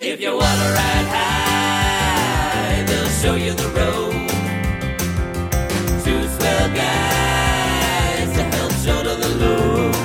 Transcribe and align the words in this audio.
If 0.00 0.20
you 0.20 0.30
wanna 0.30 0.46
ride 0.46 1.08
high, 1.10 2.84
they'll 2.86 3.08
show 3.08 3.34
you 3.34 3.52
the 3.52 3.66
road. 3.70 4.12
Two 6.04 6.28
swell 6.38 6.68
guys 6.72 8.32
to 8.36 8.44
help 8.44 8.72
shoulder 8.74 9.16
the 9.16 9.28
load. 9.28 9.96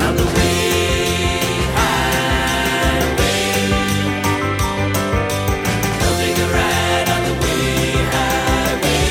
On 0.00 0.16
the 0.16 0.24
way 0.24 1.36
highway. 1.76 3.68
They'll 6.00 6.16
take 6.16 6.38
a 6.38 6.48
ride 6.56 7.08
on 7.10 7.22
the 7.28 7.34
way 7.44 7.68
highway. 8.16 9.04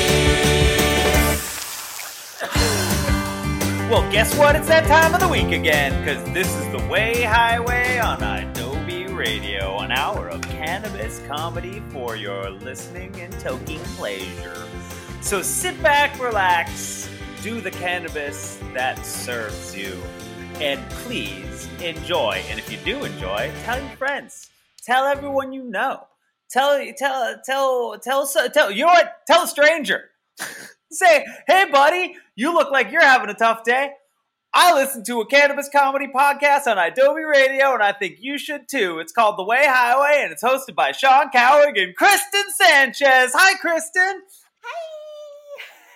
Well, 3.88 4.02
guess 4.10 4.34
what? 4.36 4.56
It's 4.56 4.66
that 4.66 4.88
time 4.88 5.14
of 5.14 5.20
the 5.20 5.28
week 5.28 5.52
again, 5.52 5.96
because 6.04 6.24
this 6.34 6.48
is 6.48 6.72
the 6.72 6.80
Way 6.88 7.22
Highway 7.22 8.00
on 8.00 8.20
Adobe 8.20 8.53
Radio, 9.24 9.78
an 9.78 9.90
hour 9.90 10.28
of 10.28 10.42
cannabis 10.42 11.18
comedy 11.26 11.80
for 11.88 12.14
your 12.14 12.50
listening 12.50 13.18
and 13.18 13.32
toking 13.36 13.82
pleasure. 13.96 14.68
So 15.22 15.40
sit 15.40 15.82
back, 15.82 16.20
relax, 16.20 17.08
do 17.42 17.62
the 17.62 17.70
cannabis 17.70 18.58
that 18.74 18.98
serves 19.06 19.74
you, 19.74 19.98
and 20.60 20.78
please 20.90 21.70
enjoy. 21.82 22.42
And 22.50 22.58
if 22.58 22.70
you 22.70 22.76
do 22.84 23.02
enjoy, 23.02 23.50
tell 23.62 23.80
your 23.80 23.96
friends, 23.96 24.50
tell 24.82 25.06
everyone 25.06 25.54
you 25.54 25.62
know. 25.62 26.06
Tell, 26.50 26.84
tell, 26.94 27.40
tell, 27.42 27.98
tell, 27.98 28.26
tell, 28.26 28.50
tell 28.50 28.70
you 28.70 28.84
know 28.84 28.92
what? 28.92 29.22
Tell 29.26 29.44
a 29.44 29.48
stranger. 29.48 30.10
Say, 30.90 31.24
hey, 31.46 31.64
buddy, 31.72 32.14
you 32.36 32.52
look 32.52 32.70
like 32.70 32.92
you're 32.92 33.00
having 33.00 33.30
a 33.30 33.34
tough 33.34 33.64
day. 33.64 33.92
I 34.56 34.72
listen 34.72 35.02
to 35.06 35.20
a 35.20 35.26
cannabis 35.26 35.68
comedy 35.68 36.06
podcast 36.06 36.68
on 36.68 36.78
Adobe 36.78 37.24
Radio, 37.24 37.74
and 37.74 37.82
I 37.82 37.90
think 37.92 38.18
you 38.20 38.38
should 38.38 38.68
too. 38.68 39.00
It's 39.00 39.10
called 39.10 39.36
The 39.36 39.42
Way 39.42 39.64
Highway, 39.66 40.20
and 40.22 40.30
it's 40.30 40.44
hosted 40.44 40.76
by 40.76 40.92
Sean 40.92 41.28
Cowig 41.34 41.76
and 41.76 41.96
Kristen 41.96 42.44
Sanchez. 42.50 43.32
Hi, 43.34 43.54
Kristen. 43.56 44.22
Hi. 44.62 45.00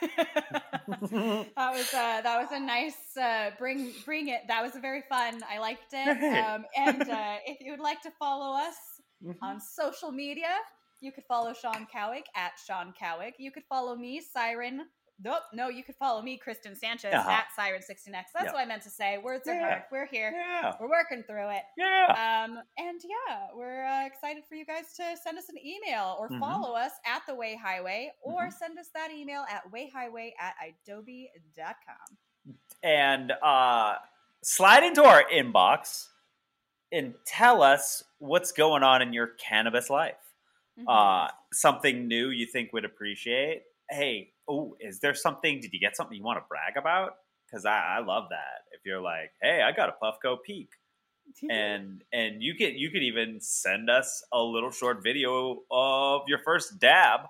that 0.02 1.72
was 1.72 1.94
uh, 1.94 2.20
that 2.20 2.40
was 2.40 2.48
a 2.50 2.58
nice 2.58 3.16
uh, 3.16 3.50
bring 3.60 3.92
bring 4.04 4.26
it. 4.26 4.40
That 4.48 4.64
was 4.64 4.72
very 4.82 5.02
fun. 5.08 5.40
I 5.48 5.60
liked 5.60 5.92
it. 5.92 6.08
Um, 6.44 6.64
and 6.76 7.02
uh, 7.02 7.36
if 7.46 7.60
you 7.60 7.70
would 7.70 7.80
like 7.80 8.02
to 8.02 8.10
follow 8.18 8.56
us 8.58 8.74
on 9.40 9.60
social 9.60 10.10
media, 10.10 10.56
you 11.00 11.12
could 11.12 11.24
follow 11.28 11.52
Sean 11.52 11.86
Cowig 11.94 12.22
at 12.34 12.52
Sean 12.66 12.92
Cowig. 13.00 13.34
You 13.38 13.52
could 13.52 13.64
follow 13.68 13.94
me, 13.94 14.20
Siren. 14.20 14.86
Nope, 15.20 15.42
no, 15.52 15.68
you 15.68 15.82
could 15.82 15.96
follow 15.96 16.22
me, 16.22 16.38
Kristen 16.38 16.76
Sanchez 16.76 17.12
Uh-huh. 17.12 17.28
at 17.28 17.46
Siren69. 17.58 18.12
That's 18.32 18.46
Yeah. 18.46 18.52
what 18.52 18.60
I 18.60 18.64
meant 18.66 18.82
to 18.84 18.90
say. 18.90 19.18
Words 19.18 19.48
are 19.48 19.58
hard. 19.58 19.84
We're 19.90 20.06
here. 20.06 20.30
Yeah, 20.30 20.76
We're 20.78 20.88
working 20.88 21.24
through 21.24 21.48
it. 21.50 21.64
yeah. 21.76 22.44
Um, 22.46 22.62
and 22.76 23.00
yeah, 23.04 23.48
we're 23.52 23.84
uh, 23.84 24.06
excited 24.06 24.44
for 24.48 24.54
you 24.54 24.64
guys 24.64 24.94
to 24.94 25.16
send 25.16 25.36
us 25.36 25.48
an 25.48 25.58
email 25.58 26.16
or 26.20 26.28
Mhm. 26.28 26.38
follow 26.38 26.72
us 26.74 26.92
at 27.04 27.22
the 27.26 27.34
Way 27.34 27.56
Highway 27.56 28.12
or 28.22 28.46
Mhm. 28.46 28.52
send 28.52 28.78
us 28.78 28.90
that 28.90 29.10
email 29.10 29.44
at 29.50 29.64
wayhighway 29.72 30.34
at 30.38 30.54
adobe.com. 30.62 32.18
And 32.84 33.32
uh, 33.42 33.98
slide 34.42 34.84
into 34.84 35.02
our 35.02 35.24
inbox 35.30 36.10
and 36.92 37.14
tell 37.26 37.60
us 37.62 38.04
what's 38.18 38.52
going 38.52 38.82
on 38.84 39.02
in 39.02 39.12
your 39.12 39.26
cannabis 39.26 39.90
life. 39.90 40.14
Mhm. 40.78 40.84
uh, 40.86 41.28
something 41.52 42.06
new 42.06 42.28
you 42.30 42.46
think 42.46 42.72
would 42.72 42.84
appreciate. 42.84 43.64
Hey, 43.90 44.32
oh, 44.48 44.76
is 44.80 45.00
there 45.00 45.14
something? 45.14 45.60
Did 45.60 45.72
you 45.72 45.80
get 45.80 45.96
something 45.96 46.16
you 46.16 46.24
want 46.24 46.38
to 46.38 46.44
brag 46.48 46.76
about? 46.76 47.12
Because 47.46 47.64
I, 47.64 47.98
I 47.98 48.04
love 48.04 48.24
that. 48.30 48.64
If 48.72 48.80
you're 48.84 49.00
like, 49.00 49.32
hey, 49.40 49.62
I 49.62 49.72
got 49.72 49.88
a 49.88 49.94
Puffco 50.02 50.36
Peak, 50.44 50.68
and 51.50 52.02
and 52.12 52.42
you 52.42 52.54
could 52.54 52.74
you 52.74 52.90
could 52.90 53.02
even 53.02 53.38
send 53.40 53.90
us 53.90 54.24
a 54.32 54.42
little 54.42 54.70
short 54.70 55.02
video 55.02 55.62
of 55.70 56.22
your 56.26 56.38
first 56.44 56.78
dab 56.78 57.20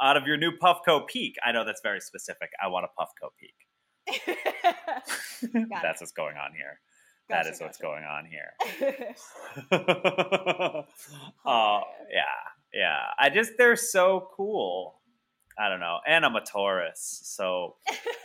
out 0.00 0.16
of 0.16 0.26
your 0.26 0.36
new 0.36 0.52
Puffco 0.52 1.06
Peak. 1.06 1.36
I 1.44 1.52
know 1.52 1.64
that's 1.64 1.82
very 1.82 2.00
specific. 2.00 2.50
I 2.62 2.68
want 2.68 2.86
a 2.86 2.88
Puffco 3.00 3.30
Peak. 3.38 3.54
That's 5.82 6.00
what's 6.00 6.12
going 6.12 6.36
on 6.36 6.52
here. 6.54 6.80
Gotcha, 7.28 7.44
that 7.44 7.52
is 7.52 7.60
what's 7.60 7.78
going 7.78 8.04
on 8.04 8.26
here. 8.26 8.52
it. 8.80 9.16
uh, 11.46 11.80
yeah, 12.10 12.22
yeah. 12.74 12.98
I 13.18 13.30
just 13.30 13.52
they're 13.56 13.76
so 13.76 14.28
cool. 14.36 15.00
I 15.58 15.68
don't 15.68 15.80
know, 15.80 15.98
and 16.06 16.24
I'm 16.24 16.36
a 16.36 16.40
Taurus, 16.44 17.20
so 17.24 17.76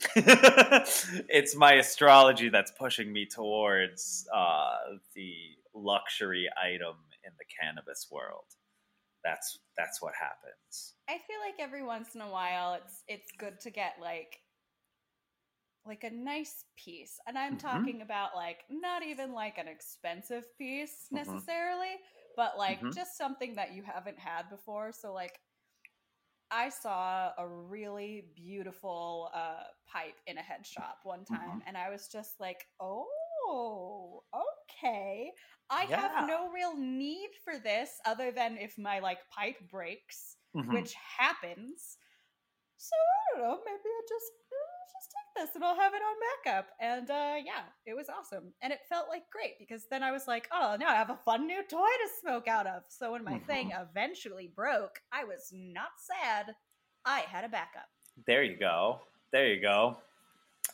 it's 0.16 1.56
my 1.56 1.74
astrology 1.74 2.48
that's 2.48 2.70
pushing 2.72 3.12
me 3.12 3.26
towards 3.26 4.26
uh, 4.34 4.76
the 5.14 5.32
luxury 5.74 6.48
item 6.62 6.96
in 7.24 7.32
the 7.38 7.44
cannabis 7.44 8.08
world. 8.10 8.44
That's 9.24 9.58
that's 9.76 10.02
what 10.02 10.12
happens. 10.20 10.94
I 11.08 11.18
feel 11.18 11.40
like 11.40 11.56
every 11.58 11.82
once 11.82 12.14
in 12.14 12.20
a 12.20 12.30
while 12.30 12.74
it's 12.74 13.02
it's 13.08 13.30
good 13.38 13.60
to 13.60 13.70
get 13.70 13.94
like 14.00 14.40
like 15.86 16.04
a 16.04 16.10
nice 16.10 16.64
piece. 16.76 17.20
And 17.26 17.36
I'm 17.36 17.54
Mhm. 17.54 17.60
talking 17.60 18.00
about 18.02 18.34
like 18.34 18.64
not 18.70 19.02
even 19.02 19.32
like 19.32 19.58
an 19.58 19.68
expensive 19.68 20.44
piece 20.56 21.08
Mhm. 21.12 21.14
necessarily, 21.16 21.96
but 22.36 22.56
like 22.56 22.80
Mhm. 22.82 22.94
just 22.94 23.18
something 23.18 23.54
that 23.56 23.74
you 23.74 23.82
haven't 23.82 24.18
had 24.18 24.48
before. 24.48 24.92
So 24.92 25.12
like 25.12 25.38
I 26.54 26.70
saw 26.70 27.32
a 27.38 27.48
really 27.48 28.26
beautiful 28.36 29.30
uh, 29.34 29.64
pipe 29.92 30.14
in 30.26 30.38
a 30.38 30.42
head 30.42 30.66
shop 30.66 30.98
one 31.04 31.24
time, 31.24 31.60
and 31.66 31.76
I 31.76 31.90
was 31.90 32.08
just 32.08 32.38
like, 32.40 32.64
"Oh, 32.80 34.24
okay. 34.34 35.32
I 35.70 35.86
Yeah. 35.88 36.00
have 36.00 36.12
no 36.20 36.50
real 36.52 36.76
need 36.76 37.30
for 37.44 37.58
this 37.58 37.90
other 38.06 38.30
than 38.32 38.56
if 38.58 38.78
my 38.78 39.00
like 39.00 39.18
pipe 39.30 39.56
breaks, 39.70 40.36
Mhm. 40.54 40.70
which 40.70 40.94
happens. 41.18 41.98
So 42.78 42.96
I 42.96 43.38
don't 43.38 43.42
know. 43.48 43.60
Maybe 43.66 43.88
I 43.88 44.02
just 44.08 44.32
uh, 44.84 44.92
just 44.92 45.10
take 45.10 45.44
this 45.44 45.54
and 45.54 45.64
I'll 45.64 45.76
have 45.76 45.94
it 45.94 46.02
on 46.02 46.16
backup. 46.44 46.66
And 46.80 47.10
uh, 47.10 47.34
yeah, 47.44 47.64
it 47.86 47.94
was 47.94 48.06
awesome, 48.08 48.52
and 48.62 48.72
it 48.72 48.80
felt 48.88 49.08
like 49.08 49.22
great 49.32 49.58
because 49.58 49.86
then 49.90 50.02
I 50.02 50.12
was 50.12 50.26
like, 50.26 50.48
oh, 50.52 50.76
now 50.78 50.88
I 50.88 50.94
have 50.94 51.10
a 51.10 51.18
fun 51.24 51.46
new 51.46 51.62
toy 51.68 51.78
to 51.78 52.08
smoke 52.20 52.48
out 52.48 52.66
of. 52.66 52.82
So 52.88 53.12
when 53.12 53.24
my 53.24 53.38
thing 53.40 53.72
eventually 53.90 54.50
broke, 54.54 55.00
I 55.12 55.24
was 55.24 55.50
not 55.52 55.88
sad. 55.98 56.54
I 57.04 57.20
had 57.20 57.44
a 57.44 57.48
backup. 57.48 57.88
There 58.26 58.42
you 58.42 58.56
go. 58.56 59.00
There 59.32 59.52
you 59.52 59.60
go. 59.60 59.98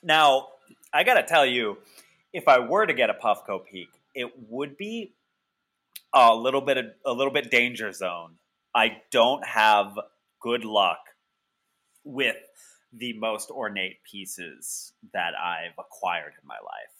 Now, 0.02 0.48
I 0.92 1.04
got 1.04 1.14
to 1.14 1.22
tell 1.22 1.46
you, 1.46 1.78
if 2.32 2.46
I 2.46 2.60
were 2.60 2.86
to 2.86 2.94
get 2.94 3.10
a 3.10 3.14
Puffco 3.14 3.64
Peak, 3.64 3.88
it 4.14 4.30
would 4.48 4.76
be 4.76 5.14
a 6.14 6.34
little 6.34 6.60
bit 6.60 6.76
of, 6.76 6.84
a 7.04 7.12
little 7.12 7.32
bit 7.32 7.50
danger 7.50 7.92
zone. 7.92 8.36
I 8.74 8.98
don't 9.10 9.44
have 9.44 9.98
good 10.40 10.64
luck 10.64 10.98
with 12.04 12.36
the 12.92 13.12
most 13.14 13.50
ornate 13.50 14.02
pieces 14.04 14.92
that 15.12 15.34
I've 15.34 15.78
acquired 15.78 16.34
in 16.40 16.46
my 16.46 16.56
life 16.56 16.94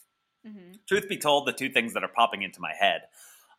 hmm 0.45 0.73
truth 0.87 1.09
be 1.09 1.17
told, 1.17 1.47
the 1.47 1.53
two 1.53 1.71
things 1.71 1.95
that 1.95 2.03
are 2.03 2.09
popping 2.09 2.43
into 2.43 2.61
my 2.61 2.73
head 2.79 3.03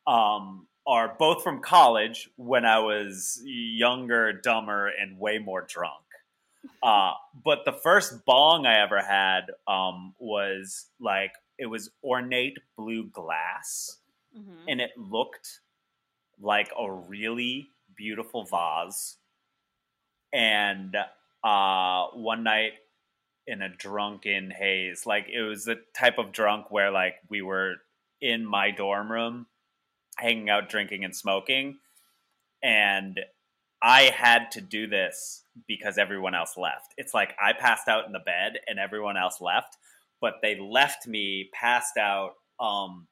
um, 0.08 0.68
are 0.88 1.16
both 1.18 1.44
from 1.44 1.62
college 1.62 2.30
when 2.36 2.66
I 2.66 2.80
was 2.80 3.42
younger, 3.46 4.34
dumber, 4.34 4.88
and 4.88 5.20
way 5.20 5.40
more 5.40 5.66
drunk. 5.68 6.04
Uh, 6.84 7.14
but 7.44 7.66
the 7.66 7.74
first 7.74 8.26
bong 8.26 8.66
I 8.66 8.82
ever 8.82 9.02
had 9.02 9.52
um, 9.68 10.16
was 10.20 10.88
like 11.00 11.34
it 11.58 11.68
was 11.68 11.92
ornate 12.04 12.58
blue 12.78 13.08
glass, 13.08 14.00
hmm 14.34 14.66
and 14.68 14.82
it 14.82 14.92
looked 14.98 15.62
like 16.40 16.72
a 16.78 16.92
really 16.92 17.70
beautiful 17.96 18.46
vase. 18.46 19.18
And 20.34 20.96
uh, 21.44 22.08
one 22.14 22.44
night 22.44 22.74
in 23.48 23.62
a 23.62 23.70
drunken 23.70 24.52
haze, 24.52 25.06
like 25.06 25.28
it 25.32 25.42
was 25.42 25.66
the 25.66 25.78
type 25.98 26.18
of 26.18 26.32
drunk 26.32 26.70
where 26.70 26.92
like 26.92 27.16
we 27.30 27.42
were 27.42 27.76
in 28.22 28.46
my 28.46 28.72
dorm 28.72 29.12
room, 29.12 29.48
hanging 30.18 30.50
out, 30.50 30.70
drinking, 30.70 31.04
and 31.04 31.16
smoking, 31.16 31.78
and 32.62 33.20
I 33.82 34.04
had 34.04 34.52
to 34.52 34.62
do 34.62 34.88
this 34.88 35.44
because 35.68 35.98
everyone 35.98 36.36
else 36.36 36.56
left. 36.56 36.94
It's 36.98 37.14
like 37.14 37.34
I 37.44 37.54
passed 37.54 37.88
out 37.88 38.06
in 38.06 38.12
the 38.12 38.20
bed 38.20 38.60
and 38.68 38.78
everyone 38.78 39.18
else 39.18 39.42
left, 39.42 39.76
but 40.20 40.36
they 40.42 40.60
left 40.60 41.08
me 41.08 41.50
passed 41.54 41.98
out, 41.98 42.34
um, 42.60 43.08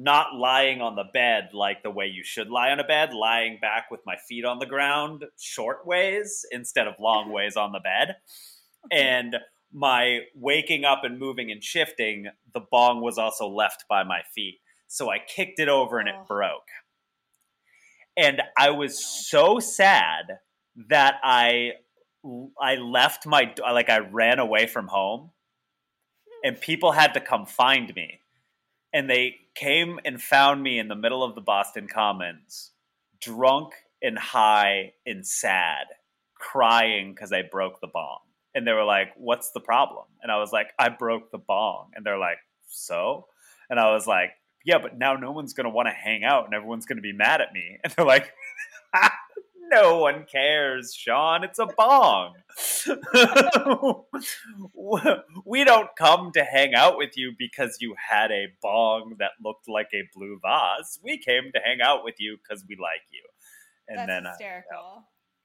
not 0.00 0.32
lying 0.32 0.80
on 0.80 0.94
the 0.94 1.04
bed 1.12 1.50
like 1.52 1.82
the 1.82 1.90
way 1.90 2.06
you 2.06 2.22
should 2.22 2.48
lie 2.48 2.70
on 2.70 2.78
a 2.78 2.84
bed, 2.84 3.12
lying 3.12 3.58
back 3.60 3.90
with 3.90 4.00
my 4.06 4.14
feet 4.28 4.44
on 4.44 4.60
the 4.60 4.66
ground, 4.66 5.24
short 5.36 5.84
ways 5.84 6.46
instead 6.52 6.86
of 6.86 6.94
long 7.00 7.32
ways 7.32 7.56
on 7.56 7.72
the 7.72 7.80
bed. 7.80 8.14
And 8.92 9.36
my 9.72 10.20
waking 10.36 10.84
up 10.84 11.02
and 11.02 11.18
moving 11.18 11.50
and 11.50 11.62
shifting, 11.62 12.28
the 12.54 12.60
bong 12.70 13.02
was 13.02 13.18
also 13.18 13.48
left 13.48 13.86
by 13.88 14.04
my 14.04 14.20
feet. 14.34 14.60
So 14.86 15.10
I 15.10 15.18
kicked 15.18 15.58
it 15.58 15.68
over 15.68 15.98
and 15.98 16.08
it 16.08 16.14
broke. 16.28 16.68
And 18.16 18.40
I 18.56 18.70
was 18.70 19.04
so 19.04 19.58
sad 19.58 20.38
that 20.88 21.16
I 21.24 21.72
I 22.60 22.76
left 22.76 23.26
my 23.26 23.52
like 23.60 23.90
I 23.90 23.98
ran 23.98 24.38
away 24.38 24.66
from 24.66 24.86
home 24.88 25.30
and 26.44 26.60
people 26.60 26.92
had 26.92 27.14
to 27.14 27.20
come 27.20 27.46
find 27.46 27.94
me 27.94 28.20
and 28.92 29.08
they 29.08 29.36
came 29.54 29.98
and 30.04 30.22
found 30.22 30.62
me 30.62 30.78
in 30.78 30.88
the 30.88 30.96
middle 30.96 31.22
of 31.22 31.34
the 31.34 31.40
Boston 31.40 31.88
Commons, 31.92 32.72
drunk 33.20 33.72
and 34.02 34.18
high 34.18 34.92
and 35.06 35.26
sad, 35.26 35.86
crying 36.34 37.12
because 37.14 37.32
I 37.32 37.42
broke 37.42 37.80
the 37.80 37.88
bong. 37.88 38.20
And 38.54 38.66
they 38.66 38.72
were 38.72 38.84
like, 38.84 39.08
What's 39.16 39.50
the 39.50 39.60
problem? 39.60 40.06
And 40.22 40.32
I 40.32 40.38
was 40.38 40.52
like, 40.52 40.68
I 40.78 40.88
broke 40.88 41.30
the 41.30 41.38
bong. 41.38 41.90
And 41.94 42.04
they're 42.04 42.18
like, 42.18 42.38
So? 42.68 43.26
And 43.70 43.78
I 43.78 43.92
was 43.92 44.06
like, 44.06 44.30
Yeah, 44.64 44.78
but 44.78 44.96
now 44.96 45.14
no 45.14 45.32
one's 45.32 45.52
going 45.52 45.66
to 45.66 45.70
want 45.70 45.88
to 45.88 45.92
hang 45.92 46.24
out 46.24 46.46
and 46.46 46.54
everyone's 46.54 46.86
going 46.86 46.96
to 46.96 47.02
be 47.02 47.12
mad 47.12 47.40
at 47.40 47.52
me. 47.52 47.78
And 47.84 47.92
they're 47.92 48.06
like, 48.06 48.32
No 49.70 49.98
one 49.98 50.24
cares, 50.30 50.94
Sean. 50.94 51.44
It's 51.44 51.58
a 51.58 51.66
bong. 51.66 52.34
we 55.44 55.64
don't 55.64 55.90
come 55.96 56.32
to 56.32 56.44
hang 56.44 56.74
out 56.74 56.96
with 56.96 57.16
you 57.16 57.32
because 57.38 57.78
you 57.80 57.94
had 58.08 58.30
a 58.30 58.46
bong 58.62 59.16
that 59.18 59.32
looked 59.42 59.68
like 59.68 59.88
a 59.94 60.08
blue 60.14 60.38
vase. 60.42 60.98
We 61.02 61.18
came 61.18 61.50
to 61.54 61.60
hang 61.64 61.80
out 61.82 62.04
with 62.04 62.14
you 62.18 62.36
because 62.38 62.64
we 62.68 62.76
like 62.76 63.02
you. 63.10 63.22
And 63.88 63.98
That's 63.98 64.08
then 64.08 64.26
uh, 64.26 64.30
hysterical. 64.30 65.04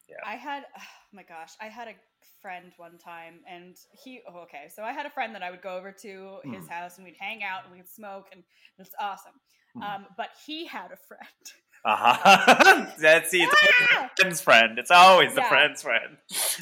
yeah. 0.10 0.16
I 0.26 0.36
had, 0.36 0.64
oh 0.78 0.82
my 1.14 1.24
gosh, 1.24 1.52
I 1.62 1.66
had 1.66 1.88
a 1.88 1.94
friend 2.42 2.72
one 2.78 2.98
time, 2.98 3.40
and 3.50 3.76
he. 3.92 4.22
Oh, 4.28 4.40
okay, 4.40 4.68
so 4.74 4.84
I 4.84 4.92
had 4.92 5.06
a 5.06 5.10
friend 5.10 5.34
that 5.36 5.44
I 5.44 5.50
would 5.52 5.62
go 5.62 5.78
over 5.78 5.92
to 5.92 6.40
his 6.44 6.66
Mhm. 6.66 6.70
house, 6.70 6.98
and 6.98 7.06
we'd 7.06 7.16
hang 7.20 7.42
out, 7.44 7.64
and 7.66 7.74
we'd 7.74 7.88
smoke, 7.88 8.28
and 8.34 8.44
it's 8.78 8.94
awesome. 9.00 9.40
Mhm. 9.78 9.84
Um, 9.84 10.08
but 10.18 10.30
he 10.46 10.66
had 10.66 10.92
a 10.92 10.98
friend. 10.98 11.54
Uh-huh. 11.86 12.86
That's 13.00 13.30
see, 13.30 13.44
it's 13.44 13.54
Ah! 13.92 14.10
the 14.18 14.24
friend's 14.24 14.42
friend. 14.42 14.80
It's 14.80 14.92
always 14.92 15.36
the 15.36 15.44
friend's 15.44 15.82
friend. 15.82 16.18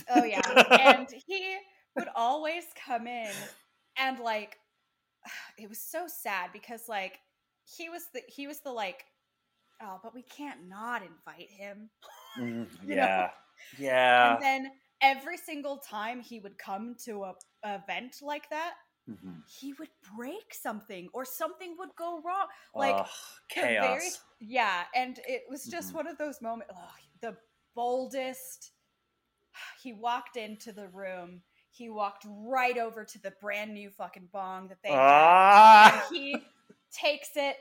Oh 0.10 0.24
yeah, 0.24 0.42
and 0.72 1.08
he 1.28 1.58
would 1.96 2.08
always 2.16 2.64
come 2.86 3.08
in, 3.08 3.32
and 3.98 4.20
like, 4.20 4.58
it 5.58 5.70
was 5.70 5.80
so 5.80 6.06
sad 6.08 6.50
because 6.54 6.84
like 6.88 7.20
he 7.78 7.90
was 7.90 8.04
the 8.14 8.22
he 8.28 8.48
was 8.48 8.60
the 8.62 8.72
like, 8.72 9.04
oh, 9.82 10.00
but 10.04 10.14
we 10.14 10.24
can't 10.24 10.68
not 10.68 11.02
invite 11.04 11.50
him. 11.50 11.90
Mm, 12.40 12.68
You 12.84 12.96
know? 12.96 12.96
yeah. 12.96 13.30
Yeah. 13.78 14.34
And 14.36 14.44
then 14.44 14.72
every 15.02 15.38
single 15.38 15.78
time 15.78 16.20
he 16.20 16.40
would 16.40 16.58
come 16.58 16.96
to 17.06 17.24
a 17.26 17.34
event 17.64 18.18
like 18.24 18.50
that, 18.50 18.74
Mhm. 19.10 19.42
he 19.50 19.74
would 19.74 19.90
break 20.16 20.54
something 20.54 21.10
or 21.14 21.26
something 21.26 21.76
would 21.78 21.96
go 21.96 22.22
wrong. 22.22 22.48
Like 22.76 23.06
chaos. 23.50 23.84
very 23.84 24.10
yeah, 24.40 24.86
and 24.96 25.20
it 25.28 25.44
was 25.50 25.66
just 25.66 25.92
Mhm. 25.92 25.96
one 25.96 26.08
of 26.08 26.18
those 26.18 26.42
moments. 26.42 26.74
Oh, 26.78 26.96
the 27.22 27.38
boldest. 27.74 28.72
He 29.82 29.94
walked 29.94 30.38
into 30.38 30.72
the 30.72 30.88
room. 30.90 31.44
He 31.72 31.90
walked 31.90 32.26
right 32.28 32.78
over 32.78 33.04
to 33.04 33.20
the 33.20 33.32
brand 33.32 33.74
new 33.74 33.90
fucking 33.90 34.28
bong 34.28 34.68
that 34.70 34.82
they 34.84 34.90
had. 34.92 35.00
Ah! 35.00 36.06
And 36.08 36.16
he 36.16 36.46
takes 36.92 37.36
it 37.36 37.58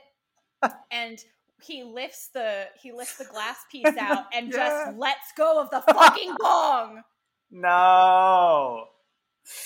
and 0.91 1.23
he 1.61 1.83
lifts 1.83 2.27
the 2.29 2.69
he 2.79 2.91
lifts 2.91 3.17
the 3.17 3.25
glass 3.25 3.65
piece 3.71 3.83
out 3.97 4.27
and 4.33 4.51
Yeah. 4.51 4.57
just 4.57 4.97
lets 4.97 5.31
go 5.33 5.59
of 5.59 5.69
the 5.71 5.81
fucking 5.81 6.35
bong. 6.39 7.03
No. 7.53 8.87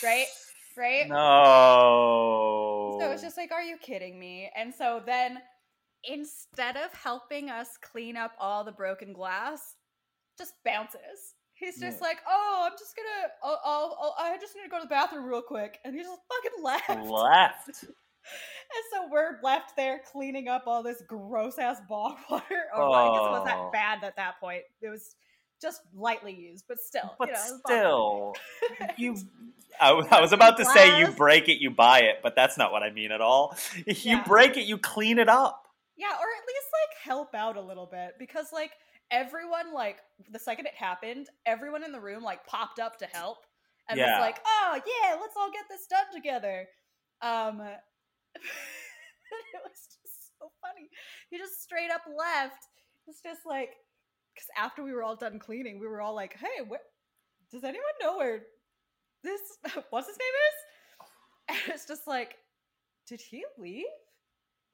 Right? 0.03 0.25
Right? 0.77 1.07
No. 1.07 2.97
So 2.99 3.11
it's 3.11 3.21
just 3.21 3.37
like, 3.37 3.51
are 3.51 3.61
you 3.63 3.77
kidding 3.77 4.19
me? 4.19 4.49
And 4.55 4.73
so 4.73 5.01
then 5.05 5.39
instead 6.03 6.77
of 6.77 6.93
helping 6.93 7.49
us 7.49 7.77
clean 7.81 8.15
up 8.17 8.33
all 8.39 8.63
the 8.63 8.71
broken 8.71 9.13
glass, 9.13 9.75
just 10.37 10.53
bounces. 10.63 11.35
He's 11.53 11.79
just 11.79 11.97
Yeah. 12.01 12.07
like, 12.07 12.17
oh, 12.29 12.63
I'm 12.65 12.73
just 12.77 12.95
gonna, 12.95 13.31
I'll, 13.43 13.61
I'll, 13.63 13.97
I'll, 14.19 14.33
I 14.33 14.37
just 14.37 14.55
need 14.55 14.63
to 14.63 14.69
go 14.69 14.77
to 14.77 14.83
the 14.83 14.89
bathroom 14.89 15.25
real 15.25 15.41
quick. 15.41 15.79
And 15.85 15.95
he 15.95 16.01
just 16.03 16.19
fucking 16.43 16.63
left. 16.63 16.89
left. 17.09 17.85
And 18.25 18.83
so 18.91 19.07
we're 19.11 19.37
left 19.43 19.73
there 19.77 20.01
cleaning 20.11 20.47
up 20.47 20.63
all 20.65 20.81
this 20.81 21.03
gross 21.07 21.59
ass 21.59 21.79
bog 21.87 22.17
water. 22.31 22.63
Or 22.75 22.89
well, 22.89 22.93
I 22.93 23.11
guess 23.15 23.27
it 23.27 23.29
was 23.31 23.41
Oh. 23.43 23.45
that 23.45 23.71
bad 23.71 24.03
at 24.03 24.15
that 24.15 24.39
point. 24.39 24.63
It 24.81 24.89
was 24.89 25.15
just 25.65 25.81
lightly 25.95 26.33
used, 26.33 26.65
but 26.67 26.79
still. 26.79 27.15
But 27.17 27.27
you 27.27 27.33
know, 27.33 27.39
it 27.39 27.51
was 27.51 27.61
bog 27.63 27.73
still, 27.73 28.35
you. 28.97 29.17
I 29.81 30.21
was 30.21 30.31
about 30.31 30.57
to 30.57 30.65
say 30.65 30.99
you 30.99 31.07
break 31.11 31.49
it, 31.49 31.59
you 31.59 31.71
buy 31.71 32.01
it, 32.01 32.19
but 32.23 32.35
that's 32.35 32.57
not 32.57 32.71
what 32.71 32.83
I 32.83 32.91
mean 32.91 33.11
at 33.11 33.19
all. 33.19 33.57
If 33.85 34.05
you 34.05 34.17
Yeah. 34.17 34.23
break 34.23 34.57
it, 34.57 34.65
you 34.65 34.77
clean 34.77 35.17
it 35.19 35.27
up. 35.27 35.67
Yeah, 35.97 36.07
or 36.11 36.11
at 36.11 36.45
least 36.47 36.67
like 36.71 37.03
help 37.03 37.33
out 37.33 37.57
a 37.57 37.61
little 37.61 37.87
bit 37.87 38.15
because 38.19 38.53
like 38.53 38.71
everyone 39.11 39.73
like 39.73 39.97
the 40.31 40.39
second 40.39 40.67
it 40.67 40.75
happened, 40.75 41.29
everyone 41.45 41.83
in 41.83 41.91
the 41.91 41.99
room 41.99 42.21
like 42.23 42.45
popped 42.45 42.79
up 42.79 42.97
to 42.99 43.05
help 43.07 43.39
and 43.89 43.97
Yeah. 43.99 44.17
was 44.17 44.19
like, 44.19 44.39
"Oh 44.45 44.79
yeah, 44.85 45.15
let's 45.19 45.35
all 45.35 45.51
get 45.51 45.65
this 45.69 45.87
done 45.87 46.05
together." 46.13 46.67
Um, 47.21 47.59
it 48.35 49.61
was 49.63 49.97
just 50.01 50.37
so 50.39 50.51
funny. 50.61 50.89
He 51.29 51.37
just 51.37 51.61
straight 51.63 51.91
up 51.91 52.03
left. 52.07 52.67
It's 53.07 53.21
just 53.21 53.45
like 53.45 53.71
because 54.35 54.47
after 54.57 54.83
we 54.83 54.91
were 54.93 55.01
all 55.01 55.15
done 55.15 55.39
cleaning, 55.39 55.79
we 55.79 55.87
were 55.87 56.01
all 56.01 56.13
like, 56.13 56.35
"Hey, 56.37 56.61
where, 56.67 56.81
does 57.51 57.63
anyone 57.63 57.85
know 58.01 58.17
where 58.17 58.41
this 59.23 59.41
what's 59.89 60.07
his 60.07 60.17
name 60.17 60.27
is?" 60.49 61.57
And 61.65 61.73
it's 61.75 61.87
just 61.87 62.07
like, 62.07 62.35
did 63.07 63.21
he 63.21 63.45
leave? 63.57 63.85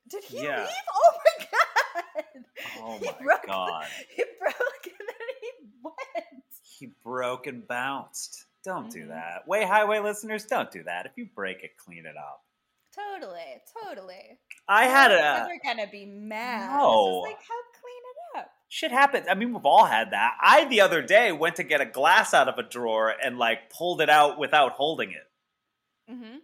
Did 0.09 0.23
he 0.23 0.43
Yeah. 0.43 0.61
leave? 0.61 0.69
Oh 0.93 1.13
my 1.25 1.45
god! 1.51 2.45
Oh 2.79 2.97
He 2.97 3.05
my 3.05 3.15
broke- 3.21 3.45
god. 3.47 3.85
He 4.15 4.23
broke 4.39 4.85
and 4.85 5.07
then 5.07 5.27
he 5.41 5.51
went. 5.83 6.43
He 6.63 6.87
broke 7.03 7.47
and 7.47 7.67
bounced. 7.67 8.45
Don't 8.63 8.89
do 8.91 9.05
Mhm. 9.05 9.09
that. 9.09 9.47
Way 9.47 9.65
highway 9.65 9.99
listeners, 9.99 10.45
don't 10.45 10.71
do 10.71 10.83
that. 10.83 11.05
If 11.05 11.11
you 11.17 11.27
break 11.35 11.63
it, 11.63 11.75
clean 11.77 12.05
it 12.05 12.15
up. 12.17 12.43
Totally, 12.95 13.61
totally. 13.83 14.39
I 14.67 14.85
had 14.85 15.11
a 15.11 15.21
are 15.21 15.49
gonna 15.63 15.87
be 15.87 16.05
mad. 16.05 16.69
No. 16.71 17.19
like 17.21 17.37
help 17.41 17.65
it 17.70 17.70
up. 17.70 17.70
Shit 18.71 18.91
happens. 18.91 19.27
I 19.29 19.35
mean, 19.35 19.53
we've 19.53 19.65
all 19.65 19.85
had 19.85 20.12
that. 20.12 20.38
I 20.39 20.63
the 20.65 20.79
other 20.79 21.01
day 21.01 21.33
went 21.33 21.57
to 21.57 21.63
get 21.63 21.81
a 21.81 21.85
glass 21.85 22.33
out 22.33 22.47
of 22.47 22.57
a 22.57 22.63
drawer 22.63 23.13
and 23.23 23.38
like 23.38 23.69
pulled 23.69 24.00
it 24.00 24.09
out 24.09 24.39
without 24.39 24.71
holding 24.71 25.12
it. 25.12 26.12
Mm-hmm. 26.12 26.38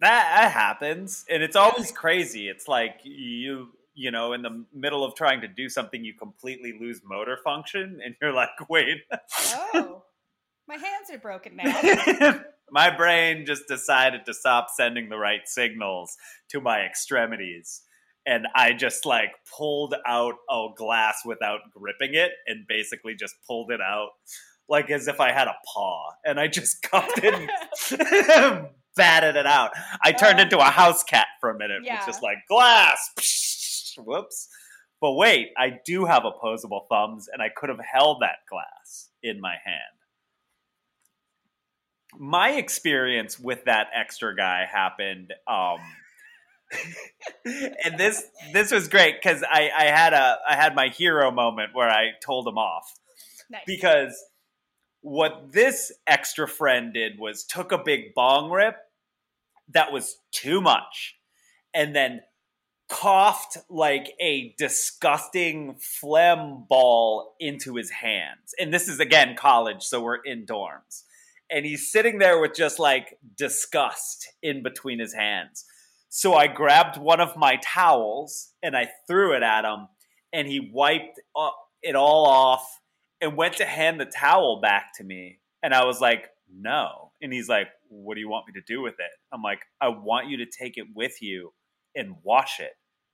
That, 0.00 0.34
that 0.40 0.52
happens, 0.52 1.24
and 1.30 1.42
it's 1.42 1.56
always 1.56 1.92
crazy. 1.92 2.48
It's 2.48 2.68
like 2.68 3.00
you 3.04 3.68
you 3.94 4.10
know 4.10 4.32
in 4.32 4.42
the 4.42 4.64
middle 4.74 5.04
of 5.04 5.14
trying 5.14 5.42
to 5.42 5.48
do 5.48 5.68
something, 5.68 6.02
you 6.02 6.14
completely 6.14 6.74
lose 6.78 7.02
motor 7.04 7.38
function, 7.44 8.00
and 8.02 8.14
you're 8.20 8.32
like, 8.32 8.50
wait. 8.68 9.02
Oh, 9.74 10.04
my 10.66 10.76
hands 10.76 11.10
are 11.12 11.18
broken 11.18 11.56
now. 11.56 12.40
my 12.70 12.94
brain 12.94 13.44
just 13.46 13.68
decided 13.68 14.24
to 14.24 14.34
stop 14.34 14.68
sending 14.74 15.10
the 15.10 15.18
right 15.18 15.46
signals 15.46 16.16
to 16.48 16.60
my 16.60 16.80
extremities. 16.80 17.82
And 18.26 18.46
I 18.54 18.72
just 18.72 19.06
like 19.06 19.30
pulled 19.56 19.94
out 20.06 20.34
a 20.50 20.66
glass 20.76 21.22
without 21.24 21.60
gripping 21.72 22.14
it 22.14 22.32
and 22.46 22.66
basically 22.66 23.14
just 23.14 23.34
pulled 23.46 23.70
it 23.70 23.80
out 23.80 24.10
like 24.68 24.90
as 24.90 25.06
if 25.06 25.20
I 25.20 25.32
had 25.32 25.46
a 25.46 25.54
paw. 25.72 26.10
And 26.24 26.40
I 26.40 26.48
just 26.48 26.82
cupped 26.90 27.20
it 27.22 27.34
and 27.34 28.68
batted 28.96 29.36
it 29.36 29.46
out. 29.46 29.70
I 30.02 30.12
turned 30.12 30.40
into 30.40 30.58
a 30.58 30.64
house 30.64 31.04
cat 31.04 31.28
for 31.40 31.50
a 31.50 31.58
minute. 31.58 31.82
Yeah. 31.84 31.98
was 31.98 32.06
just 32.06 32.22
like 32.22 32.38
glass. 32.48 33.94
Whoops. 33.98 34.48
But 35.00 35.12
wait, 35.12 35.50
I 35.56 35.78
do 35.84 36.06
have 36.06 36.24
opposable 36.24 36.86
thumbs 36.90 37.28
and 37.32 37.40
I 37.40 37.48
could 37.54 37.68
have 37.68 37.78
held 37.80 38.22
that 38.22 38.38
glass 38.50 39.10
in 39.22 39.40
my 39.40 39.54
hand 39.64 39.96
my 42.18 42.52
experience 42.52 43.38
with 43.38 43.64
that 43.64 43.88
extra 43.94 44.34
guy 44.34 44.64
happened 44.70 45.32
um 45.46 45.78
and 47.44 47.98
this 47.98 48.24
this 48.52 48.72
was 48.72 48.88
great 48.88 49.16
because 49.22 49.42
I, 49.48 49.70
I 49.76 49.84
had 49.84 50.12
a 50.12 50.38
I 50.48 50.56
had 50.56 50.74
my 50.74 50.88
hero 50.88 51.30
moment 51.30 51.70
where 51.74 51.88
I 51.88 52.10
told 52.24 52.46
him 52.46 52.58
off 52.58 52.92
nice. 53.50 53.62
because 53.66 54.16
what 55.00 55.52
this 55.52 55.92
extra 56.06 56.48
friend 56.48 56.92
did 56.92 57.18
was 57.18 57.44
took 57.44 57.70
a 57.70 57.78
big 57.78 58.14
bong 58.14 58.50
rip 58.50 58.76
that 59.72 59.92
was 59.92 60.18
too 60.32 60.60
much 60.60 61.16
and 61.72 61.94
then 61.94 62.20
coughed 62.88 63.58
like 63.68 64.12
a 64.20 64.54
disgusting 64.58 65.76
phlegm 65.78 66.64
ball 66.68 67.34
into 67.38 67.76
his 67.76 67.90
hands 67.90 68.54
and 68.58 68.74
this 68.74 68.88
is 68.88 69.00
again 69.00 69.36
college 69.36 69.82
so 69.82 70.00
we're 70.00 70.16
in 70.16 70.46
dorms 70.46 71.02
and 71.50 71.64
he's 71.64 71.90
sitting 71.90 72.18
there 72.18 72.40
with 72.40 72.54
just 72.54 72.78
like 72.78 73.18
disgust 73.36 74.32
in 74.42 74.62
between 74.62 74.98
his 74.98 75.14
hands. 75.14 75.64
So 76.08 76.34
I 76.34 76.46
grabbed 76.46 76.96
one 76.96 77.20
of 77.20 77.36
my 77.36 77.58
towels 77.62 78.52
and 78.62 78.76
I 78.76 78.88
threw 79.06 79.34
it 79.34 79.42
at 79.42 79.64
him, 79.64 79.88
and 80.32 80.46
he 80.46 80.70
wiped 80.72 81.20
uh, 81.36 81.50
it 81.82 81.94
all 81.94 82.26
off 82.26 82.80
and 83.20 83.36
went 83.36 83.56
to 83.56 83.64
hand 83.64 84.00
the 84.00 84.06
towel 84.06 84.60
back 84.60 84.96
to 84.96 85.04
me. 85.04 85.38
And 85.62 85.74
I 85.74 85.84
was 85.84 86.00
like, 86.00 86.28
no. 86.52 87.12
And 87.20 87.32
he's 87.32 87.48
like, 87.48 87.68
what 87.88 88.14
do 88.14 88.20
you 88.20 88.28
want 88.28 88.46
me 88.46 88.60
to 88.60 88.72
do 88.72 88.82
with 88.82 88.94
it? 88.94 89.10
I'm 89.32 89.42
like, 89.42 89.60
I 89.80 89.88
want 89.88 90.28
you 90.28 90.38
to 90.38 90.46
take 90.46 90.76
it 90.76 90.86
with 90.94 91.22
you 91.22 91.52
and 91.94 92.16
wash 92.22 92.60
it 92.60 92.72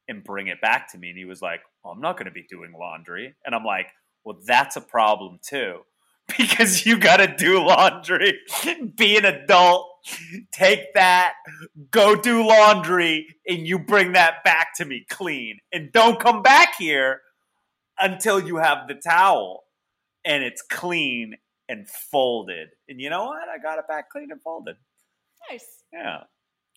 and 0.08 0.24
bring 0.24 0.48
it 0.48 0.60
back 0.60 0.90
to 0.92 0.98
me. 0.98 1.10
And 1.10 1.18
he 1.18 1.24
was 1.24 1.40
like, 1.40 1.60
well, 1.82 1.92
I'm 1.92 2.00
not 2.00 2.16
going 2.16 2.26
to 2.26 2.32
be 2.32 2.46
doing 2.48 2.72
laundry. 2.78 3.34
And 3.44 3.54
I'm 3.54 3.64
like, 3.64 3.88
well, 4.24 4.38
that's 4.44 4.76
a 4.76 4.80
problem 4.80 5.38
too 5.42 5.80
because 6.38 6.86
you 6.86 6.98
got 6.98 7.18
to 7.18 7.26
do 7.26 7.64
laundry, 7.64 8.38
be 8.96 9.16
an 9.16 9.24
adult, 9.24 9.88
take 10.52 10.94
that, 10.94 11.34
go 11.90 12.14
do 12.16 12.46
laundry, 12.46 13.26
and 13.46 13.66
you 13.66 13.78
bring 13.78 14.12
that 14.12 14.42
back 14.44 14.74
to 14.76 14.84
me 14.84 15.04
clean. 15.08 15.58
And 15.72 15.92
don't 15.92 16.18
come 16.20 16.42
back 16.42 16.74
here 16.78 17.20
until 17.98 18.40
you 18.40 18.56
have 18.56 18.88
the 18.88 18.94
towel 18.94 19.64
and 20.24 20.42
it's 20.42 20.62
clean 20.62 21.36
and 21.68 21.88
folded. 21.88 22.68
And 22.88 23.00
you 23.00 23.10
know 23.10 23.24
what? 23.26 23.48
I 23.48 23.58
got 23.58 23.78
it 23.78 23.86
back 23.88 24.10
clean 24.10 24.30
and 24.30 24.40
folded. 24.42 24.76
Nice. 25.50 25.84
Yeah. 25.92 26.22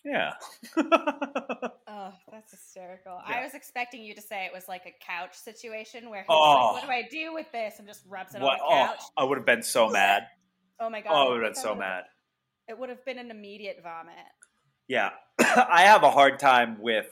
Yeah. 0.04 0.34
Oh, 1.88 2.12
that's 2.32 2.52
hysterical. 2.52 3.22
Yeah. 3.30 3.38
I 3.38 3.44
was 3.44 3.54
expecting 3.54 4.04
you 4.04 4.14
to 4.16 4.22
say 4.22 4.46
it 4.46 4.52
was 4.54 4.68
like 4.68 4.86
a 4.86 4.94
couch 5.06 5.34
situation 5.34 6.10
where 6.10 6.22
he's 6.22 6.28
Oh. 6.30 6.74
like, 6.74 6.74
"What 6.74 6.84
do 6.84 6.90
I 6.92 7.04
do 7.10 7.34
with 7.34 7.50
this?" 7.54 7.76
and 7.80 7.88
just 7.88 8.02
rubs 8.08 8.36
it 8.36 8.42
what? 8.42 8.60
on 8.60 8.68
the 8.70 8.84
Oh, 8.84 8.88
couch. 8.88 9.02
I 9.18 9.24
would 9.24 9.38
have 9.38 9.46
been 9.46 9.64
so 9.64 9.90
mad. 9.90 10.28
Oh 10.80 10.90
my 10.90 11.00
god! 11.02 11.12
Oh, 11.14 11.16
I 11.16 11.30
would 11.32 11.44
have 11.44 11.54
been 11.54 11.62
so 11.64 11.74
mad. 11.74 12.04
It 12.68 12.78
would 12.78 12.90
have 12.90 13.06
been 13.06 13.20
an 13.20 13.30
immediate 13.32 13.80
vomit. 13.84 14.16
Yeah. 14.88 15.12
I 15.40 15.84
have 15.84 16.04
a 16.04 16.12
hard 16.12 16.40
time 16.40 16.80
with 16.82 17.08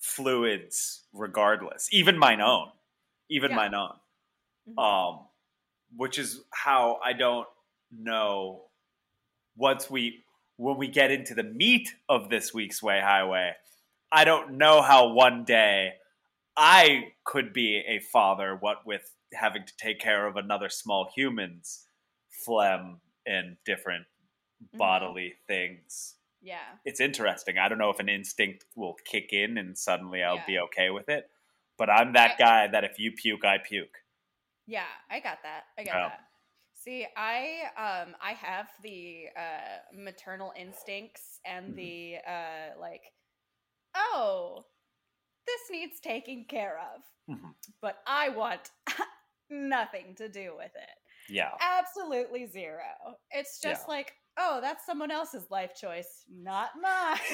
fluids 0.00 1.02
regardless, 1.12 1.88
even 1.92 2.18
mine 2.18 2.40
own. 2.40 2.70
Even 3.28 3.50
Yeah. 3.50 3.56
mine 3.56 3.74
own. 3.74 4.00
Mhm. 4.68 4.78
Um 4.82 5.28
which 5.96 6.18
is 6.18 6.42
how 6.52 6.96
I 7.04 7.12
don't 7.12 7.48
know 7.92 8.70
once 9.56 9.88
we 9.90 10.24
when 10.56 10.76
we 10.76 10.88
get 10.88 11.10
into 11.10 11.34
the 11.34 11.42
meat 11.44 11.94
of 12.08 12.30
this 12.30 12.52
week's 12.54 12.82
way 12.82 13.00
highway, 13.00 13.54
I 14.12 14.24
don't 14.24 14.52
know 14.58 14.82
how 14.82 15.08
one 15.12 15.44
day 15.44 15.94
I 16.56 17.14
could 17.24 17.52
be 17.52 17.78
a 17.86 17.98
father, 18.00 18.56
what 18.56 18.86
with 18.86 19.12
having 19.34 19.64
to 19.66 19.76
take 19.76 19.98
care 20.00 20.26
of 20.26 20.36
another 20.36 20.68
small 20.68 21.10
human's 21.14 21.86
phlegm 22.30 23.00
and 23.26 23.56
different 23.64 24.06
Mhm. 24.72 24.78
bodily 24.78 25.34
things 25.46 26.16
Yeah. 26.40 26.78
it's 26.84 27.00
interesting. 27.00 27.56
I 27.58 27.68
don't 27.68 27.78
know 27.78 27.90
if 27.90 28.00
an 28.00 28.08
instinct 28.08 28.66
will 28.74 28.94
kick 29.04 29.32
in 29.32 29.56
and 29.58 29.76
suddenly 29.78 30.22
I'll 30.22 30.36
Yeah. 30.36 30.46
be 30.46 30.58
okay 30.60 30.90
with 30.90 31.08
it. 31.08 31.30
But 31.78 31.88
I'm 31.90 32.12
that 32.12 32.32
I- 32.32 32.36
guy 32.36 32.66
that 32.68 32.84
if 32.84 32.98
you 32.98 33.12
puke, 33.12 33.44
I 33.44 33.58
puke. 33.58 34.04
Yeah, 34.66 34.86
I 35.10 35.20
got 35.20 35.42
that. 35.42 35.64
I 35.78 35.84
got 35.84 35.94
Yeah. 35.94 36.08
that. 36.08 36.30
See, 36.74 37.06
I 37.16 37.70
um 37.76 38.14
I 38.20 38.32
have 38.34 38.70
the 38.82 39.28
uh 39.34 39.78
maternal 39.92 40.52
instincts 40.56 41.40
and 41.44 41.72
Mhm. 41.72 41.76
the 41.76 42.16
uh 42.26 42.78
like 42.78 43.14
oh, 43.94 44.66
this 45.46 45.70
needs 45.70 46.00
taking 46.00 46.44
care 46.46 46.78
of. 46.78 47.02
Mhm. 47.28 47.54
But 47.80 48.02
I 48.06 48.28
want 48.30 48.70
nothing 49.48 50.14
to 50.16 50.28
do 50.28 50.56
with 50.56 50.74
it. 50.74 50.98
Yeah. 51.28 51.56
Absolutely 51.60 52.46
zero. 52.46 53.18
It's 53.30 53.60
just 53.60 53.84
Yeah. 53.86 53.94
like, 53.94 54.14
oh, 54.38 54.60
that's 54.60 54.84
someone 54.86 55.10
else's 55.10 55.50
life 55.50 55.74
choice, 55.74 56.24
not 56.30 56.70
mine. 56.80 57.18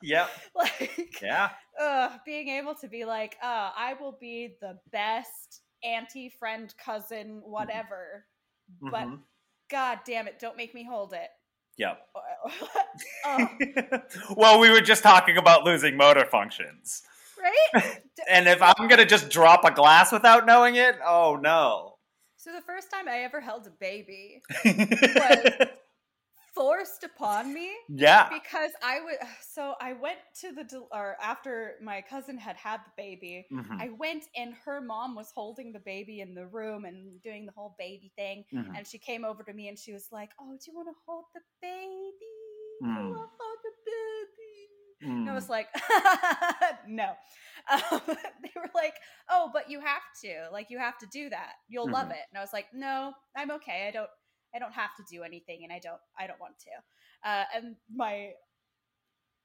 Yep. 0.00 0.28
like 0.54 1.18
Yeah. 1.20 1.50
ugh, 1.80 2.12
being 2.24 2.48
able 2.48 2.74
to 2.76 2.86
be 2.88 3.04
like, 3.04 3.36
uh, 3.42 3.70
I 3.76 3.94
will 4.00 4.16
be 4.20 4.54
the 4.60 4.78
best 4.92 5.62
auntie, 5.82 6.28
friend, 6.28 6.72
cousin, 6.84 7.40
whatever. 7.44 8.24
But 8.80 9.08
Mhm. 9.08 9.22
god 9.70 10.00
damn 10.06 10.28
it, 10.28 10.38
don't 10.38 10.56
make 10.56 10.72
me 10.72 10.84
hold 10.84 11.14
it. 11.14 11.28
Yep. 11.78 12.00
oh, 13.24 13.48
well, 14.36 14.60
we 14.60 14.70
were 14.70 14.80
just 14.80 15.02
talking 15.02 15.36
about 15.36 15.64
losing 15.64 15.96
motor 15.96 16.24
functions. 16.26 17.02
right? 17.40 18.02
And 18.28 18.46
if 18.48 18.60
I'm 18.62 18.88
going 18.88 18.98
to 18.98 19.06
just 19.06 19.30
drop 19.30 19.64
a 19.64 19.70
glass 19.72 20.12
without 20.12 20.44
knowing 20.46 20.76
it, 20.76 20.96
oh 21.04 21.36
no. 21.40 21.97
So 22.48 22.56
the 22.56 22.62
first 22.62 22.90
time 22.90 23.08
I 23.08 23.18
ever 23.20 23.40
held 23.40 23.66
a 23.66 23.70
baby 23.78 24.40
yeah. 24.64 25.66
forced 26.54 27.04
upon 27.04 27.52
me 27.54 27.70
Yeah. 27.88 28.28
because 28.32 28.72
I 28.82 29.00
was 29.00 29.16
so 29.54 29.74
I 29.80 29.92
went 29.92 30.18
to 30.40 30.52
the 30.52 30.64
del- 30.64 30.88
or 30.92 31.16
after 31.22 31.74
my 31.82 32.02
cousin 32.02 32.36
had 32.38 32.56
had 32.56 32.80
the 32.86 32.90
baby 32.96 33.46
Mhm. 33.52 33.80
I 33.80 33.90
went 33.90 34.24
and 34.36 34.54
her 34.64 34.80
mom 34.80 35.14
was 35.14 35.30
holding 35.34 35.72
the 35.72 35.78
baby 35.80 36.20
in 36.20 36.34
the 36.34 36.46
room 36.46 36.84
and 36.84 37.22
doing 37.22 37.46
the 37.46 37.52
whole 37.52 37.74
baby 37.78 38.10
thing 38.16 38.44
Mhm. 38.52 38.76
and 38.76 38.86
she 38.86 38.98
came 38.98 39.24
over 39.24 39.42
to 39.44 39.52
me 39.52 39.68
and 39.68 39.78
she 39.78 39.92
was 39.92 40.08
like 40.10 40.30
oh 40.40 40.52
do 40.52 40.70
you 40.70 40.74
want 40.76 40.88
to 40.88 40.96
hold 41.06 41.26
the 41.34 41.40
baby 41.60 42.34
Mm. 42.82 42.94
you 42.94 43.10
want 43.10 43.30
to 43.30 43.36
hold 43.42 43.58
the 43.68 43.74
baby 43.92 44.57
and 45.00 45.28
I 45.28 45.32
Mm. 45.32 45.34
was 45.34 45.48
like 45.48 45.68
no 46.88 47.10
um, 47.70 48.00
they 48.06 48.50
were 48.56 48.70
like 48.74 48.94
oh 49.30 49.50
but 49.52 49.70
you 49.70 49.80
have 49.80 50.02
to 50.24 50.48
like 50.52 50.70
you 50.70 50.78
have 50.78 50.98
to 50.98 51.06
do 51.12 51.28
that 51.30 51.52
you'll 51.68 51.90
love 51.90 52.08
Mhm. 52.08 52.12
it 52.12 52.24
and 52.30 52.38
I 52.38 52.40
was 52.40 52.52
like 52.52 52.66
no 52.72 53.12
I'm 53.36 53.50
okay 53.52 53.86
I 53.88 53.90
don't 53.90 54.08
I 54.54 54.58
don't 54.58 54.72
have 54.72 54.94
to 54.96 55.04
do 55.10 55.22
anything 55.22 55.60
and 55.64 55.72
I 55.72 55.78
don't 55.78 56.00
I 56.18 56.26
don't 56.26 56.40
want 56.40 56.54
to 56.60 57.28
uh, 57.30 57.44
and 57.54 57.76
my 57.94 58.30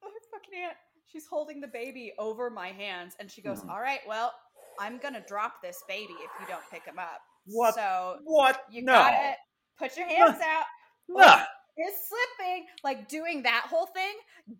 fucking 0.31 0.59
aunt 0.65 0.77
she's 1.05 1.25
holding 1.27 1.61
the 1.61 1.67
baby 1.67 2.13
over 2.17 2.49
my 2.49 2.69
hands 2.69 3.15
and 3.19 3.29
she 3.29 3.41
goes 3.41 3.61
Mhm. 3.61 3.69
"All 3.69 3.79
right 3.81 4.01
well 4.07 4.33
I'm 4.79 4.97
gonna 4.97 5.23
drop 5.27 5.61
this 5.61 5.83
baby 5.87 6.13
if 6.13 6.31
you 6.39 6.47
don't 6.47 6.63
pick 6.71 6.83
him 6.85 6.97
up 6.97 7.21
What? 7.45 7.75
so 7.75 8.19
What? 8.23 8.63
you 8.71 8.81
no. 8.83 8.93
gotta 8.93 9.35
put 9.77 9.95
your 9.97 10.07
hands 10.07 10.41
out 10.41 10.65
No. 11.07 11.43
It's 11.77 12.09
slipping 12.09 12.65
like 12.83 13.07
doing 13.07 13.43
that 13.43 13.65
whole 13.69 13.87
thing 13.87 14.13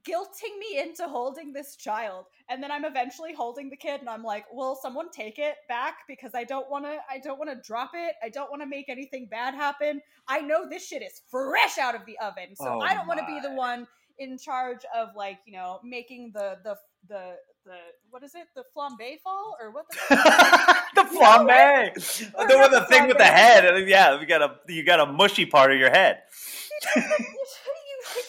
guilting 0.08 0.58
me 0.60 0.80
into 0.80 1.08
holding 1.08 1.54
this 1.54 1.76
child. 1.76 2.26
And 2.50 2.62
then 2.62 2.72
i'm 2.72 2.86
eventually 2.86 3.34
holding 3.34 3.70
the 3.70 3.78
kid 3.78 4.00
and 4.00 4.10
i'm 4.10 4.24
like 4.24 4.46
will 4.52 4.78
someone 4.82 5.10
take 5.12 5.40
it 5.40 5.56
back? 5.68 5.98
Because 6.08 6.32
i 6.34 6.44
don't 6.44 6.70
want 6.70 6.86
to 6.86 6.98
i 7.10 7.20
don't 7.20 7.38
want 7.38 7.52
to 7.52 7.68
drop 7.68 7.92
it. 7.94 8.16
I 8.24 8.30
don't 8.30 8.50
want 8.50 8.62
to 8.62 8.68
make 8.68 8.90
anything 8.90 9.28
bad 9.30 9.54
happen. 9.54 10.02
I 10.28 10.42
know 10.42 10.68
this 10.70 10.88
shit 10.88 11.02
is 11.02 11.22
fresh 11.30 11.78
out 11.78 11.96
of 11.96 12.06
the 12.06 12.18
oven 12.20 12.56
so 12.56 12.66
Oh 12.68 12.80
i 12.80 12.94
don't 12.94 13.08
want 13.08 13.20
to 13.20 13.26
be 13.26 13.40
the 13.40 13.54
one 13.54 13.88
in 14.20 14.38
charge 14.38 14.82
of 14.96 15.10
like 15.16 15.40
you 15.46 15.54
know 15.54 15.80
making 15.84 16.32
the 16.34 16.58
the 16.64 16.76
the 17.08 17.36
the 17.66 17.78
what 18.10 18.24
is 18.24 18.36
it? 18.36 18.48
The 18.56 18.64
flambe 18.76 19.20
fall 19.24 19.56
or 19.60 19.72
what 19.72 19.86
the 19.90 20.16
the 20.96 21.02
flambe, 21.18 22.34
Or 22.36 22.48
the, 22.48 22.70
the 22.70 22.80
the 22.80 22.86
thing 22.86 23.08
with 23.08 23.18
the 23.18 23.26
head. 23.26 23.66
Uh, 23.66 23.78
yeah, 23.78 24.20
you 24.20 24.26
got 24.26 24.42
a 24.42 24.56
you 24.72 24.84
got 24.84 25.00
a 25.00 25.06
mushy 25.06 25.46
part 25.46 25.72
of 25.72 25.80
your 25.80 25.90
head. 25.90 26.24
You 26.96 27.02
like 28.16 28.26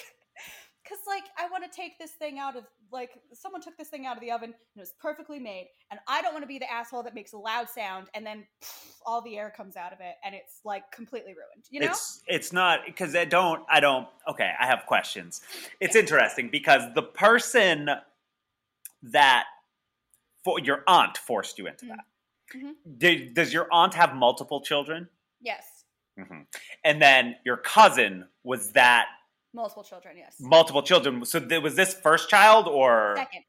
because 0.82 0.98
like 1.06 1.24
i 1.38 1.48
want 1.48 1.64
to 1.64 1.70
take 1.74 1.98
this 1.98 2.12
thing 2.12 2.38
out 2.38 2.56
of 2.56 2.64
like 2.92 3.10
someone 3.32 3.60
took 3.60 3.76
this 3.76 3.88
thing 3.88 4.06
out 4.06 4.16
of 4.16 4.20
the 4.20 4.30
oven 4.30 4.50
and 4.50 4.54
it 4.76 4.80
was 4.80 4.94
perfectly 5.00 5.38
made 5.38 5.68
and 5.90 5.98
i 6.08 6.20
don't 6.22 6.32
want 6.32 6.42
to 6.42 6.46
be 6.48 6.58
the 6.58 6.70
asshole 6.70 7.02
that 7.02 7.14
makes 7.14 7.32
a 7.32 7.38
loud 7.38 7.68
sound 7.68 8.08
and 8.14 8.24
then 8.24 8.46
all 9.06 9.20
the 9.22 9.36
air 9.36 9.52
comes 9.56 9.76
out 9.76 9.92
of 9.92 10.00
it 10.00 10.14
and 10.24 10.34
it's 10.34 10.60
like 10.64 10.90
completely 10.92 11.32
ruined 11.32 11.64
you 11.70 11.80
know 11.80 11.86
It's 11.86 12.22
it's 12.26 12.52
not 12.52 12.80
because 12.86 13.14
I 13.16 13.24
don't 13.24 13.64
I 13.68 13.80
don't. 13.80 14.06
Okay, 14.28 14.52
I 14.58 14.66
have 14.66 14.84
questions. 14.86 15.40
It's 15.80 15.96
interesting 15.96 16.48
because 16.50 16.82
the 16.94 17.02
person 17.02 17.90
that 19.02 19.44
for 20.42 20.58
your 20.60 20.82
aunt 20.86 21.18
forced 21.18 21.58
you 21.58 21.66
into 21.66 21.86
Mhm. 21.86 21.88
that. 21.88 22.04
Mhm. 22.58 22.74
Did, 22.98 23.34
does 23.34 23.52
your 23.52 23.68
aunt 23.72 23.94
have 23.94 24.14
multiple 24.14 24.60
children? 24.60 25.08
yes 25.40 25.84
hmm 26.16 26.42
And 26.84 27.02
then 27.02 27.36
your 27.44 27.56
cousin 27.58 28.28
was 28.44 28.72
that 28.72 29.06
multiple 29.52 29.82
children 29.82 30.16
yes 30.16 30.36
multiple 30.38 30.82
children. 30.82 31.24
So 31.24 31.40
th- 31.40 31.62
was 31.62 31.74
this 31.74 31.94
first 31.94 32.28
child 32.28 32.68
or? 32.68 33.14
second 33.16 33.42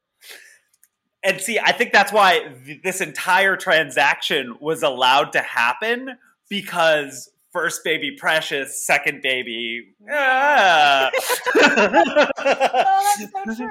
And 1.22 1.40
see, 1.40 1.58
I 1.58 1.72
think 1.72 1.92
that's 1.92 2.12
why 2.12 2.54
th- 2.64 2.82
this 2.82 3.00
entire 3.00 3.56
transaction 3.56 4.56
was 4.60 4.82
allowed 4.82 5.32
to 5.32 5.40
happen 5.40 6.16
because 6.48 7.30
first 7.52 7.82
baby 7.84 8.16
precious, 8.18 8.84
second 8.86 9.22
baby. 9.22 9.94
ah. 10.12 11.10
oh 11.58 13.16
that's 13.18 13.32
so 13.32 13.54
true 13.56 13.70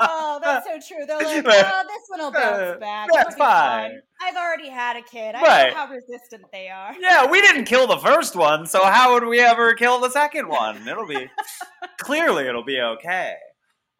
oh 0.00 0.40
that's 0.42 0.66
so 0.66 0.96
true 0.96 1.06
they're 1.06 1.18
like 1.18 1.44
oh 1.46 1.82
this 1.86 2.02
one 2.08 2.20
will 2.20 2.32
bounce 2.32 2.78
back 2.80 3.08
That's 3.12 3.34
fine. 3.36 3.90
fine. 3.90 4.00
i've 4.22 4.36
already 4.36 4.68
had 4.68 4.96
a 4.96 5.02
kid 5.02 5.34
i 5.34 5.42
Right. 5.42 5.70
know 5.70 5.76
how 5.76 5.88
resistant 5.88 6.44
they 6.52 6.68
are 6.68 6.94
yeah, 7.00 7.30
we 7.30 7.40
didn't 7.40 7.64
kill 7.64 7.86
the 7.86 7.96
first 7.98 8.36
one, 8.36 8.66
so 8.66 8.84
how 8.84 9.14
would 9.14 9.24
we 9.26 9.40
ever 9.40 9.74
kill 9.74 10.00
the 10.00 10.10
second 10.10 10.48
one? 10.48 10.86
It'll 10.86 11.06
be 11.06 11.28
clearly 11.98 12.46
it'll 12.46 12.64
be 12.64 12.80
okay. 12.80 13.34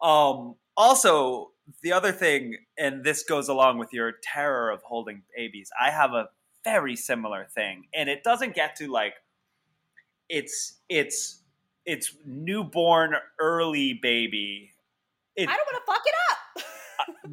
Um, 0.01 0.55
also, 0.77 1.51
the 1.81 1.93
other 1.93 2.11
thing, 2.11 2.57
and 2.77 3.03
this 3.03 3.23
goes 3.23 3.47
along 3.49 3.77
with 3.79 3.89
your 3.93 4.13
terror 4.23 4.69
of 4.69 4.81
holding 4.83 5.23
babies, 5.35 5.69
I 5.81 5.89
have 5.91 6.11
a 6.11 6.27
very 6.63 6.95
similar 6.95 7.45
thing, 7.45 7.87
and 7.93 8.09
it 8.09 8.23
doesn't 8.23 8.55
get 8.55 8.75
to 8.77 8.91
like 8.91 9.15
it's 10.29 10.79
it's 10.89 11.41
it's 11.85 12.15
newborn 12.25 13.15
early 13.39 13.99
baby. 14.01 14.71
It, 15.35 15.47
i 15.47 15.55
don't 15.55 15.65
want 15.65 15.85
to 15.85 15.91
fuck 15.91 16.01
it 16.05 16.13
up 16.13 16.31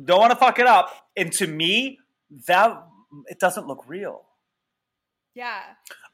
don't 0.04 0.20
want 0.20 0.30
to 0.30 0.36
fuck 0.36 0.58
it 0.58 0.66
up, 0.66 0.90
and 1.16 1.32
to 1.32 1.46
me 1.46 1.98
that 2.46 2.86
it 3.26 3.38
doesn't 3.38 3.66
look 3.66 3.84
real. 3.88 4.22
yeah 5.34 5.60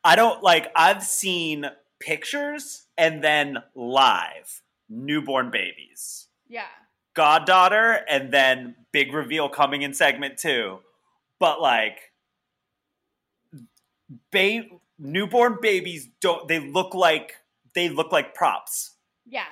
I 0.02 0.16
don't 0.16 0.42
like 0.42 0.70
I've 0.76 1.02
seen 1.02 1.66
pictures 2.00 2.86
and 2.96 3.22
then 3.22 3.58
live 3.74 4.62
newborn 4.88 5.50
babies. 5.50 6.28
yeah 6.48 6.66
Goddaughter 7.14 8.00
and 8.08 8.32
then 8.32 8.74
big 8.92 9.12
reveal 9.12 9.48
coming 9.48 9.82
in 9.82 9.94
segment 9.94 10.36
2. 10.36 10.78
But 11.38 11.60
like 11.60 11.98
ba- 14.34 14.68
newborn 14.98 15.58
babies 15.60 16.08
don't 16.20 16.46
they 16.48 16.58
look 16.60 16.94
like 16.94 17.36
they 17.74 17.88
look 17.88 18.12
like 18.12 18.34
props. 18.34 18.92
Yeah. 19.26 19.46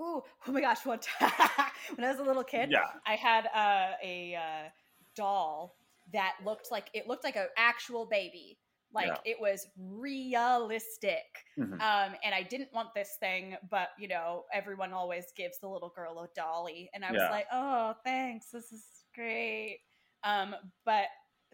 Ooh, 0.00 0.22
oh 0.46 0.52
my 0.52 0.60
gosh! 0.60 0.82
Time 0.82 0.98
when 1.96 2.04
I 2.04 2.10
was 2.10 2.18
a 2.20 2.22
little 2.22 2.44
kid, 2.44 2.70
Yeah. 2.70 2.84
I 3.06 3.14
had 3.16 3.46
uh, 3.46 3.92
a 4.02 4.34
uh, 4.34 4.68
doll 5.14 5.76
that 6.12 6.36
looked 6.44 6.70
like 6.70 6.90
it 6.94 7.06
looked 7.08 7.24
like 7.24 7.36
an 7.36 7.48
actual 7.56 8.06
baby. 8.06 8.58
Like 8.92 9.08
Yeah. 9.08 9.16
it 9.32 9.40
was 9.40 9.66
realistic. 9.78 11.24
Mhm. 11.58 11.74
Um, 11.74 12.14
and 12.24 12.34
I 12.34 12.42
didn't 12.42 12.72
want 12.72 12.94
this 12.94 13.16
thing, 13.20 13.56
but 13.70 13.88
you 13.98 14.08
know, 14.08 14.44
everyone 14.52 14.92
always 14.92 15.32
gives 15.36 15.58
the 15.58 15.68
little 15.68 15.88
girl 15.90 16.18
a 16.20 16.28
dolly, 16.34 16.90
and 16.94 17.04
I 17.04 17.12
was 17.12 17.20
Yeah. 17.22 17.30
like, 17.30 17.46
"Oh, 17.52 17.94
thanks, 18.04 18.50
this 18.50 18.72
is 18.72 18.84
great." 19.14 19.80
Um, 20.24 20.54
but 20.84 21.06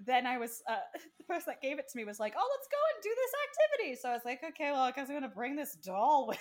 then 0.04 0.26
I 0.26 0.38
was 0.38 0.62
uh, 0.68 0.76
the 1.18 1.24
person 1.24 1.44
that 1.48 1.60
gave 1.62 1.78
it 1.78 1.88
to 1.90 1.96
me 1.96 2.04
was 2.04 2.20
like, 2.20 2.34
"Oh, 2.36 2.48
let's 2.56 2.68
go 2.68 2.78
and 2.94 3.02
do 3.02 3.10
this 3.14 3.32
activity." 3.48 4.00
So 4.00 4.08
I 4.08 4.12
was 4.12 4.22
like, 4.24 4.40
"Okay, 4.42 4.72
well, 4.72 4.82
I 4.82 4.92
guess 4.92 5.08
I'm 5.08 5.16
gonna 5.16 5.28
bring 5.28 5.56
this 5.56 5.74
doll 5.74 6.26
with." 6.28 6.38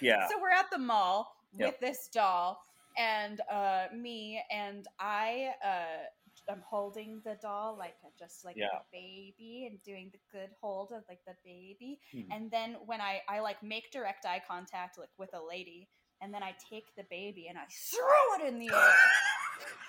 Yeah. 0.00 0.28
So 0.28 0.40
we're 0.40 0.50
at 0.50 0.70
the 0.70 0.78
mall 0.78 1.32
Yep. 1.58 1.68
with 1.68 1.80
this 1.80 2.08
doll, 2.12 2.58
and 2.98 3.40
uh, 3.50 3.86
me 3.94 4.42
and 4.50 4.86
I. 4.98 5.52
Uh, 5.64 6.04
I'm 6.48 6.62
holding 6.68 7.20
the 7.24 7.36
doll 7.42 7.76
like 7.76 7.96
just 8.18 8.44
like 8.44 8.56
Yeah. 8.56 8.66
a 8.66 8.82
baby 8.92 9.66
and 9.68 9.82
doing 9.82 10.10
the 10.12 10.18
good 10.30 10.50
hold 10.60 10.92
of 10.92 11.02
like 11.08 11.18
the 11.26 11.34
baby. 11.44 11.98
Mhm. 12.14 12.26
And 12.30 12.50
then 12.50 12.76
when 12.86 13.00
I 13.00 13.20
I 13.28 13.40
like 13.40 13.62
make 13.62 13.90
direct 13.90 14.26
eye 14.26 14.40
contact 14.46 14.96
like 14.98 15.08
with 15.18 15.30
a 15.34 15.42
lady, 15.42 15.88
and 16.20 16.32
then 16.32 16.42
I 16.42 16.54
take 16.70 16.94
the 16.96 17.04
baby 17.10 17.48
and 17.48 17.58
I 17.58 17.64
throw 17.90 18.46
it 18.46 18.48
in 18.52 18.58
the 18.60 18.68
air, 18.68 18.94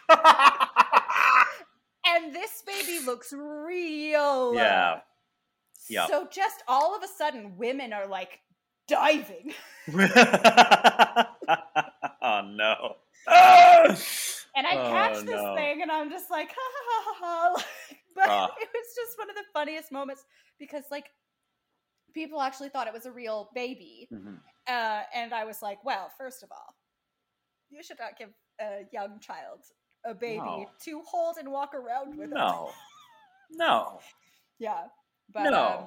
and 2.18 2.34
this 2.36 2.64
baby 2.66 3.00
looks 3.06 3.32
real. 3.34 4.54
Yeah. 4.56 5.00
Yep. 5.90 6.08
So 6.10 6.28
just 6.32 6.64
all 6.68 6.96
of 6.96 7.04
a 7.04 7.08
sudden, 7.08 7.58
women 7.58 7.94
are 7.94 8.08
like 8.08 8.40
diving. 8.88 9.54
oh 12.22 12.42
no. 12.56 12.96
And 14.58 14.66
I 14.66 14.72
Oh, 14.76 14.90
catch 14.90 15.18
this 15.18 15.40
no. 15.40 15.56
thing, 15.56 15.84
and 15.84 15.92
I'm 15.92 16.10
just 16.10 16.32
like, 16.32 16.50
ha 16.50 16.56
ha 16.58 17.04
ha 17.04 17.14
ha 17.20 17.64
but 18.16 18.28
Ah. 18.28 18.50
it 18.60 18.70
was 18.74 18.96
just 18.96 19.16
one 19.20 19.30
of 19.30 19.36
the 19.36 19.44
funniest 19.54 19.92
moments 19.92 20.26
because, 20.58 20.86
like, 20.90 21.12
people 22.16 22.42
actually 22.42 22.70
thought 22.70 22.88
it 22.88 22.94
was 22.94 23.06
a 23.06 23.12
real 23.12 23.52
baby. 23.54 24.08
Mhm. 24.12 24.40
Uh, 24.66 25.04
and 25.14 25.32
I 25.32 25.46
was 25.46 25.62
like, 25.62 25.84
well, 25.86 26.10
first 26.18 26.42
of 26.42 26.52
all, 26.52 26.76
you 27.70 27.84
should 27.84 28.00
not 28.00 28.18
give 28.18 28.34
a 28.60 28.88
young 28.92 29.20
child 29.20 29.64
a 30.08 30.14
baby 30.14 30.38
No. 30.38 30.66
to 30.86 31.02
hold 31.06 31.38
and 31.38 31.52
walk 31.52 31.74
around 31.76 32.18
with. 32.18 32.30
No. 32.30 32.72
No. 33.50 34.00
Yeah. 34.60 34.88
But, 35.34 35.52
No. 35.52 35.64
um, 35.66 35.84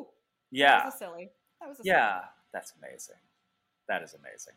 ooh, 0.00 0.04
that 0.04 0.10
Yeah. 0.50 0.84
was 0.86 0.94
a 0.94 0.96
silly. 0.96 1.30
That 1.60 1.68
was 1.68 1.80
a 1.80 1.82
Yeah. 1.84 2.24
That's 2.52 2.72
amazing. 2.78 3.16
That 3.88 4.02
is 4.02 4.14
amazing. 4.14 4.54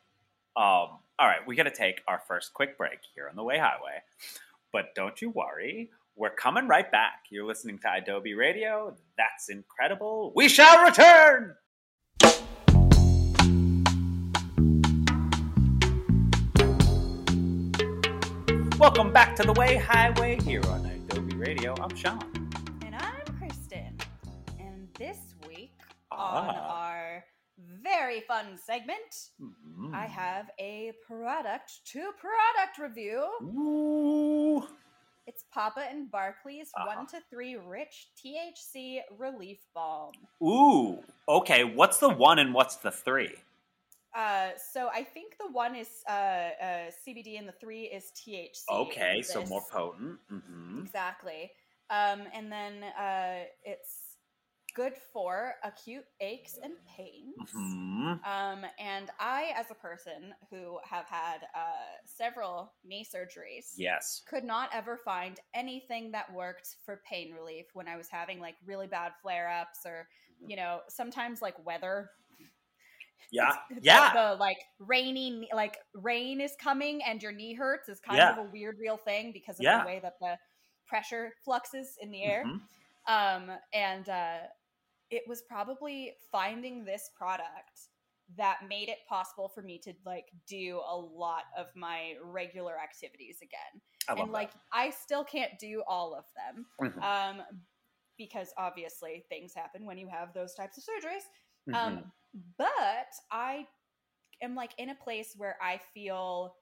Um, 0.56 1.00
all 1.20 1.28
right, 1.28 1.46
we 1.46 1.56
got 1.58 1.64
to 1.64 1.72
take 1.72 2.02
our 2.08 2.20
first 2.20 2.54
quick 2.54 2.78
break 2.78 3.00
here 3.14 3.28
on 3.28 3.36
the 3.36 3.44
Way 3.44 3.58
Highway. 3.58 4.02
But 4.72 4.96
don't 4.96 5.22
you 5.22 5.30
worry, 5.30 5.92
we're 6.16 6.30
coming 6.36 6.68
right 6.68 6.90
back. 6.90 7.26
You're 7.30 7.46
listening 7.46 7.80
to 7.80 7.94
Adobe 7.94 8.34
Radio. 8.34 8.96
That's 9.18 9.50
incredible. 9.50 10.32
We 10.36 10.48
shall 10.48 10.84
return. 10.86 11.56
Welcome 18.82 19.14
back 19.14 19.36
to 19.36 19.44
the 19.44 19.54
Way 19.54 19.76
Highway 19.76 20.42
here 20.42 20.66
on 20.66 20.84
Adobe 20.88 21.36
Radio. 21.36 21.76
I'm 21.80 21.96
Sean. 21.96 22.20
And 22.84 22.96
I'm 22.96 23.22
Kristen. 23.38 23.96
And 24.60 24.90
this 24.98 25.20
week 25.48 25.76
on 26.12 26.56
Ah. 26.56 26.88
our 26.90 27.24
very 27.60 28.22
fun 28.22 28.58
segment, 28.58 29.30
Mhm. 29.40 29.94
I 29.94 30.08
have 30.08 30.50
a 30.58 30.94
product 31.06 31.86
to 31.92 32.12
product 32.14 32.80
review. 32.80 33.30
Ooh. 33.44 34.68
It's 35.28 35.44
Papa 35.52 35.82
and 35.88 36.10
Barkley's 36.10 36.72
Uh-huh. 36.76 36.88
1 36.88 37.06
to 37.08 37.22
3 37.30 37.56
rich 37.58 38.10
THC 38.16 39.04
relief 39.12 39.60
balm. 39.76 40.14
Ooh. 40.42 41.04
Okay, 41.30 41.64
what's 41.64 42.00
the 42.00 42.10
one 42.10 42.40
and 42.40 42.52
what's 42.52 42.78
the 42.78 42.92
three? 42.92 43.44
Uh, 44.16 44.50
so 44.72 44.90
I 44.94 45.04
think 45.04 45.38
the 45.40 45.52
one 45.52 45.76
is 45.76 45.88
uh, 46.10 46.12
uh, 46.12 46.92
CBD 47.06 47.38
and 47.38 47.48
the 47.48 47.54
three 47.54 47.84
is 47.84 48.12
THC. 48.12 48.74
Okay, 48.74 49.22
so 49.22 49.46
more 49.46 49.64
potent. 49.72 50.20
hmm 50.30 50.82
Exactly. 50.82 51.52
Um, 51.90 52.22
and 52.34 52.52
then 52.52 52.84
uh, 53.00 53.44
it's 53.64 54.18
good 54.76 54.94
for 55.14 55.56
acute 55.64 56.06
aches 56.22 56.58
and 56.64 56.74
pains. 56.98 57.36
hmm 57.54 58.14
Um, 58.24 58.66
and 58.80 59.10
I, 59.20 59.52
as 59.56 59.72
a 59.72 59.76
person 59.76 60.34
who 60.50 60.78
have 60.84 61.06
had 61.06 61.40
uh, 61.56 61.98
several 62.06 62.74
knee 62.86 63.04
surgeries, 63.06 63.74
Yes. 63.78 64.22
could 64.30 64.44
not 64.44 64.70
ever 64.74 64.98
find 64.98 65.40
anything 65.54 66.12
that 66.12 66.32
worked 66.34 66.76
for 66.86 67.02
pain 67.10 67.34
relief 67.34 67.66
when 67.74 67.88
I 67.88 67.98
was 67.98 68.10
having 68.10 68.40
like 68.40 68.56
really 68.66 68.88
bad 68.88 69.14
flare 69.22 69.50
ups 69.50 69.80
or, 69.86 70.08
you 70.46 70.56
know, 70.56 70.82
sometimes 70.88 71.42
like 71.42 71.66
weather. 71.66 72.12
Yeah. 73.32 73.56
the- 73.70 73.80
Yeah. 73.82 74.14
The, 74.14 74.36
like 74.36 74.60
rainy, 74.80 75.50
like 75.54 75.78
rain 75.94 76.42
is 76.42 76.56
coming 76.62 77.04
and 77.04 77.22
your 77.22 77.32
knee 77.32 77.54
hurts 77.54 77.90
is 77.90 78.00
kind 78.00 78.18
Yeah. 78.18 78.32
of 78.32 78.38
a 78.40 78.50
weird, 78.50 78.80
real 78.80 78.98
thing 78.98 79.32
because 79.32 79.58
of 79.60 79.64
Yeah. 79.64 79.82
the 79.82 79.86
way 79.88 80.00
that 80.00 80.20
the 80.20 80.38
pressure 80.88 81.34
fluxes 81.44 81.98
in 82.02 82.12
the 82.12 82.24
air. 82.24 82.44
Mhm. 82.46 82.62
Um, 83.08 83.58
and 83.74 84.10
uh, 84.10 84.40
it 85.10 85.24
was 85.28 85.42
probably 85.44 86.16
finding 86.32 86.84
this 86.86 87.10
product 87.16 87.90
that 88.38 88.66
made 88.68 88.88
it 88.88 89.00
possible 89.10 89.50
for 89.50 89.62
me 89.62 89.78
to 89.80 89.94
like 90.06 90.32
do 90.48 90.82
a 90.88 90.96
lot 90.96 91.46
of 91.58 91.68
my 91.76 92.16
regular 92.24 92.80
activities 92.80 93.42
again. 93.42 93.82
And 94.08 94.32
like 94.32 94.52
I 94.72 94.90
still 94.90 95.24
can't 95.24 95.58
do 95.60 95.84
all 95.88 96.14
of 96.16 96.26
them. 96.36 96.66
that. 96.80 96.96
Mhm. 96.96 97.02
Um, 97.42 97.64
because 98.18 98.54
obviously 98.58 99.26
things 99.30 99.54
happen 99.54 99.86
when 99.86 99.98
you 99.98 100.08
have 100.08 100.34
those 100.34 100.54
types 100.54 100.78
of 100.78 100.84
surgeries. 100.84 101.24
Mhm. 101.68 101.76
Um, 101.76 102.12
but 102.58 103.08
I 103.32 103.68
am 104.42 104.56
like 104.56 104.74
in 104.78 104.90
a 104.90 104.96
place 104.96 105.34
where 105.38 105.58
I 105.62 105.80
feel 105.94 106.56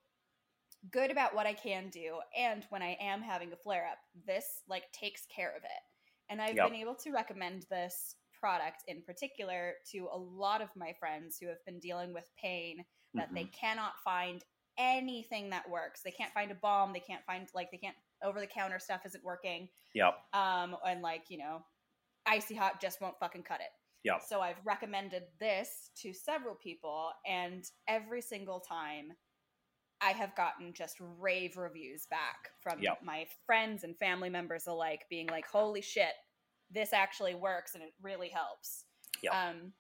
good 0.92 1.12
about 1.12 1.36
what 1.36 1.46
I 1.46 1.54
can 1.54 1.90
do. 1.90 2.20
And 2.36 2.66
when 2.70 2.82
I 2.82 2.98
am 3.00 3.22
having 3.22 3.52
a 3.52 3.58
flare 3.58 3.88
up, 3.88 4.00
this 4.26 4.64
like 4.68 4.92
takes 4.92 5.26
care 5.26 5.56
of 5.56 5.64
it. 5.64 5.82
And 6.30 6.42
I've 6.42 6.62
Yep. 6.62 6.62
been 6.62 6.76
able 6.76 6.96
to 6.96 7.12
recommend 7.12 7.66
this 7.70 8.16
product 8.34 8.84
in 8.88 9.02
particular 9.04 9.76
to 9.92 10.08
a 10.12 10.18
lot 10.18 10.62
of 10.62 10.70
my 10.76 10.94
friends 11.00 11.38
who 11.40 11.48
have 11.48 11.64
been 11.66 11.80
dealing 11.80 12.14
with 12.14 12.30
pain 12.42 12.86
that 13.16 13.30
they 13.36 13.46
Mhm. 13.46 13.54
cannot 13.60 13.94
find 14.04 14.44
anything 14.78 15.50
that 15.50 15.70
works. 15.70 16.02
They 16.02 16.12
can't 16.12 16.34
find 16.34 16.52
a 16.52 16.56
balm. 16.56 16.94
They 16.94 17.02
can't 17.02 17.26
find 17.26 17.50
like 17.54 17.72
they 17.72 17.78
can't 17.78 17.98
over 18.24 18.40
the 18.40 18.48
counter 18.48 18.80
stuff 18.80 19.06
isn't 19.06 19.24
working. 19.24 19.70
Yep. 19.94 20.16
Um, 20.34 20.78
and 20.86 21.02
like 21.02 21.26
you 21.30 21.38
know, 21.40 21.66
icy 22.26 22.56
hot 22.56 22.82
just 22.82 23.02
won't 23.02 23.20
fucking 23.20 23.44
cut 23.44 23.62
it. 23.62 23.70
Yep. 24.04 24.22
So 24.28 24.42
I've 24.42 24.60
recommended 24.66 25.24
this 25.40 25.92
to 26.02 26.14
several 26.14 26.56
people, 26.56 27.12
and 27.26 27.64
every 27.88 28.22
single 28.22 28.60
time 28.60 29.12
I 30.02 30.12
have 30.12 30.34
gotten 30.36 30.74
just 30.74 30.96
rave 31.00 31.58
reviews 31.58 32.06
back 32.06 32.50
from 32.62 32.82
Yep. 32.82 33.04
my 33.04 33.28
friends 33.46 33.84
and 33.84 33.98
family 33.98 34.30
members 34.30 34.68
alike, 34.68 35.06
being 35.10 35.28
like, 35.28 35.46
"Holy 35.48 35.82
shit, 35.82 36.14
this 36.72 36.94
actually 36.94 37.36
works, 37.36 37.76
and 37.76 37.84
it 37.84 37.94
really 38.02 38.30
helps." 38.30 38.86
Yep. 39.22 39.34
Um, 39.34 39.74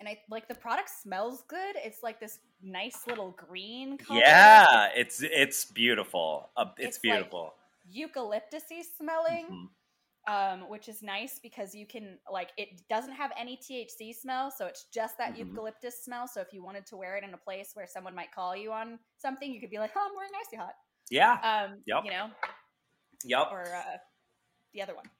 and 0.00 0.08
I 0.08 0.20
like 0.28 0.48
the 0.48 0.56
product 0.56 0.90
smells 0.90 1.42
good. 1.44 1.76
It's 1.76 2.02
like 2.02 2.18
this 2.18 2.40
nice 2.60 3.06
little 3.06 3.30
green 3.30 3.96
color. 3.96 4.18
Yeah, 4.24 4.88
it's 4.96 5.22
it's 5.22 5.66
beautiful. 5.66 6.50
Uh, 6.56 6.72
it's, 6.78 6.96
It's 6.96 7.04
like- 7.04 7.12
beautiful. 7.14 7.54
eucalyptusy 7.88 8.82
smelling. 8.82 9.46
Mhm. 9.46 9.68
Um, 10.26 10.70
which 10.70 10.88
is 10.88 11.02
nice 11.02 11.38
because 11.38 11.74
you 11.74 11.86
can 11.86 12.18
like 12.32 12.52
it 12.56 12.80
doesn't 12.88 13.12
have 13.12 13.30
any 13.38 13.58
THC 13.58 14.14
smell, 14.14 14.50
so 14.50 14.64
it's 14.64 14.86
just 14.92 15.18
that 15.18 15.34
Mhm. 15.34 15.38
eucalyptus 15.38 16.02
smell. 16.02 16.26
So 16.26 16.40
if 16.40 16.50
you 16.50 16.64
wanted 16.64 16.86
to 16.86 16.96
wear 16.96 17.16
it 17.18 17.24
in 17.24 17.34
a 17.34 17.36
place 17.36 17.72
where 17.74 17.86
someone 17.86 18.14
might 18.14 18.32
call 18.32 18.56
you 18.56 18.72
on 18.72 18.98
something, 19.18 19.52
you 19.52 19.60
could 19.60 19.68
be 19.68 19.78
like, 19.78 19.92
"Oh, 19.94 20.06
I'm 20.08 20.16
wearing 20.16 20.32
icy 20.40 20.56
hot," 20.56 20.74
Yeah. 21.10 21.34
um, 21.42 21.82
Yep. 21.86 22.04
you 22.06 22.10
know, 22.10 22.30
Yep. 23.24 23.48
or 23.50 23.74
uh, 23.74 23.98
the 24.72 24.80
other 24.80 24.94
one. 24.94 25.10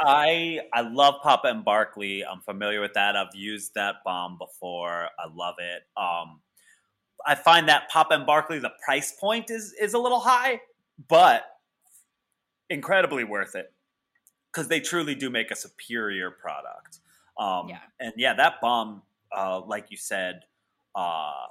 I 0.00 0.60
I 0.72 0.80
love 0.80 1.16
Papa 1.22 1.48
and 1.48 1.62
Barkley. 1.62 2.24
I'm 2.24 2.40
familiar 2.40 2.80
with 2.80 2.94
that. 2.94 3.16
I've 3.16 3.34
used 3.34 3.74
that 3.74 3.96
balm 4.02 4.38
before. 4.38 5.10
I 5.18 5.26
love 5.30 5.56
it. 5.58 5.82
Um, 5.94 6.42
I 7.26 7.34
find 7.34 7.68
that 7.68 7.90
Papa 7.90 8.14
and 8.14 8.24
Barkley 8.24 8.60
the 8.60 8.72
price 8.82 9.12
point 9.12 9.50
is 9.50 9.74
is 9.74 9.92
a 9.92 9.98
little 9.98 10.20
high, 10.20 10.62
but 11.08 11.44
incredibly 12.70 13.24
worth 13.24 13.54
it 13.56 13.73
because 14.54 14.68
they 14.68 14.80
truly 14.80 15.14
do 15.14 15.30
make 15.30 15.50
a 15.50 15.56
superior 15.56 16.30
product. 16.30 17.00
Um, 17.38 17.68
Yeah. 17.68 17.80
And 17.98 18.12
yeah, 18.16 18.34
that 18.34 18.60
balm, 18.60 19.02
uh, 19.36 19.60
like 19.60 19.90
you 19.90 19.96
said, 19.96 20.42
uh, 20.94 21.46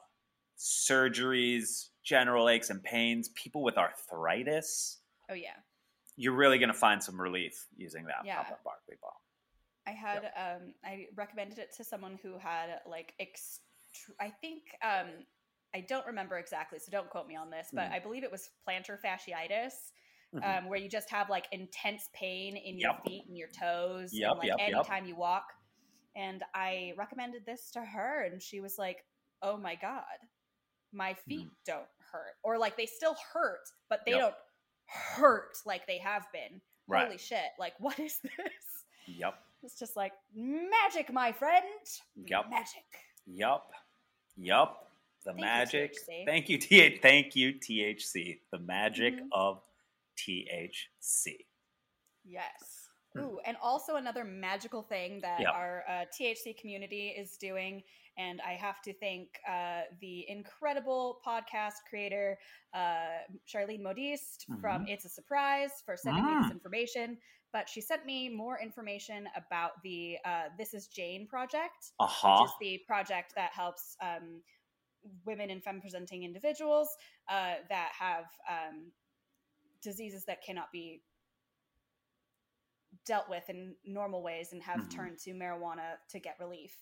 surgeries, 0.57 1.89
general 2.03 2.47
aches 2.47 2.69
and 2.69 2.81
pains, 2.81 3.29
people 3.29 3.63
with 3.63 3.77
arthritis 3.77 4.99
Oh 5.29 5.33
yeah, 5.33 5.55
you're 6.15 6.33
really 6.35 6.57
going 6.59 6.69
to 6.69 6.73
find 6.77 7.01
some 7.01 7.19
relief 7.19 7.65
using 7.75 8.05
that 8.05 8.25
Yeah. 8.25 8.43
Papa 8.43 8.57
Barkley 8.63 8.95
balm. 9.01 9.13
I 9.87 9.91
had 9.91 10.31
um 10.37 10.73
I 10.83 11.07
recommended 11.15 11.59
it 11.59 11.73
to 11.77 11.83
someone 11.83 12.19
who 12.21 12.37
had 12.37 12.81
like 12.85 13.13
ext- 13.21 13.59
I 14.19 14.29
think 14.29 14.63
um 14.83 15.25
I 15.75 15.81
don't 15.81 16.05
remember 16.05 16.37
exactly, 16.37 16.77
so 16.79 16.91
don't 16.91 17.09
quote 17.09 17.27
me 17.27 17.35
on 17.35 17.49
this, 17.49 17.69
but 17.73 17.89
Mhm. 17.89 17.93
I 17.93 17.99
believe 17.99 18.23
it 18.23 18.31
was 18.31 18.49
plantar 18.67 18.99
fasciitis, 19.01 19.91
Mhm. 20.33 20.57
um, 20.63 20.69
where 20.69 20.79
you 20.79 20.89
just 20.89 21.09
have 21.11 21.29
like 21.29 21.45
intense 21.51 22.09
pain 22.13 22.57
in 22.57 22.79
your 22.79 22.95
feet 23.05 23.25
and 23.27 23.37
your 23.37 23.49
toes, 23.49 24.11
Yep, 24.13 24.29
and 24.31 24.39
like 24.39 24.47
yep, 24.47 24.57
yep. 24.59 24.69
anytime 24.75 25.05
you 25.05 25.15
walk. 25.15 25.45
And 26.15 26.43
I 26.53 26.93
recommended 26.97 27.45
this 27.45 27.71
to 27.71 27.81
her, 27.83 28.23
and 28.23 28.41
she 28.41 28.59
was 28.59 28.77
like, 28.77 29.05
"Oh 29.41 29.57
my 29.57 29.75
god, 29.75 30.03
my 30.91 31.13
feet 31.13 31.49
don't 31.65 31.87
hurt, 32.11 32.35
or 32.43 32.57
like 32.57 32.77
they 32.77 32.85
still 32.85 33.15
hurt, 33.33 33.67
but 33.89 34.01
they 34.05 34.11
Yep. 34.13 34.21
don't 34.21 34.35
hurt 34.87 35.57
like 35.65 35.85
they 35.87 35.97
have 35.99 36.25
been. 36.31 36.61
Right. 36.87 37.05
Holy 37.05 37.17
shit! 37.17 37.51
Like, 37.59 37.73
what 37.79 37.99
is 37.99 38.19
this?" 38.19 38.85
Yep. 39.07 39.35
It's 39.63 39.77
just 39.79 39.95
like 39.95 40.13
magic, 40.35 41.11
my 41.13 41.31
friend. 41.31 41.65
Yep. 42.15 42.49
Magic. 42.49 42.85
Yup. 43.25 43.71
Yup. 44.35 44.91
The 45.25 45.31
Thank 45.31 45.41
magic. 45.41 45.93
THC. 45.93 46.25
Thank 46.25 46.49
you, 46.49 46.57
T. 46.57 46.97
Thank 46.97 47.35
you, 47.35 47.53
THC. 47.53 48.41
The 48.51 48.59
magic 48.59 49.13
Mhm. 49.15 49.27
of 49.31 49.63
THC. 50.17 51.45
Yes. 52.23 52.87
Hmm. 53.15 53.21
Ooh, 53.21 53.39
and 53.45 53.57
also 53.61 53.95
another 53.95 54.23
magical 54.23 54.81
thing 54.81 55.19
that 55.21 55.41
Yeah. 55.41 55.51
our 55.51 55.83
uh, 55.87 56.05
THC 56.11 56.53
community 56.59 57.09
is 57.09 57.37
doing, 57.37 57.83
and 58.17 58.41
I 58.41 58.53
have 58.53 58.81
to 58.83 58.93
thank 58.93 59.27
uh, 59.47 59.81
the 60.01 60.25
incredible 60.29 61.19
podcast 61.25 61.73
creator 61.89 62.37
uh, 62.73 63.19
Charlene 63.47 63.81
Modiste 63.81 64.45
from 64.61 64.85
It's 64.87 65.05
a 65.05 65.09
Surprise 65.09 65.71
for 65.85 65.95
sending 65.97 66.25
me 66.25 66.35
this 66.35 66.45
Mm-hmm. 66.45 66.51
Mm. 66.51 66.55
information. 66.55 67.17
But 67.51 67.69
she 67.69 67.81
sent 67.81 68.03
me 68.03 68.29
more 68.29 68.57
information 68.59 69.27
about 69.35 69.73
the 69.83 70.17
uh, 70.25 70.45
This 70.57 70.73
Is 70.73 70.87
Jane 70.87 71.27
project, 71.27 71.91
Uh 71.99 72.07
which 72.07 72.49
is 72.49 72.55
the 72.59 72.79
project 72.87 73.33
that 73.35 73.51
helps 73.53 73.95
um, 74.01 74.41
women 75.25 75.51
and 75.51 75.63
femme 75.63 75.81
presenting 75.81 76.23
individuals 76.23 76.89
uh, 77.29 77.55
that 77.69 77.91
have 77.99 78.25
um, 78.49 78.91
diseases 79.83 80.25
that 80.25 80.43
cannot 80.43 80.71
be 80.71 81.03
dealt 83.05 83.29
with 83.29 83.49
in 83.49 83.75
normal 83.85 84.21
ways 84.23 84.53
and 84.53 84.61
have 84.63 84.81
Mhm. 84.81 84.91
turned 84.91 85.19
to 85.19 85.33
marijuana 85.33 85.97
to 86.09 86.19
get 86.19 86.39
relief. 86.39 86.75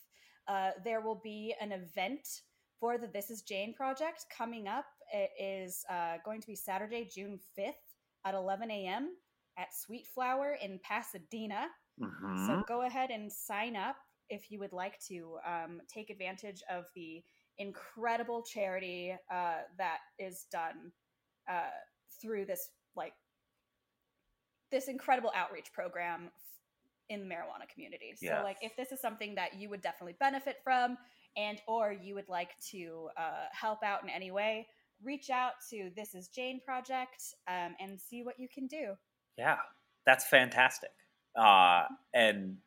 Uh, 0.47 0.71
there 0.83 1.01
will 1.01 1.15
be 1.15 1.53
an 1.59 1.71
event 1.71 2.43
for 2.79 2.97
the 2.97 3.07
This 3.07 3.29
Is 3.29 3.41
Jane 3.43 3.73
project 3.73 4.25
coming 4.29 4.67
up. 4.67 4.85
It 5.13 5.31
is 5.37 5.85
uh, 5.89 6.17
going 6.25 6.41
to 6.41 6.47
be 6.47 6.55
Saturday, 6.55 7.05
June 7.05 7.39
5th 7.57 7.95
at 8.25 8.33
11 8.35 8.69
a.m. 8.71 9.17
at 9.57 9.73
Sweet 9.73 10.07
Flower 10.07 10.53
in 10.55 10.79
Pasadena. 10.79 11.69
Mhm. 11.99 12.47
So 12.47 12.63
go 12.67 12.81
ahead 12.81 13.11
and 13.11 13.31
sign 13.31 13.75
up 13.75 13.97
if 14.29 14.49
you 14.49 14.59
would 14.59 14.73
like 14.73 14.99
to 15.07 15.39
um, 15.45 15.81
take 15.87 16.09
advantage 16.09 16.63
of 16.69 16.85
the 16.95 17.23
incredible 17.57 18.41
charity 18.43 19.11
uh, 19.29 19.63
that 19.77 19.99
is 20.17 20.45
done 20.45 20.91
uh, 21.47 21.69
through 22.21 22.45
this 22.45 22.69
this 24.71 24.87
incredible 24.87 25.31
outreach 25.35 25.71
program 25.73 26.31
in 27.09 27.19
the 27.21 27.25
marijuana 27.25 27.67
community. 27.71 28.13
So 28.15 28.25
Yeah. 28.27 28.43
like 28.43 28.57
if 28.61 28.75
this 28.77 28.91
is 28.91 29.01
something 29.01 29.35
that 29.35 29.55
you 29.55 29.69
would 29.69 29.81
definitely 29.81 30.13
benefit 30.19 30.57
from 30.63 30.97
and 31.35 31.61
or 31.67 31.91
you 31.91 32.15
would 32.15 32.29
like 32.29 32.57
to 32.71 33.09
uh, 33.17 33.45
help 33.51 33.83
out 33.83 34.03
in 34.03 34.09
any 34.09 34.31
way, 34.31 34.67
reach 35.03 35.29
out 35.29 35.53
to 35.69 35.91
This 35.95 36.15
Is 36.15 36.27
Jane 36.29 36.61
Project 36.65 37.21
um, 37.47 37.75
and 37.79 37.99
see 37.99 38.23
what 38.23 38.39
you 38.39 38.47
can 38.53 38.67
do. 38.67 38.93
Yeah, 39.37 39.57
that's 40.05 40.25
fantastic. 40.27 40.91
Uh, 41.35 41.83
and 42.13 42.57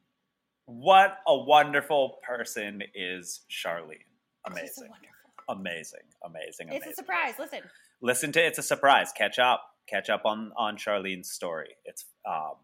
what 0.67 1.19
a 1.27 1.37
wonderful 1.37 2.19
person 2.27 2.83
is 2.95 3.43
Charlene. 3.51 3.99
It's 4.47 4.61
just 4.61 4.75
so 4.77 4.83
Amazing. 4.83 4.89
wonderful. 4.91 5.11
Amazing. 5.49 6.01
Amazing. 6.25 6.69
It's 6.71 6.87
a 6.87 6.95
surprise. 6.95 7.35
Listen, 7.39 7.61
Listen 8.01 8.33
to 8.33 8.45
It's 8.45 8.59
a 8.59 8.63
Surprise. 8.63 9.13
Catch 9.13 9.39
up. 9.39 9.63
Catch 9.89 10.11
up 10.11 10.23
on 10.25 10.53
on 10.57 10.77
Charlene's 10.77 11.31
story. 11.31 11.77
It's 11.85 12.05
um 12.29 12.55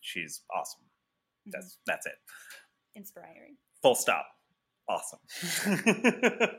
she's 0.00 0.42
awesome. 0.54 0.82
Mhm. 1.46 1.52
That's 1.52 1.78
that's 1.86 2.06
it. 2.06 2.14
inspiring. 2.94 3.56
Full 3.82 3.94
stop. 3.94 4.26
Awesome. 4.88 5.18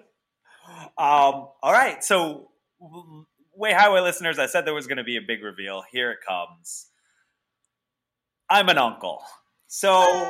um, 0.98 1.48
all 1.64 1.72
right. 1.72 2.04
So, 2.04 2.52
Way 3.56 3.74
Highway 3.74 4.02
listeners, 4.02 4.40
I 4.40 4.46
said 4.46 4.66
there 4.66 4.74
was 4.74 4.88
going 4.88 4.98
to 5.00 5.04
be 5.04 5.18
a 5.18 5.22
big 5.26 5.44
reveal. 5.44 5.84
Here 5.92 6.12
it 6.12 6.20
comes. 6.26 6.88
I'm 8.50 8.70
an 8.70 8.78
uncle. 8.78 9.22
So, 9.68 10.30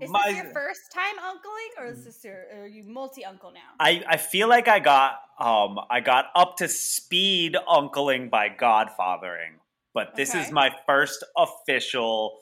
is 0.00 0.10
my- 0.10 0.22
this 0.26 0.36
your 0.36 0.52
first 0.52 0.92
time 0.92 1.16
uncling, 1.18 1.82
or 1.82 1.86
is 1.86 2.04
this 2.04 2.22
your 2.24 2.44
are 2.54 2.66
you 2.66 2.84
multi 2.84 3.24
uncle 3.24 3.50
now? 3.52 3.60
I, 3.80 4.02
I 4.08 4.16
feel 4.16 4.48
like 4.48 4.68
I 4.68 4.78
got 4.78 5.20
um 5.38 5.78
I 5.90 6.00
got 6.00 6.26
up 6.34 6.56
to 6.58 6.68
speed 6.68 7.56
uncling 7.68 8.30
by 8.30 8.48
godfathering, 8.50 9.60
but 9.94 10.14
this 10.16 10.34
is 10.34 10.50
my 10.52 10.70
first 10.86 11.24
official 11.36 12.38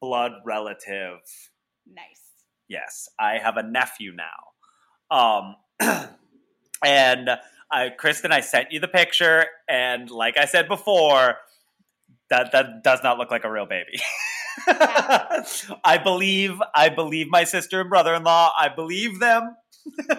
blood 0.00 0.32
relative 0.44 1.20
nice. 1.86 2.20
Yes, 2.68 3.08
I 3.18 3.38
have 3.38 3.56
a 3.56 3.62
nephew 3.62 4.12
now. 4.12 5.16
Um, 5.16 5.56
and 6.84 7.30
I, 7.70 7.90
Kristen, 7.90 8.32
I 8.32 8.40
sent 8.40 8.72
you 8.72 8.80
the 8.80 8.88
picture, 8.88 9.46
and 9.68 10.10
like 10.10 10.36
I 10.36 10.44
said 10.46 10.68
before, 10.68 11.36
that 12.32 12.50
that 12.52 12.82
does 12.82 13.00
not 13.04 13.18
look 13.18 13.30
like 13.30 13.44
a 13.44 13.52
real 13.52 13.66
baby. 13.66 14.00
I 14.66 16.00
believe, 16.02 16.60
I 16.74 16.88
believe 16.88 17.26
my 17.30 17.44
sister 17.44 17.82
and 17.82 17.90
brother-in-law. 17.90 18.52
I 18.58 18.70
believe 18.70 19.20
them, 19.20 19.54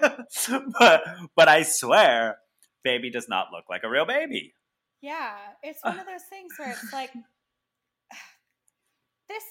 but 0.80 1.04
but 1.36 1.48
I 1.48 1.64
swear, 1.64 2.38
baby 2.84 3.10
does 3.10 3.28
not 3.28 3.48
look 3.52 3.64
like 3.68 3.82
a 3.84 3.90
real 3.90 4.06
baby. 4.06 4.54
Yeah, 5.02 5.34
it's 5.64 5.84
one 5.84 6.00
of 6.00 6.06
those 6.06 6.22
things 6.30 6.54
where 6.58 6.72
it's 6.72 6.94
like 6.94 7.12
this. 9.30 9.44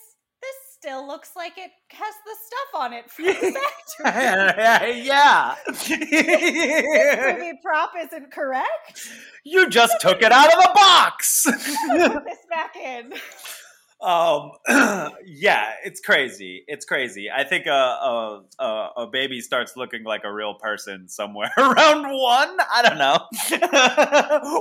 This 0.83 0.91
still 0.91 1.07
looks 1.07 1.31
like 1.37 1.53
it 1.59 1.71
has 1.91 2.15
the 2.25 2.37
stuff 2.47 2.83
on 2.83 2.93
it 2.93 3.11
from 3.11 3.27
the 3.27 3.35
factory. 4.05 5.03
yeah. 5.03 5.55
Movie 7.39 7.59
prop 7.63 7.93
isn't 8.01 8.33
correct. 8.33 9.09
You 9.45 9.69
just 9.69 10.01
took 10.01 10.23
it 10.23 10.33
out 10.33 10.47
of 10.53 10.61
the 10.63 10.71
box. 10.75 11.45
Put 11.47 12.25
this 12.25 12.39
back 12.51 12.75
in. 12.77 13.13
um, 14.01 14.53
yeah, 15.25 15.75
it's 15.85 16.01
crazy. 16.01 16.65
It's 16.67 16.85
crazy. 16.85 17.31
I 17.31 17.45
think 17.45 17.67
a, 17.67 17.71
a 17.71 18.43
a 18.59 18.89
a 18.99 19.07
baby 19.07 19.41
starts 19.41 19.77
looking 19.77 20.03
like 20.05 20.23
a 20.25 20.33
real 20.33 20.55
person 20.55 21.09
somewhere 21.09 21.51
around 21.59 22.03
one. 22.11 22.57
I 22.73 22.83
don't 22.83 22.99
know. 22.99 23.21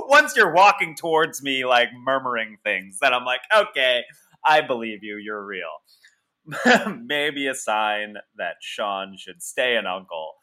Once 0.08 0.36
you're 0.36 0.52
walking 0.52 0.94
towards 0.94 1.42
me, 1.42 1.64
like 1.64 1.88
murmuring 2.04 2.58
things, 2.62 2.98
then 3.00 3.12
I'm 3.12 3.24
like, 3.24 3.40
okay, 3.56 4.02
I 4.44 4.60
believe 4.60 5.02
you. 5.02 5.16
You're 5.16 5.44
real. 5.44 5.70
Maybe 7.06 7.46
a 7.46 7.54
sign 7.54 8.16
that 8.36 8.56
Sean 8.60 9.16
should 9.16 9.42
stay 9.42 9.76
an 9.76 9.86
uncle 9.86 10.34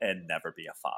and 0.00 0.26
never 0.26 0.52
be 0.56 0.66
a 0.66 0.74
father. 0.74 0.94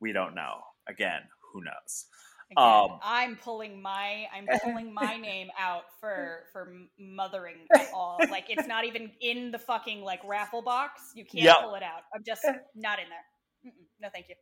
We 0.00 0.12
don't 0.12 0.34
know. 0.34 0.60
Again, 0.88 1.20
who 1.52 1.60
knows? 1.62 2.06
Again, 2.50 2.64
Um, 2.64 2.98
I'm 3.02 3.36
pulling 3.36 3.80
my 3.80 4.26
I'm 4.34 4.46
pulling 4.62 4.92
my 4.92 5.16
name 5.20 5.48
out 5.58 5.84
for 6.00 6.40
for 6.52 6.72
mothering 6.98 7.66
all. 7.94 8.18
Like 8.30 8.46
it's 8.50 8.66
not 8.66 8.84
even 8.84 9.10
in 9.20 9.50
the 9.52 9.58
fucking 9.58 10.02
like 10.02 10.20
raffle 10.24 10.60
box. 10.62 11.12
You 11.14 11.24
can't 11.24 11.44
Yep. 11.44 11.56
pull 11.62 11.74
it 11.76 11.82
out. 11.82 12.02
I'm 12.14 12.22
just 12.24 12.44
not 12.74 12.98
in 12.98 13.06
there. 13.08 13.72
Mm-mm. 13.72 13.86
No, 14.00 14.08
thank 14.12 14.28
you. 14.28 14.34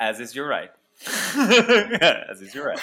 As 0.00 0.20
is 0.20 0.34
your 0.34 0.46
right. 0.46 0.70
As 1.34 2.40
is 2.40 2.54
your 2.54 2.66
right. 2.68 2.80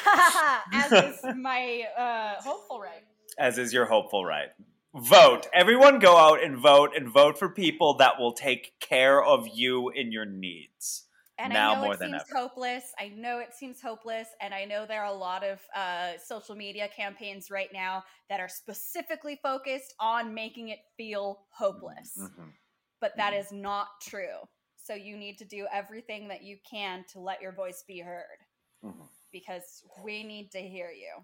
As 0.74 0.92
is 0.92 1.20
my 1.38 1.84
uh, 1.98 2.42
hopeful 2.42 2.80
right. 2.82 3.04
As 3.38 3.58
is 3.58 3.72
your 3.74 3.86
hopeful 3.86 4.26
right. 4.26 4.50
Vote. 4.96 5.48
Everyone 5.54 6.00
go 6.00 6.16
out 6.18 6.42
and 6.44 6.58
vote 6.58 6.92
and 6.96 7.10
vote 7.10 7.38
for 7.38 7.50
people 7.50 7.96
that 7.96 8.18
will 8.18 8.32
take 8.34 8.80
care 8.80 9.22
of 9.24 9.48
you 9.54 9.90
and 9.90 10.14
your 10.14 10.26
needs. 10.26 11.04
And 11.38 11.52
Now 11.52 11.72
I 11.74 11.76
know 11.76 11.82
more 11.82 11.94
it 11.96 12.00
than 12.00 12.12
seems 12.12 12.24
ever. 12.30 12.40
hopeless. 12.40 12.94
I 12.98 13.10
know 13.10 13.40
it 13.40 13.54
seems 13.54 13.82
hopeless, 13.82 14.30
and 14.40 14.54
I 14.54 14.64
know 14.64 14.86
there 14.86 15.02
are 15.02 15.14
a 15.14 15.18
lot 15.18 15.44
of 15.44 15.60
uh, 15.76 16.14
social 16.26 16.56
media 16.56 16.88
campaigns 16.88 17.52
right 17.52 17.68
now 17.74 18.06
that 18.30 18.40
are 18.40 18.48
specifically 18.48 19.38
focused 19.44 19.94
on 20.00 20.34
making 20.34 20.70
it 20.70 20.80
feel 20.98 21.46
hopeless. 21.50 22.18
Mhm. 22.18 22.54
but 23.02 23.12
that 23.18 23.34
is 23.34 23.52
not 23.52 23.88
true. 24.02 24.38
So 24.78 24.94
you 24.96 25.16
need 25.18 25.38
to 25.40 25.46
do 25.46 25.68
everything 25.72 26.28
that 26.30 26.42
you 26.44 26.58
can 26.68 27.04
to 27.10 27.20
let 27.20 27.40
your 27.42 27.52
voice 27.52 27.84
be 27.84 28.00
heard 28.00 28.40
Mhm. 28.84 29.08
because 29.32 29.84
we 30.02 30.24
need 30.24 30.50
to 30.54 30.60
hear 30.62 30.90
you. 30.90 31.24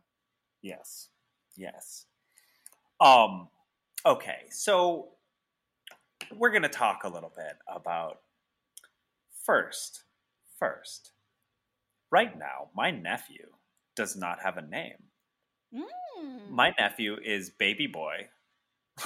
Yes. 0.62 1.10
Yes. 1.56 2.06
Um 3.00 3.50
okay, 4.06 4.48
so 4.50 5.10
we're 6.36 6.52
going 6.52 6.62
to 6.64 6.70
talk 6.70 7.04
a 7.04 7.10
little 7.10 7.32
bit 7.36 7.58
about 7.68 8.20
first 9.46 10.04
first. 10.60 11.12
Right 12.12 12.38
now, 12.38 12.70
my 12.76 12.92
nephew 12.92 13.48
does 13.96 14.16
not 14.16 14.40
have 14.44 14.58
a 14.58 14.62
name. 14.62 15.04
Mm. 15.74 16.50
My 16.50 16.74
nephew 16.78 17.18
is 17.24 17.50
baby 17.50 17.88
boy. 17.88 18.28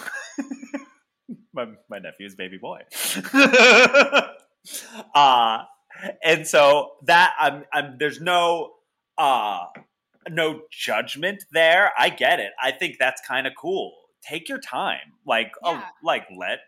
my 1.53 1.67
my 1.89 1.99
nephew's 1.99 2.35
baby 2.35 2.57
boy. 2.57 2.81
uh 5.15 5.59
and 6.23 6.47
so 6.47 6.91
that 7.03 7.33
I'm 7.39 7.63
I'm 7.71 7.97
there's 7.99 8.19
no 8.19 8.73
uh 9.17 9.65
no 10.29 10.61
judgment 10.71 11.45
there. 11.51 11.91
I 11.97 12.09
get 12.09 12.39
it. 12.39 12.51
I 12.61 12.71
think 12.71 12.97
that's 12.99 13.21
kind 13.27 13.45
of 13.47 13.53
cool. 13.55 13.93
Take 14.27 14.49
your 14.49 14.59
time. 14.59 15.13
Like 15.25 15.51
oh, 15.63 15.83
like 16.03 16.25
let 16.37 16.59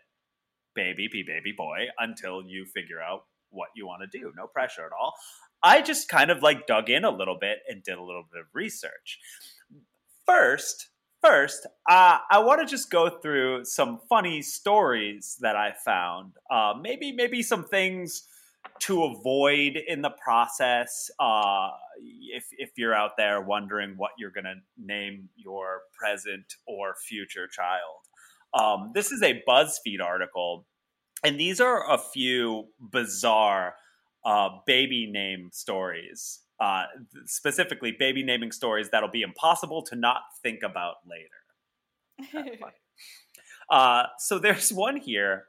baby 0.74 1.08
be 1.10 1.24
baby 1.26 1.52
boy 1.56 1.86
until 1.98 2.42
you 2.42 2.66
figure 2.74 3.00
out 3.00 3.22
what 3.50 3.68
you 3.74 3.86
want 3.86 4.02
to 4.10 4.18
do. 4.18 4.32
No 4.36 4.46
pressure 4.46 4.84
at 4.84 4.92
all. 4.98 5.14
I 5.62 5.82
just 5.82 6.08
kind 6.08 6.30
of 6.30 6.42
like 6.42 6.66
dug 6.66 6.88
in 6.88 7.04
a 7.04 7.10
little 7.10 7.36
bit 7.40 7.58
and 7.68 7.82
did 7.82 7.98
a 7.98 8.02
little 8.02 8.24
bit 8.32 8.40
of 8.40 8.46
research. 8.54 9.18
First, 10.24 10.90
first, 11.22 11.66
uh, 11.88 12.18
I 12.30 12.38
want 12.40 12.60
to 12.60 12.66
just 12.66 12.90
go 12.90 13.08
through 13.08 13.64
some 13.64 13.98
funny 14.08 14.42
stories 14.42 15.36
that 15.40 15.56
I 15.56 15.72
found. 15.84 16.32
Uh, 16.50 16.74
maybe, 16.80 17.12
maybe 17.12 17.42
some 17.42 17.64
things 17.64 18.24
to 18.80 19.04
avoid 19.04 19.76
in 19.76 20.02
the 20.02 20.10
process. 20.22 21.10
Uh, 21.18 21.70
if 22.34 22.44
if 22.52 22.70
you're 22.76 22.94
out 22.94 23.12
there 23.16 23.40
wondering 23.40 23.94
what 23.96 24.12
you're 24.18 24.30
going 24.30 24.44
to 24.44 24.54
name 24.78 25.28
your 25.36 25.80
present 25.98 26.54
or 26.66 26.94
future 27.06 27.46
child, 27.46 28.00
um, 28.54 28.92
this 28.94 29.12
is 29.12 29.22
a 29.22 29.42
BuzzFeed 29.48 30.02
article, 30.02 30.66
and 31.24 31.38
these 31.38 31.60
are 31.60 31.90
a 31.90 31.98
few 31.98 32.68
bizarre 32.80 33.74
uh, 34.24 34.48
baby 34.66 35.10
name 35.10 35.50
stories. 35.52 36.40
Uh, 36.60 36.84
specifically, 37.24 37.94
baby 37.96 38.22
naming 38.22 38.50
stories 38.50 38.88
that'll 38.90 39.10
be 39.10 39.22
impossible 39.22 39.82
to 39.82 39.94
not 39.94 40.22
think 40.42 40.62
about 40.62 40.96
later. 41.06 42.48
Uh, 43.70 44.04
so 44.18 44.38
there's 44.38 44.72
one 44.72 44.96
here. 44.96 45.44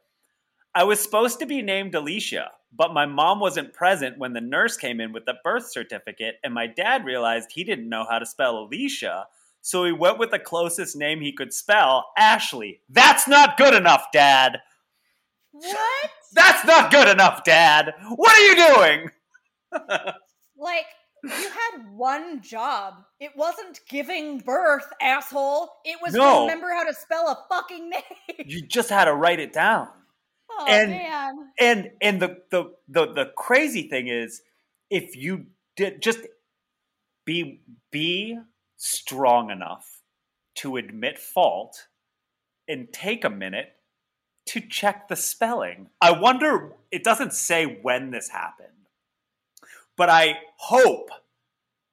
I 0.76 0.84
was 0.84 1.00
supposed 1.00 1.40
to 1.40 1.46
be 1.46 1.62
named 1.62 1.96
Alicia, 1.96 2.52
but 2.76 2.94
my 2.94 3.06
mom 3.06 3.40
wasn't 3.40 3.74
present 3.74 4.18
when 4.18 4.34
the 4.34 4.42
nurse 4.42 4.78
came 4.78 5.00
in 5.02 5.12
with 5.12 5.26
the 5.26 5.36
birth 5.44 5.70
certificate, 5.72 6.36
and 6.44 6.54
my 6.54 6.68
dad 6.68 7.06
realized 7.06 7.52
he 7.52 7.64
didn't 7.64 7.90
know 7.90 8.06
how 8.10 8.20
to 8.20 8.26
spell 8.26 8.60
Alicia, 8.60 9.26
so 9.62 9.84
he 9.86 9.92
went 9.92 10.20
with 10.20 10.32
the 10.32 10.40
closest 10.40 10.96
name 10.96 11.20
he 11.22 11.32
could 11.34 11.54
spell, 11.54 12.12
Ashley. 12.18 12.82
That's 12.90 13.28
not 13.28 13.58
good 13.58 13.74
enough, 13.74 14.06
Dad. 14.14 14.60
what? 15.52 16.10
That's 16.34 16.64
not 16.66 16.92
good 16.92 17.08
enough, 17.08 17.44
Dad. 17.44 17.94
What 18.16 18.36
are 18.38 18.42
you 18.42 18.56
doing? 18.76 19.12
Like, 20.62 20.86
you 21.24 21.30
had 21.30 21.90
one 21.96 22.42
job. 22.42 22.96
It 23.22 23.32
wasn't 23.38 23.80
giving 23.88 24.40
birth, 24.40 24.92
asshole. 25.02 25.70
It 25.86 25.98
was 26.02 26.14
No. 26.14 26.42
remember 26.42 26.68
how 26.74 26.84
to 26.84 26.94
spell 26.94 27.28
a 27.30 27.46
fucking 27.54 27.90
name. 27.90 28.02
You 28.46 28.62
just 28.68 28.90
had 28.90 29.06
to 29.06 29.14
write 29.14 29.40
it 29.40 29.54
down. 29.54 29.88
Oh 30.60 30.68
And- 30.68 30.92
man. 30.92 31.52
and 31.60 31.92
and 32.02 32.22
the 32.22 32.38
the 32.52 32.74
the, 32.88 33.14
the 33.14 33.26
crazy 33.38 33.88
thing 33.88 34.08
is 34.08 34.42
if 34.90 35.16
you 35.16 35.46
did 35.76 36.02
just 36.02 36.20
be 37.26 37.62
be 37.92 38.38
strong 38.78 39.52
enough 39.52 40.02
to 40.56 40.78
admit 40.78 41.18
fault 41.20 41.88
and 42.68 42.92
take 42.92 43.24
a 43.24 43.30
minute 43.30 43.74
to 44.48 44.60
check 44.62 45.08
the 45.08 45.16
spelling 45.16 45.90
i 46.02 46.12
wonder 46.12 46.74
it 46.92 47.04
doesn't 47.04 47.34
say 47.34 47.66
when 47.82 48.10
this 48.12 48.30
happened 48.30 48.88
but 49.96 50.10
i 50.10 50.40
hope 50.58 51.10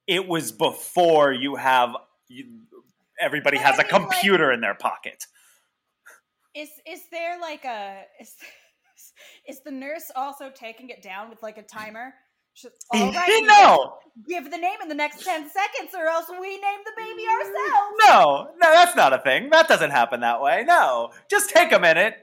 it 0.07 0.27
was 0.27 0.53
before 0.53 1.33
you 1.33 1.57
have 1.57 1.91
you, 2.29 2.47
everybody 3.21 3.59
But 3.59 3.67
has 3.67 3.79
I 3.79 3.83
a 3.83 3.87
mean, 3.93 3.93
like- 3.93 4.11
computer 4.13 4.51
in 4.53 4.61
their 4.61 4.75
pocket 4.75 5.27
Is 6.57 6.71
is 6.87 7.03
there 7.11 7.39
like 7.41 7.65
a 7.65 8.03
is 8.21 8.35
is 9.49 9.61
the 9.63 9.71
nurse 9.71 10.11
also 10.17 10.51
taking 10.55 10.89
it 10.89 11.03
down 11.03 11.29
with 11.31 11.43
like 11.43 11.59
a 11.59 11.63
timer? 11.63 12.15
She's, 12.55 12.71
All 12.91 13.13
right, 13.13 13.43
no 13.47 13.99
give 14.27 14.51
the 14.51 14.57
name 14.57 14.79
in 14.83 14.89
the 14.89 14.95
next 14.95 15.25
ten 15.25 15.49
seconds, 15.49 15.95
or 15.95 16.07
else 16.07 16.27
we 16.31 16.59
name 16.59 16.81
the 16.85 16.93
baby 16.97 17.23
ourselves. 17.29 17.97
No, 18.07 18.49
no, 18.59 18.73
that's 18.73 18.97
not 18.97 19.13
a 19.13 19.19
thing. 19.19 19.51
That 19.51 19.69
doesn't 19.69 19.91
happen 19.91 20.21
that 20.21 20.41
way. 20.41 20.65
No, 20.67 21.11
just 21.31 21.51
take 21.51 21.73
a 21.73 21.79
minute 21.79 22.17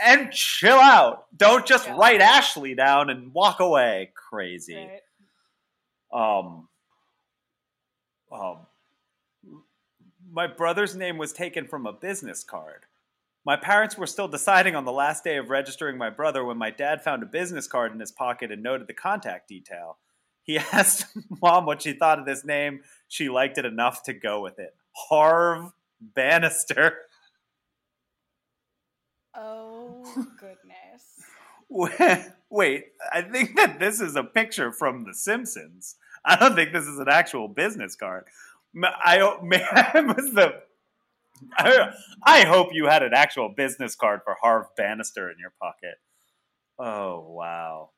and 0.00 0.30
chill 0.32 0.78
out. 0.78 1.26
Don't 1.36 1.66
just 1.66 1.86
Yeah. 1.86 1.96
write 1.96 2.20
Ashley 2.20 2.74
down 2.74 3.10
and 3.10 3.32
walk 3.32 3.60
away. 3.60 4.12
Crazy. 4.14 4.76
Right. 4.76 5.02
Um, 6.12 6.68
um, 8.30 8.66
my 10.30 10.46
brother's 10.46 10.94
name 10.94 11.18
was 11.18 11.32
taken 11.32 11.66
from 11.66 11.86
a 11.86 11.92
business 11.92 12.44
card. 12.44 12.86
My 13.46 13.54
parents 13.54 13.96
were 13.96 14.08
still 14.08 14.26
deciding 14.26 14.74
on 14.74 14.84
the 14.84 14.92
last 14.92 15.22
day 15.22 15.36
of 15.36 15.50
registering 15.50 15.96
my 15.96 16.10
brother 16.10 16.44
when 16.44 16.58
my 16.58 16.70
dad 16.70 17.04
found 17.04 17.22
a 17.22 17.26
business 17.26 17.68
card 17.68 17.92
in 17.92 18.00
his 18.00 18.10
pocket 18.10 18.50
and 18.50 18.60
noted 18.60 18.88
the 18.88 18.92
contact 18.92 19.48
detail. 19.48 19.98
He 20.42 20.58
asked 20.72 21.06
mom 21.40 21.64
what 21.64 21.82
she 21.82 21.92
thought 21.92 22.18
of 22.18 22.26
this 22.26 22.44
name. 22.44 22.80
She 23.06 23.28
liked 23.28 23.56
it 23.56 23.64
enough 23.64 24.02
to 24.02 24.12
go 24.12 24.40
with 24.40 24.58
it. 24.58 24.74
Harv 25.08 25.70
Bannister. 26.00 26.98
Oh 29.32 30.02
goodness. 30.40 32.32
Wait, 32.50 32.84
I 33.12 33.22
think 33.22 33.54
that 33.54 33.78
this 33.78 34.00
is 34.00 34.16
a 34.16 34.24
picture 34.24 34.72
from 34.72 35.04
The 35.04 35.14
Simpsons. 35.14 35.94
I 36.24 36.34
don't 36.34 36.56
think 36.56 36.72
this 36.72 36.86
is 36.86 36.98
an 36.98 37.08
actual 37.08 37.46
business 37.46 37.94
card. 37.94 38.24
I 38.82 39.38
may 39.42 39.58
was 39.94 40.34
the. 40.34 40.62
I, 41.58 41.90
I 42.24 42.44
hope 42.44 42.68
you 42.72 42.86
had 42.86 43.02
an 43.02 43.12
actual 43.14 43.52
business 43.56 43.94
card 43.94 44.20
for 44.24 44.36
Harv 44.40 44.66
Bannister 44.76 45.30
in 45.30 45.36
your 45.38 45.52
pocket. 45.60 45.94
Oh 46.78 47.26
wow! 47.30 47.90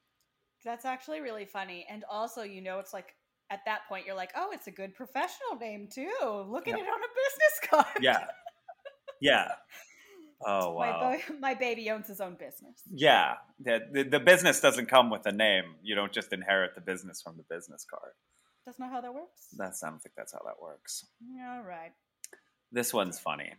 That's 0.64 0.84
actually 0.84 1.20
really 1.20 1.44
funny. 1.46 1.86
And 1.90 2.04
also, 2.10 2.42
you 2.42 2.60
know, 2.62 2.78
it's 2.78 2.92
like 2.92 3.14
at 3.50 3.60
that 3.66 3.80
point 3.88 4.06
you're 4.06 4.14
like, 4.16 4.30
oh, 4.36 4.50
it's 4.52 4.66
a 4.66 4.70
good 4.70 4.94
professional 4.94 5.56
name 5.60 5.88
too. 5.92 6.10
Look 6.48 6.68
at 6.68 6.76
Yeah. 6.76 6.84
it 6.84 6.88
on 6.88 7.00
a 7.00 7.12
business 7.14 7.60
card. 7.70 8.02
Yeah, 8.02 8.24
yeah. 9.20 9.48
Oh 10.46 10.78
My, 10.78 10.90
wow! 10.90 11.16
bo- 11.28 11.34
my 11.40 11.54
baby 11.54 11.90
owns 11.90 12.06
his 12.06 12.20
own 12.20 12.34
business. 12.38 12.80
Yeah, 12.94 13.34
the, 13.58 13.80
the 13.92 14.02
the 14.04 14.20
business 14.20 14.60
doesn't 14.60 14.86
come 14.86 15.10
with 15.10 15.26
a 15.26 15.32
name. 15.32 15.64
You 15.82 15.96
don't 15.96 16.12
just 16.12 16.32
inherit 16.32 16.76
the 16.76 16.80
business 16.80 17.20
from 17.20 17.36
the 17.36 17.42
business 17.52 17.84
card. 17.90 18.12
Doesn't 18.64 18.88
how 18.88 19.00
that 19.00 19.12
works. 19.12 19.48
That's 19.56 19.82
I 19.82 19.90
don't 19.90 19.98
think 19.98 20.14
that's 20.16 20.32
how 20.32 20.38
that 20.46 20.62
works. 20.62 21.04
All 21.44 21.64
right. 21.64 21.90
This 22.72 22.92
one's 22.92 23.18
funny. 23.18 23.52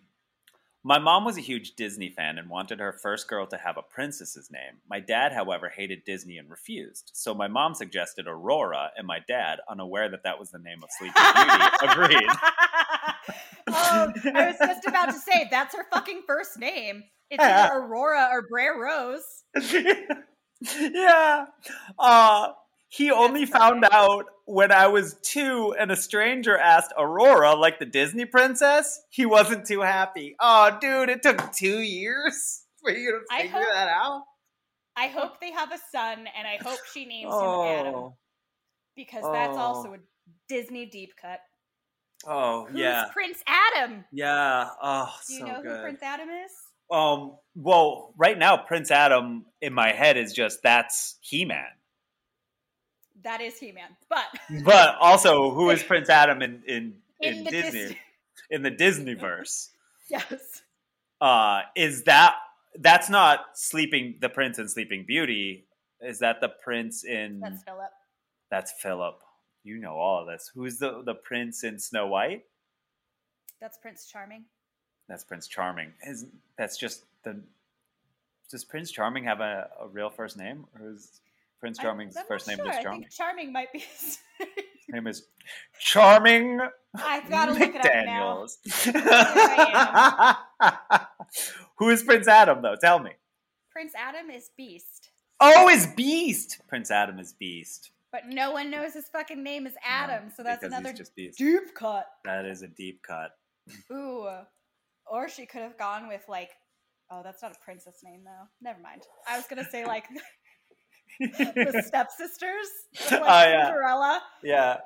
My 0.83 0.97
mom 0.97 1.25
was 1.25 1.37
a 1.37 1.41
huge 1.41 1.75
Disney 1.75 2.09
fan 2.09 2.37
and 2.37 2.49
wanted 2.49 2.79
her 2.79 2.93
first 2.93 3.27
girl 3.27 3.45
to 3.47 3.57
have 3.57 3.75
a 3.77 3.81
princess's 3.81 4.49
name. 4.49 4.79
My 4.89 5.01
dad, 5.01 5.33
however, 5.33 5.67
hated 5.67 6.05
Disney 6.05 6.37
and 6.37 6.49
refused. 6.49 7.11
So 7.13 7.33
my 7.33 7.49
mom 7.49 7.73
suggested 7.73 8.27
Aurora, 8.27 8.91
and 8.95 9.05
my 9.05 9.19
dad, 9.27 9.59
unaware 9.69 10.09
that 10.09 10.23
that 10.23 10.39
was 10.39 10.51
the 10.51 10.59
name 10.59 10.81
of 10.81 10.89
Sleeping 10.97 11.21
Beauty, 11.35 11.65
agreed. 11.83 12.29
oh, 13.67 14.13
I 14.33 14.47
was 14.47 14.57
just 14.57 14.87
about 14.87 15.07
to 15.07 15.19
say 15.19 15.49
that's 15.51 15.75
her 15.75 15.85
fucking 15.91 16.21
first 16.25 16.57
name. 16.57 17.03
It's 17.29 17.43
either 17.43 17.73
Aurora 17.77 18.29
or 18.31 18.47
Briar 18.49 18.79
Rose. 18.79 19.43
yeah. 20.79 21.45
Uh, 21.97 22.47
he 22.89 23.11
only 23.11 23.45
found 23.45 23.85
out 23.91 24.25
when 24.45 24.71
I 24.71 24.87
was 24.87 25.15
two 25.23 25.75
and 25.79 25.91
a 25.91 25.95
stranger 25.95 26.57
asked 26.57 26.91
Aurora, 26.97 27.53
like 27.55 27.79
the 27.79 27.85
Disney 27.85 28.25
princess. 28.25 28.99
He 29.09 29.25
wasn't 29.25 29.65
too 29.67 29.81
happy. 29.81 30.35
Oh, 30.39 30.77
dude, 30.81 31.09
it 31.09 31.21
took 31.21 31.51
two 31.53 31.79
years 31.79 32.63
for 32.81 32.91
you 32.91 33.11
to 33.11 33.19
I 33.35 33.43
figure 33.43 33.59
hope- 33.59 33.73
that 33.73 33.87
out. 33.89 34.23
I 34.97 35.07
hope 35.07 35.39
they 35.39 35.51
have 35.51 35.71
a 35.71 35.77
son, 35.95 36.25
and 36.37 36.45
I 36.47 36.57
hope 36.61 36.79
she 36.91 37.05
names 37.05 37.31
him 37.31 37.39
Adam 37.39 37.93
Oh, 37.95 38.17
because 38.97 39.23
that's 39.31 39.55
Oh. 39.55 39.61
also 39.61 39.93
a 39.93 39.97
Disney 40.49 40.87
deep 40.87 41.11
cut. 41.21 41.39
oh, 42.27 42.65
Who's 42.65 42.81
yeah, 42.81 43.05
Prince 43.13 43.41
Adam? 43.47 44.03
yeah. 44.11 44.67
Oh, 44.81 45.09
Do 45.27 45.33
you 45.35 45.39
so 45.39 45.45
know 45.45 45.61
good. 45.61 45.71
who 45.77 45.81
Prince 45.83 45.99
Adam 46.03 46.27
is? 46.29 46.51
Um, 46.91 47.37
well, 47.55 48.13
right 48.17 48.37
now, 48.37 48.57
Prince 48.57 48.91
Adam 48.91 49.45
in 49.61 49.73
my 49.73 49.91
head 49.93 50.17
is 50.17 50.33
just 50.33 50.59
that's 50.63 51.17
He 51.21 51.45
Man. 51.45 51.63
That 53.23 53.41
is 53.41 53.57
He 53.57 53.71
Man. 53.71 53.89
But 54.09 54.25
But 54.63 54.95
also, 54.99 55.51
who 55.51 55.69
is 55.69 55.83
Prince 55.83 56.09
Adam 56.09 56.41
in 56.41 56.61
in, 56.67 56.95
in, 57.21 57.33
in 57.37 57.43
Disney 57.45 57.87
Dis- 57.87 57.95
in 58.49 58.61
the 58.63 58.71
Disney 58.71 59.13
verse? 59.13 59.71
yes. 60.09 60.61
Uh, 61.21 61.61
is 61.75 62.03
that 62.03 62.35
that's 62.75 63.09
not 63.09 63.45
Sleeping 63.53 64.15
the 64.21 64.29
Prince 64.29 64.59
in 64.59 64.67
Sleeping 64.69 65.05
Beauty? 65.05 65.65
Is 66.01 66.19
that 66.19 66.39
the 66.39 66.49
Prince 66.49 67.03
in 67.03 67.39
That's 67.41 67.63
Philip. 67.63 67.91
that's 68.49 68.71
Philip? 68.71 69.21
You 69.63 69.77
know 69.79 69.95
all 69.95 70.21
of 70.21 70.27
this. 70.27 70.49
Who's 70.53 70.77
the 70.79 71.01
the 71.03 71.15
Prince 71.15 71.63
in 71.63 71.77
Snow 71.79 72.07
White? 72.07 72.43
That's 73.59 73.77
Prince 73.77 74.05
Charming. 74.05 74.45
That's 75.09 75.23
Prince 75.25 75.47
Charming. 75.47 75.91
Is 76.03 76.25
that's 76.57 76.77
just 76.77 77.03
the? 77.23 77.41
Does 78.49 78.63
Prince 78.63 78.91
Charming 78.91 79.25
have 79.25 79.41
a, 79.41 79.69
a 79.81 79.87
real 79.87 80.09
first 80.09 80.37
name, 80.37 80.65
or 80.79 80.89
is 80.91 81.19
Prince 81.59 81.77
Charming's 81.77 82.15
I'm 82.17 82.25
first 82.25 82.47
name 82.47 82.57
sure. 82.57 82.65
just 82.67 82.79
I 82.79 82.83
Charming? 82.83 83.01
think 83.01 83.11
Charming 83.11 83.51
might 83.53 83.71
be. 83.73 83.79
his 83.79 84.17
name. 84.39 84.49
His 84.55 84.93
name 84.93 85.07
is 85.07 85.23
Charming 85.79 86.59
I've 86.95 87.29
got 87.29 87.45
to 87.47 87.51
look 87.53 87.75
it 87.75 87.85
up 87.85 88.05
now. 88.05 88.47
Who 91.77 91.89
is 91.89 92.03
Prince 92.03 92.27
Adam 92.27 92.61
though? 92.61 92.75
Tell 92.81 92.99
me. 92.99 93.11
Prince 93.71 93.93
Adam 93.95 94.29
is 94.29 94.49
Beast, 94.57 95.09
Oh, 95.39 95.69
is 95.69 95.87
Beast. 95.87 96.59
Prince 96.67 96.91
Adam 96.91 97.19
is 97.19 97.33
Beast. 97.33 97.91
but 98.11 98.27
no 98.27 98.51
one 98.51 98.69
knows 98.71 98.93
his 98.93 99.07
fucking 99.07 99.41
name 99.43 99.65
is 99.67 99.75
Adam, 99.85 100.25
No, 100.25 100.31
so 100.35 100.43
that's 100.43 100.63
another 100.63 100.89
he's 100.89 100.97
just 100.97 101.15
Beast. 101.15 101.37
deep 101.37 101.73
cut. 101.75 102.07
That 102.25 102.45
is 102.45 102.61
a 102.63 102.67
deep 102.67 103.01
cut. 103.03 103.31
Ooh. 103.91 104.27
Or 105.05 105.29
she 105.29 105.45
could 105.45 105.61
have 105.61 105.77
gone 105.77 106.07
with 106.07 106.23
like 106.27 106.49
oh, 107.11 107.21
that's 107.23 107.41
not 107.41 107.51
a 107.51 107.59
princess 107.63 108.01
name 108.03 108.21
though. 108.25 108.47
Never 108.61 108.79
mind. 108.81 109.03
I 109.27 109.37
was 109.37 109.45
gonna 109.47 109.65
say 109.69 109.85
like 109.85 110.05
the 111.19 111.83
stepsisters. 111.87 112.67
Like 113.11 113.21
Oh, 113.21 113.25
yeah. 113.25 113.65
Cinderella, 113.65 114.21
yeah, 114.43 114.77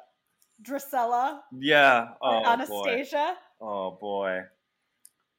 Drusilla, 0.62 1.41
yeah. 1.59 2.07
Oh 2.21 2.27
or 2.38 2.41
boy. 2.43 2.49
Anastasia. 2.49 3.36
Oh 3.62 3.97
boy. 3.99 4.39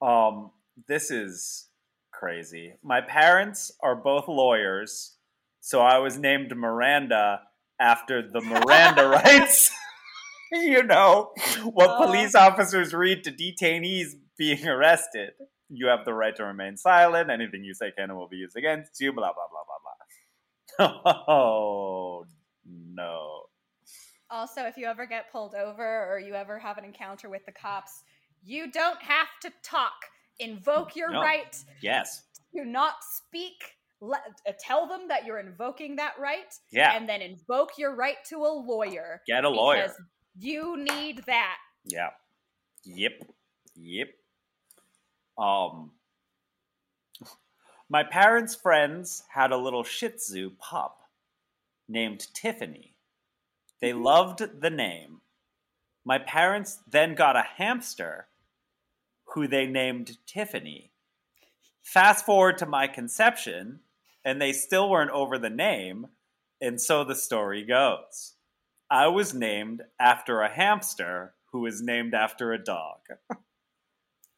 Um, 0.03 0.51
this 0.88 1.11
is 1.11 1.68
crazy. 2.12 2.75
My 2.83 3.01
parents 3.01 3.73
are 3.83 3.97
both 3.97 4.29
lawyers, 4.29 5.16
so 5.61 5.81
I 5.81 5.99
was 5.99 6.18
named 6.18 6.55
Miranda 6.57 7.40
after 7.81 8.23
the 8.23 8.40
Miranda 8.40 9.09
rights. 9.25 9.70
you 10.53 10.83
know, 10.83 11.31
what 11.64 11.90
Oh. 11.90 12.07
police 12.07 12.35
officers 12.35 12.92
read 12.94 13.25
to 13.25 13.33
detainees 13.33 14.12
being 14.38 14.66
arrested. 14.66 15.31
You 15.70 15.87
have 15.88 16.05
the 16.05 16.12
right 16.14 16.37
to 16.37 16.44
remain 16.44 16.77
silent. 16.77 17.31
Anything 17.31 17.64
you 17.64 17.75
say 17.75 17.90
can 17.97 18.11
and 18.11 18.16
will 18.18 18.29
be 18.29 18.37
used 18.37 18.57
against 18.57 19.01
you. 19.01 19.12
Blah 19.12 19.33
blah 19.33 19.49
blah 19.51 19.64
blah 19.66 19.79
blah. 19.83 19.93
Oh 20.79 22.25
no. 22.67 23.43
Also, 24.31 24.63
if 24.63 24.77
you 24.77 24.87
ever 24.87 25.07
get 25.07 25.31
pulled 25.31 25.55
over 25.55 26.07
or 26.13 26.19
you 26.19 26.35
ever 26.35 26.59
have 26.59 26.79
an 26.79 26.85
encounter 26.85 27.29
with 27.29 27.45
the 27.47 27.53
cops, 27.53 28.03
you 28.43 28.71
don't 28.71 29.01
have 29.03 29.29
to 29.43 29.53
talk. 29.63 29.93
Invoke 30.41 30.97
your 30.97 31.11
No. 31.11 31.21
right 31.21 31.57
Yes. 31.81 32.25
to 32.57 32.65
not 32.65 32.95
speak. 33.05 33.77
Let, 34.01 34.23
uh, 34.47 34.53
tell 34.59 34.87
them 34.89 35.07
that 35.09 35.25
you're 35.25 35.39
invoking 35.39 35.97
that 35.97 36.19
right, 36.19 36.53
Yeah. 36.73 36.95
and 36.97 37.09
then 37.09 37.23
invoke 37.23 37.79
your 37.79 37.95
right 37.95 38.23
to 38.25 38.37
a 38.45 38.49
lawyer. 38.53 39.23
Get 39.27 39.45
a 39.45 39.49
lawyer. 39.49 39.95
You 40.37 40.77
need 40.77 41.19
that. 41.27 41.59
Yeah. 41.85 42.11
Yep. 42.85 43.13
Yep. 43.77 44.09
Um 45.39 45.93
My 47.88 48.03
parents' 48.03 48.55
friends 48.55 49.25
had 49.29 49.53
a 49.53 49.57
little 49.57 49.85
Shih 49.85 50.09
Tzu 50.09 50.51
pup 50.59 51.01
named 51.88 52.27
Tiffany. 52.35 52.97
They 53.81 53.90
mm-hmm. 53.90 54.03
loved 54.03 54.61
the 54.61 54.70
name. 54.70 55.20
My 56.05 56.18
parents 56.18 56.79
then 56.90 57.14
got 57.14 57.37
a 57.37 57.47
hamster 57.57 58.29
who 59.35 59.47
they 59.47 59.66
named 59.66 60.18
Tiffany. 60.27 60.92
Fast 61.83 62.25
forward 62.25 62.59
to 62.59 62.66
my 62.66 62.87
conception, 62.87 63.81
and 64.25 64.40
they 64.40 64.53
still 64.53 64.88
weren't 64.88 65.11
over 65.11 65.38
the 65.38 65.51
name, 65.51 66.07
and 66.61 66.81
so 66.81 67.05
the 67.05 67.14
story 67.14 67.62
goes. 67.62 68.35
I 68.90 69.09
was 69.09 69.35
named 69.35 69.83
after 69.99 70.40
a 70.40 70.49
hamster 70.49 71.35
who 71.53 71.61
was 71.61 71.83
named 71.83 72.14
after 72.14 72.53
a 72.53 72.62
dog. 72.62 73.01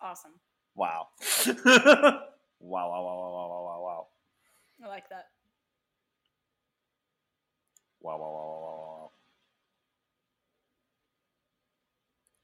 Awesome. 0.01 0.41
Wow. 0.75 1.09
wow, 2.67 2.91
wow, 2.91 3.03
wow, 3.03 3.17
wow, 3.17 3.49
wow, 3.49 3.65
wow, 3.65 3.83
wow. 3.83 4.07
I 4.85 4.89
like 4.89 5.09
that. 5.11 5.27
Wow, 8.01 8.19
wow, 8.19 8.25
wow, 8.25 8.33
wow, 8.33 8.61
wow, 8.61 9.01
wow. 9.01 9.11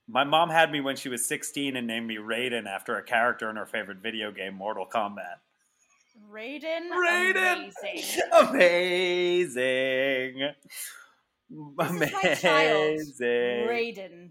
My 0.09 0.25
mom 0.25 0.51
had 0.51 0.71
me 0.71 0.81
when 0.81 0.97
she 0.97 1.09
was 1.09 1.27
16 1.27 1.77
and 1.77 1.87
named 1.87 2.07
me 2.07 2.17
Raiden 2.17 2.67
after 2.67 2.97
a 2.97 3.03
character 3.03 3.49
in 3.49 3.57
her 3.57 3.67
favorite 3.67 3.99
video 3.99 4.31
game, 4.31 4.55
Mortal 4.55 4.87
Kombat. 4.87 5.39
Raiden, 6.31 6.91
Raiden! 6.91 7.71
amazing. 7.83 8.23
Amazing. 8.51 10.39
This 11.51 11.91
is 11.91 12.13
my 12.13 12.35
child, 12.35 12.91
Amazing. 12.91 13.27
Raiden. 13.69 14.31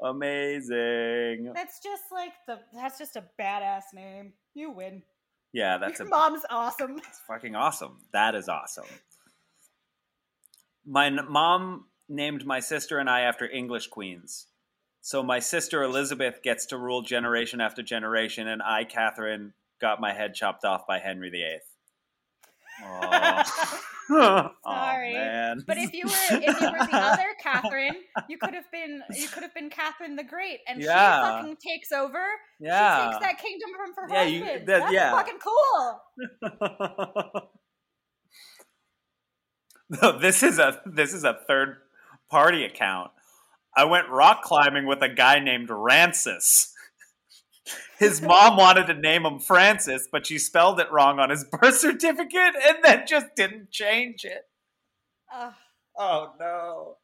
Amazing. 0.00 1.52
That's 1.54 1.80
just 1.80 2.04
like 2.12 2.32
the. 2.46 2.58
That's 2.74 2.98
just 2.98 3.16
a 3.16 3.24
badass 3.38 3.82
name. 3.94 4.32
You 4.58 4.72
win. 4.72 5.04
Yeah, 5.52 5.78
that's 5.78 6.00
a 6.00 6.04
mom's 6.04 6.42
awesome. 6.50 6.96
It's 7.08 7.20
fucking 7.28 7.54
awesome. 7.54 7.98
That 8.12 8.34
is 8.34 8.48
awesome. 8.48 8.86
My 10.84 11.10
mom 11.10 11.84
named 12.08 12.44
my 12.44 12.58
sister 12.58 12.98
and 12.98 13.08
I 13.08 13.20
after 13.20 13.48
English 13.48 13.86
queens. 13.86 14.48
So 15.00 15.22
my 15.22 15.38
sister 15.38 15.84
Elizabeth 15.84 16.42
gets 16.42 16.66
to 16.66 16.76
rule 16.76 17.02
generation 17.02 17.60
after 17.60 17.84
generation, 17.84 18.48
and 18.48 18.60
I, 18.60 18.82
Catherine, 18.82 19.52
got 19.80 20.00
my 20.00 20.12
head 20.12 20.34
chopped 20.34 20.64
off 20.64 20.88
by 20.88 20.98
Henry 20.98 21.30
VIII. 21.30 21.60
Oh, 24.10 24.50
Sorry. 24.64 25.12
man. 25.14 25.64
But 25.66 25.76
if 25.78 25.92
you 25.92 26.06
were 26.06 26.12
if 26.38 26.60
you 26.60 26.66
were 26.70 26.86
the 26.86 26.96
other 26.96 27.26
Catherine, 27.42 27.96
you 28.28 28.38
could 28.38 28.54
have 28.54 28.70
been 28.72 29.02
you 29.14 29.28
could 29.28 29.42
have 29.42 29.54
been 29.54 29.70
Catherine 29.70 30.16
the 30.16 30.24
Great, 30.24 30.60
and 30.66 30.80
Yeah. 30.82 31.18
she 31.18 31.22
fucking 31.40 31.56
takes 31.56 31.92
over. 31.92 32.24
yeah. 32.60 33.06
She 33.06 33.10
takes 33.12 33.24
that 33.24 33.38
kingdom 33.38 33.70
from 33.76 33.94
her 33.96 34.14
Yeah, 34.14 34.22
you- 34.24 34.44
husband. 34.44 34.68
that- 34.68 34.80
That's 34.80 34.92
yeah. 34.92 35.10
fucking 35.12 35.38
cool. 35.44 37.42
no, 40.02 40.18
this 40.18 40.42
is 40.42 40.58
a 40.58 40.80
this 40.86 41.12
is 41.14 41.24
a 41.24 41.38
third 41.46 41.76
party 42.30 42.64
account. 42.64 43.10
I 43.76 43.84
went 43.84 44.08
rock 44.08 44.42
climbing 44.42 44.86
with 44.86 45.02
a 45.02 45.08
guy 45.08 45.38
named 45.38 45.68
Rancis. 45.70 46.74
His 47.98 48.22
mom 48.22 48.56
wanted 48.56 48.86
to 48.86 48.94
name 48.94 49.24
him 49.26 49.38
Francis, 49.38 50.08
but 50.10 50.26
she 50.26 50.38
spelled 50.38 50.80
it 50.80 50.90
wrong 50.90 51.18
on 51.18 51.30
his 51.30 51.44
birth 51.52 51.78
certificate 51.78 52.54
and 52.66 52.78
then 52.82 53.06
just 53.06 53.34
didn't 53.34 53.70
change 53.70 54.24
it. 54.24 54.48
Ugh. 55.34 55.52
Oh 55.98 56.32
no. 56.38 56.96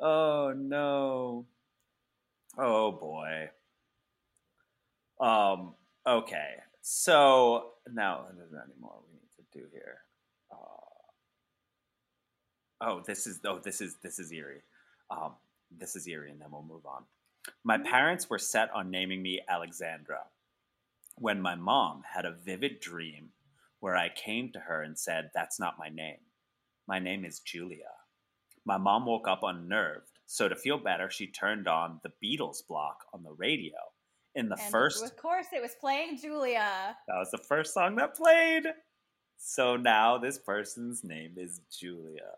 Oh 0.00 0.54
no. 0.56 1.46
Oh 2.58 2.92
boy. 2.92 3.50
Um 5.20 5.74
okay. 6.06 6.54
So 6.80 7.72
now 7.92 8.26
there's 8.36 8.52
not 8.52 8.64
any 8.64 8.74
more 8.80 8.98
we 9.06 9.12
need 9.14 9.28
to 9.36 9.58
do 9.58 9.66
here. 9.72 9.98
Uh, 10.50 10.86
oh, 12.80 13.02
this 13.06 13.26
is 13.26 13.40
oh 13.44 13.58
this 13.58 13.80
is 13.80 13.96
this 14.02 14.18
is 14.18 14.32
eerie. 14.32 14.62
Um 15.10 15.32
this 15.76 15.96
is 15.96 16.06
eerie 16.08 16.30
and 16.30 16.40
then 16.40 16.48
we'll 16.50 16.62
move 16.62 16.86
on. 16.86 17.04
My 17.64 17.76
mm-hmm. 17.76 17.86
parents 17.86 18.28
were 18.30 18.38
set 18.38 18.70
on 18.74 18.90
naming 18.90 19.22
me 19.22 19.40
Alexandra 19.48 20.24
when 21.18 21.40
my 21.40 21.54
mom 21.54 22.02
had 22.14 22.24
a 22.24 22.36
vivid 22.44 22.80
dream 22.80 23.30
where 23.80 23.96
I 23.96 24.08
came 24.08 24.52
to 24.52 24.60
her 24.60 24.82
and 24.82 24.98
said, 24.98 25.30
That's 25.34 25.58
not 25.58 25.78
my 25.78 25.88
name. 25.88 26.18
My 26.86 26.98
name 26.98 27.24
is 27.24 27.40
Julia. 27.40 27.90
My 28.64 28.76
mom 28.76 29.06
woke 29.06 29.28
up 29.28 29.42
unnerved, 29.42 30.10
so 30.26 30.48
to 30.48 30.56
feel 30.56 30.78
better, 30.78 31.10
she 31.10 31.28
turned 31.28 31.68
on 31.68 32.00
the 32.02 32.12
Beatles 32.22 32.66
block 32.66 33.04
on 33.12 33.22
the 33.22 33.32
radio. 33.32 33.76
In 34.34 34.48
the 34.48 34.56
And 34.60 34.70
first, 34.70 35.02
of 35.02 35.16
course, 35.16 35.46
it 35.52 35.62
was 35.62 35.74
playing 35.80 36.18
Julia. 36.18 36.96
that 37.08 37.16
was 37.16 37.30
the 37.30 37.38
first 37.38 37.72
song 37.72 37.96
that 37.96 38.14
played. 38.14 38.64
So 39.38 39.76
now 39.76 40.18
this 40.18 40.38
person's 40.38 41.04
name 41.04 41.34
is 41.36 41.60
Julia. 41.70 42.32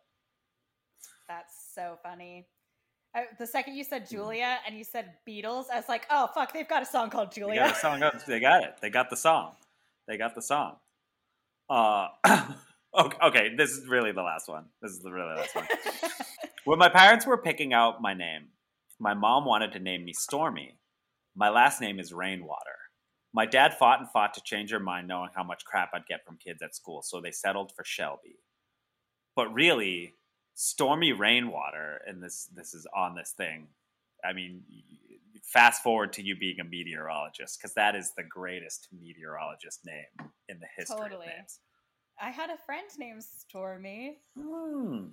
That's 1.29 1.55
so 1.75 1.99
funny. 2.03 2.47
I, 3.14 3.25
the 3.38 3.47
second 3.47 3.75
you 3.77 3.85
said 3.85 4.09
Julia 4.09 4.59
and 4.66 4.77
you 4.77 4.85
said 4.85 5.14
Beatles, 5.27 5.64
I 5.73 5.77
was 5.77 5.88
like, 5.88 6.07
oh 6.11 6.29
fuck, 6.35 6.53
they've 6.53 6.68
got 6.68 6.83
a 6.83 6.87
song 6.87 7.11
called 7.11 7.33
They 7.33 7.40
Julia. 7.40 7.61
got 7.61 7.77
a 7.77 7.79
song. 7.79 8.03
They 8.27 8.40
got 8.40 8.62
it. 8.62 8.75
They 8.81 8.90
got 8.90 9.11
the 9.11 9.16
song. 9.16 9.53
They 10.07 10.16
got 10.18 10.35
the 10.35 10.42
song. 10.42 10.77
Uh, 11.71 12.09
okay, 12.99 13.18
okay, 13.23 13.55
this 13.57 13.71
is 13.71 13.87
really 13.88 14.12
the 14.12 14.23
last 14.23 14.49
one. 14.49 14.66
This 14.83 14.92
is 14.92 15.01
the 15.01 15.11
really 15.11 15.35
last 15.35 15.55
one. 15.55 15.66
When 16.64 16.79
my 16.79 16.90
parents 16.90 17.25
were 17.25 17.38
picking 17.38 17.73
out 17.73 18.03
my 18.03 18.12
name, 18.12 18.49
my 18.99 19.14
mom 19.14 19.47
wanted 19.47 19.73
to 19.73 19.79
name 19.79 20.05
me 20.05 20.12
Stormy. 20.12 20.77
My 21.35 21.49
last 21.49 21.81
name 21.81 21.99
is 21.99 22.12
Rainwater. 22.12 22.77
My 23.33 23.47
dad 23.47 23.73
fought 23.79 24.01
and 24.01 24.11
fought 24.11 24.35
to 24.35 24.42
change 24.42 24.71
her 24.71 24.79
mind, 24.79 25.09
knowing 25.09 25.31
how 25.35 25.42
much 25.42 25.64
crap 25.64 25.92
I'd 25.94 26.05
get 26.07 26.27
from 26.27 26.37
kids 26.37 26.61
at 26.61 26.75
school, 26.75 27.01
so 27.01 27.23
they 27.23 27.31
settled 27.31 27.73
for 27.75 27.85
Shelby. 27.85 28.37
But 29.35 29.51
really, 29.55 30.12
Stormy 30.61 31.12
Rainwater, 31.12 32.00
and 32.04 32.20
this 32.20 32.46
this 32.52 32.74
is 32.74 32.84
on 32.92 33.14
this 33.14 33.30
thing. 33.30 33.68
I 34.24 34.32
mean, 34.32 34.64
fast 35.44 35.84
forward 35.84 36.12
to 36.14 36.22
you 36.22 36.36
being 36.36 36.59
a 36.59 36.64
meteorologist, 36.64 37.59
because 37.61 37.74
that 37.74 37.94
is 37.94 38.11
the 38.16 38.24
greatest 38.24 38.88
meteorologist 38.92 39.84
name 39.86 40.28
in 40.48 40.59
the 40.59 40.66
history 40.76 40.96
Totally. 40.96 41.26
of 41.26 41.32
names. 41.32 41.61
I 42.20 42.30
had 42.30 42.50
a 42.50 42.56
friend 42.56 42.88
named 42.98 43.22
Stormy. 43.22 44.18
Hmm. 44.36 45.11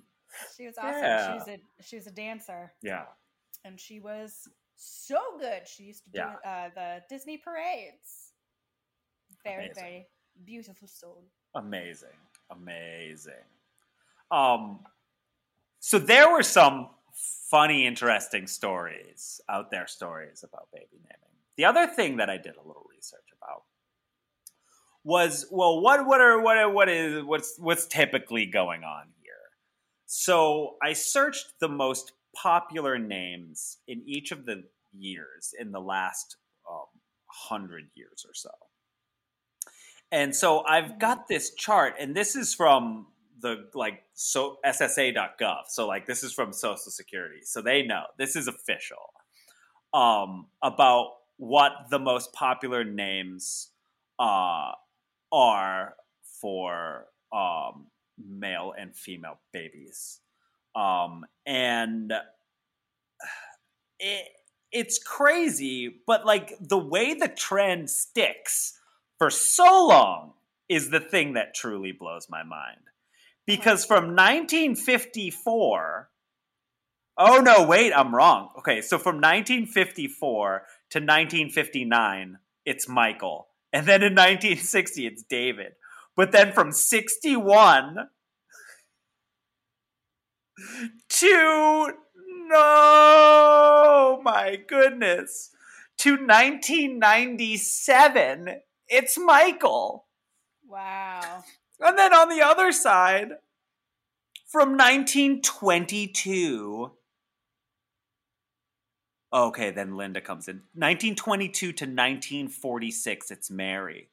She 0.56 0.66
was 0.66 0.76
awesome. 0.78 1.00
Yeah. 1.00 1.26
She 1.28 1.38
was 1.38 1.48
a 1.48 1.82
she 1.84 1.96
was 1.96 2.06
a 2.08 2.10
dancer, 2.10 2.72
Yeah. 2.82 3.04
and 3.64 3.78
she 3.78 4.00
was 4.00 4.48
so 4.74 5.38
good. 5.38 5.68
She 5.68 5.84
used 5.84 6.02
to 6.06 6.10
do 6.10 6.18
Yeah. 6.18 6.34
uh, 6.44 6.70
the 6.74 7.02
Disney 7.08 7.38
parades. 7.38 8.32
Very 9.44 9.66
Amazing. 9.66 9.74
very 9.84 10.06
beautiful 10.44 10.88
soul. 10.88 11.22
Amazing. 11.54 12.18
Amazing. 12.50 13.46
Um 14.32 14.80
so 15.86 16.00
there 16.00 16.32
were 16.32 16.42
some 16.42 16.88
funny, 17.48 17.86
interesting 17.86 18.48
stories, 18.48 19.40
out 19.48 19.70
there 19.70 19.86
stories 19.86 20.42
about 20.42 20.66
baby 20.72 20.88
naming. 20.94 21.36
The 21.56 21.64
other 21.64 21.86
thing 21.86 22.16
that 22.16 22.28
I 22.28 22.38
did 22.38 22.56
a 22.56 22.66
little 22.66 22.88
research 22.90 23.20
about 23.40 23.62
was 25.04 25.46
well, 25.48 25.80
what 25.80 26.04
what 26.04 26.20
are 26.20 26.40
what 26.40 26.56
are, 26.56 26.68
what 26.68 26.88
is 26.88 27.22
what's 27.22 27.54
what's 27.60 27.86
typically 27.86 28.46
going 28.46 28.82
on 28.82 29.04
here? 29.22 29.34
So 30.06 30.74
I 30.82 30.92
searched 30.92 31.60
the 31.60 31.68
most 31.68 32.14
popular 32.34 32.98
names 32.98 33.76
in 33.86 34.02
each 34.06 34.32
of 34.32 34.44
the 34.44 34.64
years 34.92 35.54
in 35.56 35.70
the 35.70 35.80
last 35.80 36.34
um, 36.68 36.86
hundred 37.26 37.90
years 37.94 38.26
or 38.28 38.34
so. 38.34 38.50
And 40.10 40.34
so 40.34 40.64
I've 40.64 40.98
got 40.98 41.28
this 41.28 41.54
chart, 41.54 41.94
and 42.00 42.12
this 42.12 42.34
is 42.34 42.52
from 42.54 43.06
the 43.40 43.68
like 43.74 44.02
so 44.14 44.58
SSA.gov. 44.64 45.64
So 45.68 45.86
like 45.86 46.06
this 46.06 46.22
is 46.22 46.32
from 46.32 46.52
Social 46.52 46.90
Security, 46.90 47.40
so 47.42 47.62
they 47.62 47.82
know 47.82 48.04
this 48.18 48.36
is 48.36 48.48
official 48.48 49.12
um, 49.94 50.46
about 50.62 51.12
what 51.36 51.72
the 51.90 51.98
most 51.98 52.32
popular 52.32 52.84
names 52.84 53.70
uh, 54.18 54.72
are 55.32 55.94
for 56.40 57.06
um, 57.32 57.86
male 58.18 58.72
and 58.78 58.96
female 58.96 59.38
babies, 59.52 60.20
um, 60.74 61.24
and 61.44 62.12
it 63.98 64.28
it's 64.72 64.98
crazy, 64.98 66.00
but 66.06 66.26
like 66.26 66.54
the 66.60 66.78
way 66.78 67.14
the 67.14 67.28
trend 67.28 67.88
sticks 67.88 68.78
for 69.18 69.30
so 69.30 69.86
long 69.86 70.32
is 70.68 70.90
the 70.90 71.00
thing 71.00 71.34
that 71.34 71.54
truly 71.54 71.92
blows 71.92 72.28
my 72.28 72.42
mind. 72.42 72.80
Because 73.46 73.84
from 73.84 74.16
1954, 74.16 76.08
oh 77.18 77.38
no, 77.38 77.64
wait, 77.64 77.92
I'm 77.92 78.14
wrong. 78.14 78.50
Okay, 78.58 78.80
so 78.80 78.98
from 78.98 79.16
1954 79.16 80.62
to 80.90 80.98
1959, 80.98 82.38
it's 82.64 82.88
Michael. 82.88 83.48
And 83.72 83.86
then 83.86 84.02
in 84.02 84.14
1960, 84.14 85.06
it's 85.06 85.22
David. 85.22 85.72
But 86.16 86.32
then 86.32 86.52
from 86.52 86.72
61 86.72 88.08
to 91.08 91.92
no, 92.48 94.20
my 94.22 94.56
goodness, 94.68 95.50
to 95.98 96.12
1997, 96.12 98.60
it's 98.88 99.18
Michael. 99.18 100.06
Wow. 100.66 101.44
And 101.80 101.98
then 101.98 102.14
on 102.14 102.28
the 102.28 102.42
other 102.42 102.72
side, 102.72 103.30
from 104.46 104.76
1922. 104.76 106.92
Okay, 109.32 109.70
then 109.70 109.96
Linda 109.96 110.20
comes 110.20 110.48
in. 110.48 110.56
1922 110.74 111.72
to 111.72 111.84
1946, 111.84 113.30
it's 113.30 113.50
Mary. 113.50 114.10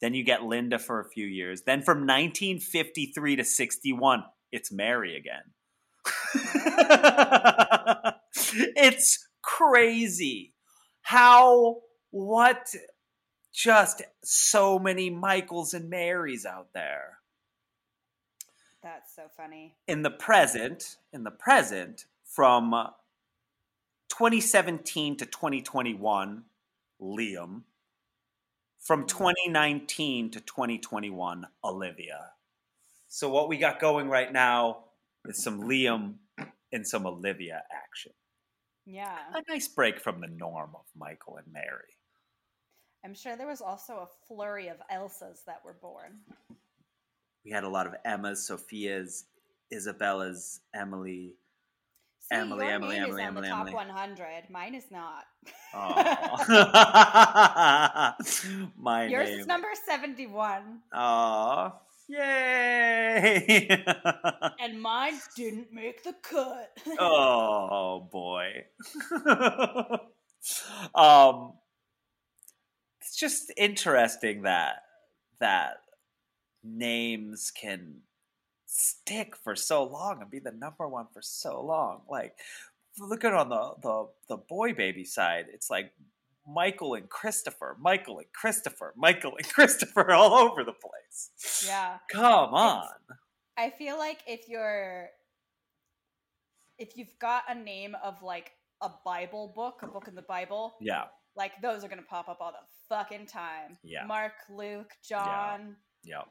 Then 0.00 0.14
you 0.14 0.24
get 0.24 0.42
Linda 0.42 0.78
for 0.78 1.00
a 1.00 1.08
few 1.08 1.26
years. 1.26 1.62
Then 1.62 1.82
from 1.82 1.98
1953 2.00 3.36
to 3.36 3.44
61, 3.44 4.24
it's 4.52 4.70
Mary 4.70 5.16
again. 5.16 5.42
it's 8.76 9.26
crazy 9.42 10.54
how, 11.02 11.78
what, 12.10 12.68
just 13.58 14.02
so 14.22 14.78
many 14.78 15.10
Michaels 15.10 15.74
and 15.74 15.90
Marys 15.90 16.46
out 16.46 16.68
there. 16.74 17.18
That's 18.84 19.16
so 19.16 19.22
funny. 19.36 19.74
In 19.88 20.02
the 20.02 20.12
present, 20.12 20.96
in 21.12 21.24
the 21.24 21.32
present, 21.32 22.04
from 22.24 22.72
uh, 22.72 22.90
2017 24.10 25.16
to 25.16 25.26
2021, 25.26 26.44
Liam. 27.02 27.62
From 28.78 29.00
mm-hmm. 29.00 29.18
2019 29.48 30.30
to 30.30 30.40
2021, 30.40 31.46
Olivia. 31.64 32.30
So 33.08 33.28
what 33.28 33.48
we 33.48 33.58
got 33.58 33.80
going 33.80 34.08
right 34.08 34.32
now 34.32 34.84
is 35.26 35.42
some 35.42 35.62
Liam 35.62 36.14
and 36.72 36.86
some 36.86 37.06
Olivia 37.08 37.64
action. 37.72 38.12
Yeah. 38.86 39.16
A 39.34 39.42
nice 39.50 39.66
break 39.66 39.98
from 39.98 40.20
the 40.20 40.28
norm 40.28 40.70
of 40.76 40.84
Michael 40.96 41.38
and 41.38 41.52
Mary. 41.52 41.97
I'm 43.04 43.14
sure 43.14 43.36
there 43.36 43.46
was 43.46 43.60
also 43.60 43.94
a 43.94 44.08
flurry 44.26 44.68
of 44.68 44.76
Elsas 44.92 45.44
that 45.46 45.64
were 45.64 45.76
born. 45.80 46.18
We 47.44 47.50
had 47.52 47.64
a 47.64 47.68
lot 47.68 47.86
of 47.86 47.94
Emmas, 48.04 48.46
Sophia's, 48.46 49.24
Isabella's, 49.72 50.60
Emily. 50.74 51.34
See, 52.20 52.36
Emily, 52.36 52.66
your 52.66 52.74
Emily, 52.74 52.96
name 52.96 53.04
Emily, 53.04 53.20
is 53.22 53.26
on 53.26 53.28
Emily, 53.28 53.48
the 53.48 53.48
top 53.48 53.60
Emily. 53.60 53.74
100. 53.74 54.50
Mine 54.50 54.74
is 54.74 54.90
not. 54.90 55.24
Aw. 55.74 56.36
My 58.76 59.06
Yours 59.06 59.28
name. 59.28 59.40
is 59.40 59.46
number 59.46 59.68
71, 59.86 60.80
Aw. 60.92 61.72
Yay. 62.08 63.68
and 64.60 64.80
mine 64.80 65.14
didn't 65.36 65.72
make 65.72 66.02
the 66.02 66.14
cut. 66.22 66.70
oh 66.98 68.08
boy. 68.10 68.64
um 70.94 71.52
just 73.18 73.52
interesting 73.56 74.42
that 74.42 74.82
that 75.40 75.78
names 76.64 77.50
can 77.50 77.96
stick 78.66 79.34
for 79.36 79.56
so 79.56 79.84
long 79.84 80.20
and 80.20 80.30
be 80.30 80.38
the 80.38 80.52
number 80.52 80.86
one 80.86 81.06
for 81.12 81.22
so 81.22 81.62
long. 81.62 82.02
Like 82.08 82.34
look 82.98 83.24
at 83.24 83.32
on 83.34 83.48
the 83.48 83.74
the 83.82 84.08
the 84.28 84.36
boy 84.36 84.72
baby 84.74 85.04
side, 85.04 85.46
it's 85.52 85.70
like 85.70 85.92
Michael 86.46 86.94
and 86.94 87.08
Christopher, 87.08 87.76
Michael 87.80 88.18
and 88.18 88.32
Christopher, 88.32 88.94
Michael 88.96 89.36
and 89.36 89.48
Christopher 89.52 90.12
all 90.12 90.34
over 90.34 90.64
the 90.64 90.72
place. 90.72 91.64
yeah. 91.66 91.98
Come 92.10 92.54
on. 92.54 92.88
I 93.56 93.70
feel 93.70 93.98
like 93.98 94.20
if 94.26 94.48
you're 94.48 95.08
if 96.78 96.96
you've 96.96 97.18
got 97.20 97.42
a 97.48 97.54
name 97.54 97.96
of 98.02 98.22
like 98.22 98.52
a 98.80 98.90
Bible 99.04 99.52
book, 99.54 99.80
a 99.82 99.88
book 99.88 100.06
in 100.08 100.14
the 100.14 100.22
Bible, 100.22 100.74
Yeah. 100.80 101.04
Like 101.36 101.52
those 101.62 101.84
are 101.84 101.88
gonna 101.88 102.02
pop 102.02 102.28
up 102.28 102.38
all 102.40 102.52
the 102.52 102.58
fucking 102.88 103.26
time. 103.26 103.76
Yeah. 103.82 104.04
Mark, 104.06 104.32
Luke, 104.50 104.92
John. 105.06 105.76
Yeah. 106.04 106.22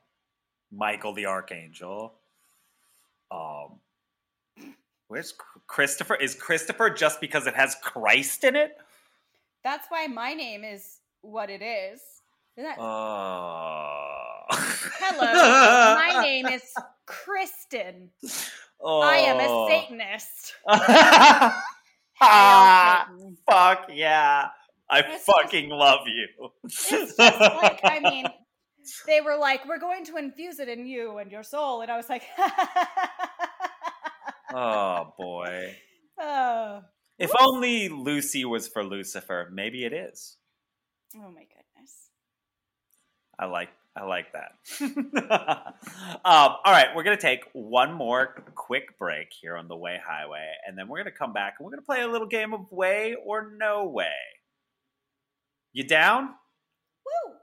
Michael 0.72 1.14
the 1.14 1.26
Archangel. 1.26 2.14
Um 3.32 3.80
Where's 5.10 5.34
Christopher? 5.68 6.16
Is 6.16 6.36
Christopher 6.36 6.90
just 6.90 7.22
because 7.22 7.48
it 7.48 7.56
has 7.56 7.76
Christ 7.82 8.44
in 8.44 8.58
it? 8.58 8.78
That's 9.64 9.88
why 9.90 10.08
my 10.08 10.34
name 10.34 10.64
is 10.66 11.00
what 11.22 11.50
it 11.50 11.62
is. 11.62 12.02
Isn't 12.58 12.70
that 12.70 12.78
Oh. 12.80 14.46
Hello, 14.50 15.96
my 16.16 16.22
name 16.24 16.48
is 16.48 16.64
Kristen. 17.06 18.10
I 18.86 19.18
am 19.18 19.40
a 19.40 19.46
Oh. 19.48 19.68
Satanist. 19.70 20.56
ah, 22.22 23.08
Satan. 23.18 23.38
fuck 23.50 23.88
yeah. 23.94 24.50
I 24.90 25.00
It's 25.00 25.08
just- 25.10 25.26
fucking 25.26 25.70
love 25.70 26.08
you. 26.08 26.50
It's 26.64 26.90
just 26.90 27.20
like, 27.20 27.80
I 27.84 28.00
mean, 28.00 28.26
they 29.08 29.22
were 29.22 29.38
like, 29.38 29.68
we're 29.68 29.80
going 29.80 30.06
to 30.06 30.18
infuse 30.18 30.60
it 30.60 30.70
in 30.70 30.86
you 30.88 31.18
and 31.18 31.32
your 31.32 31.44
soul. 31.44 31.82
And 31.82 31.92
I 31.92 31.98
was 31.98 32.10
like, 32.10 32.24
oh 34.54 35.14
boy. 35.18 35.76
oh, 36.20 36.82
If 37.20 37.32
only 37.40 37.90
Lucy 37.90 38.46
was 38.46 38.68
for 38.68 38.84
Lucifer, 38.84 39.50
maybe 39.52 39.86
it 39.86 39.94
is. 39.94 40.38
oh 41.16 41.32
my 41.32 41.42
goodness. 41.44 42.10
I 43.40 43.46
like 43.46 43.70
I 43.96 44.04
like 44.06 44.28
that. 44.34 44.52
um, 44.82 45.74
all 46.24 46.62
right, 46.72 46.88
we're 46.96 47.04
gonna 47.04 47.18
take 47.18 47.42
one 47.54 47.94
more 47.94 48.44
quick 48.56 48.98
break 49.00 49.30
here 49.42 49.56
on 49.58 49.68
the 49.68 49.76
Way 49.76 50.00
Highway, 50.06 50.52
and 50.68 50.78
then 50.78 50.88
we're 50.88 51.00
gonna 51.00 51.12
come 51.12 51.34
back 51.34 51.56
and 51.60 51.66
we're 51.66 51.72
gonna 51.72 51.82
play 51.82 52.02
a 52.04 52.08
little 52.08 52.28
game 52.28 52.54
of 52.54 52.72
Way 52.72 53.16
or 53.26 53.52
No 53.58 53.88
Way. 53.88 54.12
You 55.78 55.84
down? 55.84 56.30
Woo! 57.06 57.34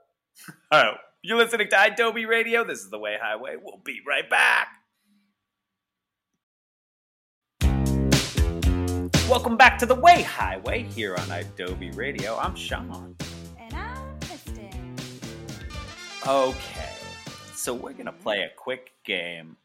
All 0.73 0.83
right, 0.83 0.97
you're 1.23 1.37
listening 1.37 1.69
to 1.69 1.83
Adobe 1.85 2.25
Radio. 2.25 2.65
This 2.65 2.79
is 2.79 2.89
the 2.89 2.99
Way 2.99 3.15
Highway. 3.17 3.55
We'll 3.55 3.79
be 3.85 4.01
right 4.05 4.29
back. 4.29 4.67
Welcome 9.29 9.55
back 9.55 9.77
to 9.77 9.85
the 9.85 9.95
Way 9.95 10.23
Highway 10.23 10.83
here 10.83 11.15
on 11.15 11.31
Adobe 11.31 11.91
Radio. 11.91 12.35
I'm 12.35 12.57
Sean. 12.57 13.15
And 13.57 13.73
I'm 13.73 14.19
Kristen. 14.19 14.97
Okay, 16.27 16.93
so 17.53 17.73
we're 17.73 17.93
gonna 17.93 18.11
play 18.11 18.41
a 18.41 18.49
quick 18.57 18.91
game 19.05 19.55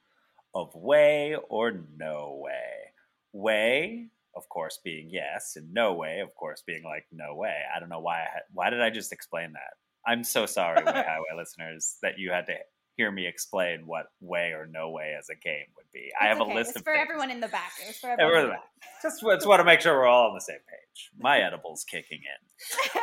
of 0.54 0.72
way 0.76 1.34
or 1.48 1.72
no 1.98 2.38
way. 2.40 2.92
Way, 3.32 4.10
of 4.40 4.48
course, 4.48 4.80
being 4.82 5.10
yes, 5.10 5.52
and 5.56 5.72
no 5.74 5.92
way, 5.92 6.20
of 6.20 6.34
course, 6.34 6.62
being 6.66 6.82
like 6.82 7.04
no 7.12 7.34
way. 7.34 7.56
I 7.74 7.78
don't 7.78 7.90
know 7.90 8.00
why. 8.00 8.20
I 8.20 8.28
had, 8.32 8.42
why 8.54 8.70
did 8.70 8.80
I 8.80 8.88
just 8.88 9.12
explain 9.12 9.52
that? 9.52 9.74
I'm 10.10 10.24
so 10.24 10.46
sorry, 10.46 10.82
way 10.82 10.92
highway 10.92 11.36
listeners, 11.36 11.98
that 12.02 12.18
you 12.18 12.30
had 12.30 12.46
to 12.46 12.54
hear 12.96 13.12
me 13.12 13.26
explain 13.26 13.82
what 13.86 14.06
way 14.20 14.52
or 14.52 14.66
no 14.66 14.90
way 14.90 15.14
as 15.18 15.28
a 15.28 15.34
game 15.34 15.66
would 15.76 15.84
be. 15.92 16.10
I 16.18 16.26
have 16.28 16.40
okay. 16.40 16.50
a 16.50 16.54
list 16.54 16.70
It's 16.70 16.78
of 16.78 16.84
for 16.84 16.94
things. 16.94 17.02
everyone 17.02 17.30
in 17.30 17.40
the 17.40 17.48
back. 17.48 17.72
It's 17.86 17.98
for 17.98 18.08
everyone 18.08 18.36
in 18.36 18.46
the 18.46 18.52
back. 18.52 18.64
Just, 19.02 19.20
just 19.20 19.46
want 19.46 19.60
to 19.60 19.64
make 19.64 19.82
sure 19.82 19.94
we're 19.94 20.06
all 20.06 20.28
on 20.28 20.34
the 20.34 20.40
same 20.40 20.56
page. 20.56 21.10
My 21.18 21.38
edible's 21.40 21.84
kicking 21.84 22.20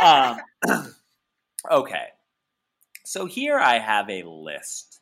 in. 0.01 0.05
Um, 0.05 0.39
okay. 1.71 2.07
So 3.05 3.25
here 3.25 3.57
I 3.57 3.77
have 3.77 4.09
a 4.09 4.23
list 4.23 4.99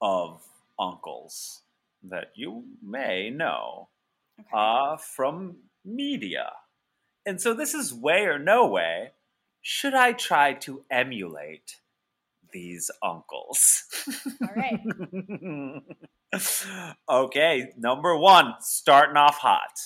of 0.00 0.42
uncles 0.78 1.60
that 2.04 2.32
you 2.34 2.64
may 2.82 3.30
know 3.30 3.88
Okay. 4.40 4.48
uh, 4.54 4.96
from 4.96 5.56
media. 5.84 6.50
And 7.24 7.40
so 7.40 7.54
this 7.54 7.74
is 7.74 7.94
way 7.94 8.24
or 8.24 8.38
no 8.38 8.66
way. 8.66 9.12
Should 9.60 9.94
I 9.94 10.12
try 10.12 10.54
to 10.54 10.84
emulate 10.90 11.80
these 12.52 12.90
uncles? 13.02 13.84
All 14.42 14.54
right. 14.56 14.80
okay, 17.08 17.72
number 17.78 18.16
one, 18.16 18.54
starting 18.60 19.16
off 19.16 19.38
hot. 19.38 19.78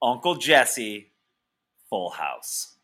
Uncle 0.00 0.36
Jesse, 0.36 1.12
Full 1.90 2.10
House. 2.10 2.76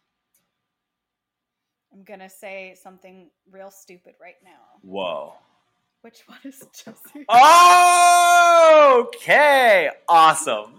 I'm 1.93 2.03
gonna 2.03 2.28
say 2.28 2.76
something 2.82 3.30
real 3.51 3.70
stupid 3.70 4.14
right 4.20 4.35
now. 4.45 4.80
Whoa. 4.82 5.35
Which 6.05 6.22
one 6.26 6.38
is 6.44 6.59
Jesse? 6.84 7.24
Oh 7.30 9.09
Okay, 9.14 9.88
awesome. 10.07 10.74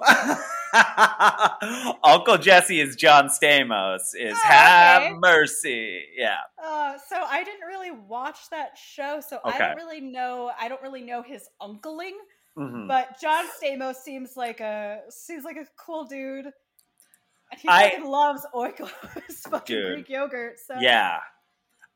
Uncle 2.03 2.37
Jesse 2.37 2.79
is 2.79 2.95
John 2.95 3.27
Stamos. 3.29 4.01
Is 4.15 4.35
Oh, 4.37 4.41
have 4.47 5.01
okay. 5.03 5.13
mercy. 5.19 6.03
Yeah. 6.15 6.35
Uh, 6.63 6.93
so 7.09 7.15
I 7.27 7.43
didn't 7.43 7.65
really 7.67 7.89
watch 7.91 8.37
that 8.51 8.77
show, 8.77 9.19
so 9.27 9.39
I 9.43 9.57
don't 9.57 9.75
really 9.77 10.01
know. 10.01 10.51
I 10.59 10.67
don't 10.67 10.81
really 10.81 11.01
know 11.01 11.21
his 11.23 11.49
uncling, 11.61 12.11
Mhm. 12.57 12.87
but 12.87 13.19
John 13.19 13.45
Stamos 13.59 13.95
seems 13.95 14.37
like 14.37 14.59
a 14.59 15.01
seems 15.09 15.43
like 15.43 15.57
a 15.57 15.65
cool 15.83 16.05
dude, 16.05 16.45
and 16.45 17.59
he 17.61 17.67
I- 17.67 17.89
fucking 17.89 18.05
loves 18.05 18.45
Oikos 18.53 18.89
fucking 19.49 19.75
Dude. 19.75 19.93
Greek 19.95 20.09
yogurt. 20.09 20.59
So 20.59 20.75
Yeah. 20.79 21.19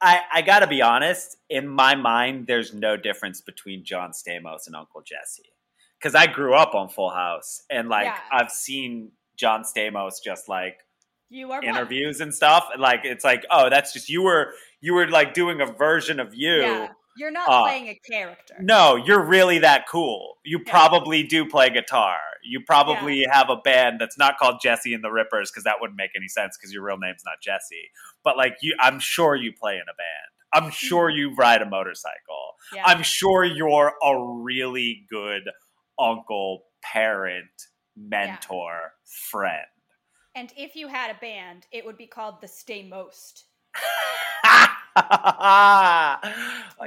I, 0.01 0.21
I 0.31 0.41
gotta 0.41 0.67
be 0.67 0.81
honest, 0.81 1.37
in 1.49 1.67
my 1.67 1.95
mind, 1.95 2.47
there's 2.47 2.73
no 2.73 2.95
difference 2.97 3.41
between 3.41 3.83
John 3.83 4.11
Stamos 4.11 4.67
and 4.67 4.75
Uncle 4.75 5.01
Jesse. 5.01 5.51
Because 5.99 6.15
I 6.15 6.27
grew 6.27 6.53
up 6.55 6.75
on 6.75 6.87
Full 6.89 7.09
House 7.09 7.63
and 7.69 7.89
like 7.89 8.05
Yeah. 8.05 8.17
I've 8.31 8.51
seen 8.51 9.11
John 9.35 9.63
Stamos 9.63 10.23
just 10.23 10.47
like 10.47 10.79
you 11.29 11.51
are 11.51 11.59
one. 11.59 11.65
interviews 11.65 12.21
and 12.21 12.33
stuff. 12.33 12.69
And 12.71 12.81
like 12.81 13.01
it's 13.03 13.25
like, 13.25 13.45
oh, 13.51 13.69
that's 13.69 13.91
just 13.93 14.07
you 14.09 14.21
were 14.23 14.53
you 14.81 14.93
were 14.93 15.07
like 15.07 15.33
doing 15.33 15.59
a 15.61 15.65
version 15.65 16.19
of 16.21 16.33
you. 16.33 16.55
Yeah, 16.61 16.87
you're 17.17 17.31
not 17.31 17.49
Uh, 17.49 17.63
playing 17.63 17.89
a 17.89 17.99
character. 18.09 18.55
No, 18.61 18.95
you're 18.95 19.21
really 19.23 19.59
that 19.59 19.87
cool. 19.89 20.37
You 20.45 20.59
Yeah. 20.65 20.71
probably 20.71 21.23
do 21.23 21.45
play 21.45 21.69
guitar. 21.69 22.17
You 22.43 22.61
probably 22.65 23.25
have 23.31 23.49
a 23.49 23.57
band 23.57 23.99
that's 23.99 24.17
not 24.17 24.37
called 24.37 24.59
Jesse 24.61 24.93
and 24.93 25.03
the 25.03 25.11
Rippers 25.11 25.51
because 25.51 25.63
that 25.63 25.75
wouldn't 25.79 25.97
make 25.97 26.11
any 26.15 26.27
sense 26.27 26.57
because 26.57 26.73
your 26.73 26.83
real 26.83 26.97
name's 26.97 27.23
not 27.25 27.35
Jesse. 27.41 27.89
But 28.23 28.37
like 28.37 28.57
you, 28.61 28.75
I'm 28.79 28.99
sure 28.99 29.35
you 29.35 29.51
play 29.53 29.75
in 29.75 29.81
a 29.81 29.95
band. 29.95 30.65
I'm 30.65 30.71
sure 30.71 31.09
you 31.09 31.35
ride 31.35 31.61
a 31.61 31.69
motorcycle. 31.69 32.55
Mm-hmm. 32.73 32.75
Yeah. 32.77 32.83
I'm 32.85 33.03
sure 33.03 33.43
you're 33.43 33.93
a 34.03 34.41
really 34.41 35.05
good 35.09 35.43
uncle, 35.99 36.63
parent, 36.81 37.47
mentor, 37.95 38.93
friend. 39.29 39.65
and 40.35 40.51
if 40.55 40.75
you 40.75 40.87
had 40.87 41.11
a 41.11 41.19
band, 41.19 41.67
it 41.71 41.85
would 41.85 41.97
be 41.97 42.07
called 42.07 42.41
the 42.41 42.47
Stay 42.47 42.87
Most. 42.87 43.45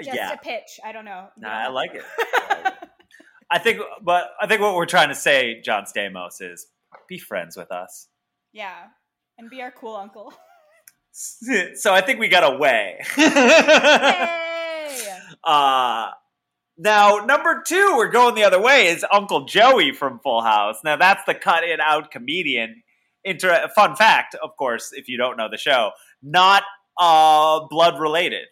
Just 0.02 0.16
yeah, 0.16 0.32
a 0.32 0.38
pitch. 0.38 0.80
I 0.84 0.92
don't 0.92 1.04
know. 1.04 1.28
Nah, 1.38 1.48
I 1.48 1.68
like 1.68 1.94
it. 1.94 2.02
I 3.52 3.58
think, 3.58 3.80
but 4.02 4.30
I 4.40 4.46
think 4.46 4.62
what 4.62 4.74
we're 4.74 4.86
trying 4.86 5.10
to 5.10 5.14
say, 5.14 5.60
John 5.60 5.84
Stamos, 5.84 6.40
is 6.40 6.66
be 7.08 7.18
friends 7.18 7.56
with 7.56 7.70
us. 7.70 8.08
yeah, 8.52 8.84
and 9.38 9.50
be 9.50 9.62
our 9.62 9.70
cool 9.70 9.96
uncle. 9.96 10.32
So 11.74 11.92
I 11.92 12.00
think 12.00 12.20
we 12.20 12.28
got 12.28 12.54
away. 12.54 12.98
Yay! 13.18 13.26
uh, 15.44 16.08
now, 16.78 17.16
number 17.26 17.62
two, 17.66 17.94
we're 17.98 18.10
going 18.10 18.34
the 18.34 18.44
other 18.44 18.58
way, 18.60 18.86
is 18.86 19.04
Uncle 19.12 19.44
Joey 19.44 19.92
from 19.92 20.20
Full 20.20 20.40
House. 20.40 20.78
Now, 20.82 20.96
that's 20.96 21.22
the 21.26 21.34
cut 21.34 21.64
it 21.64 21.80
out 21.80 22.10
comedian. 22.10 22.82
Inter- 23.24 23.68
fun 23.74 23.94
fact, 23.94 24.36
of 24.42 24.56
course, 24.56 24.92
if 24.94 25.06
you 25.06 25.18
don't 25.18 25.36
know 25.36 25.50
the 25.50 25.58
show, 25.58 25.90
not 26.22 26.62
uh, 26.98 27.60
blood 27.68 28.00
related. 28.00 28.46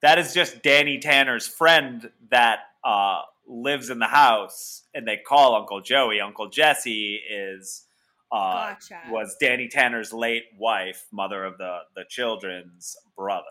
That 0.00 0.20
is 0.20 0.32
just 0.32 0.62
Danny 0.62 1.00
Tanner's 1.00 1.48
friend 1.48 2.08
that 2.30 2.60
uh, 2.84 3.22
lives 3.46 3.90
in 3.90 3.98
the 3.98 4.06
house, 4.06 4.82
and 4.94 5.06
they 5.06 5.16
call 5.16 5.54
Uncle 5.54 5.80
Joey. 5.80 6.20
Uncle 6.20 6.48
Jesse 6.48 7.20
is 7.30 7.84
uh, 8.30 8.70
Gotcha. 8.70 9.00
was 9.10 9.36
Danny 9.40 9.68
Tanner's 9.68 10.12
late 10.12 10.44
wife, 10.58 11.06
mother 11.12 11.44
of 11.44 11.58
the 11.58 11.80
the 11.94 12.04
children's 12.08 12.96
brother, 13.16 13.44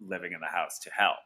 living 0.00 0.32
in 0.32 0.40
the 0.40 0.46
house 0.46 0.78
to 0.80 0.90
help. 0.90 1.16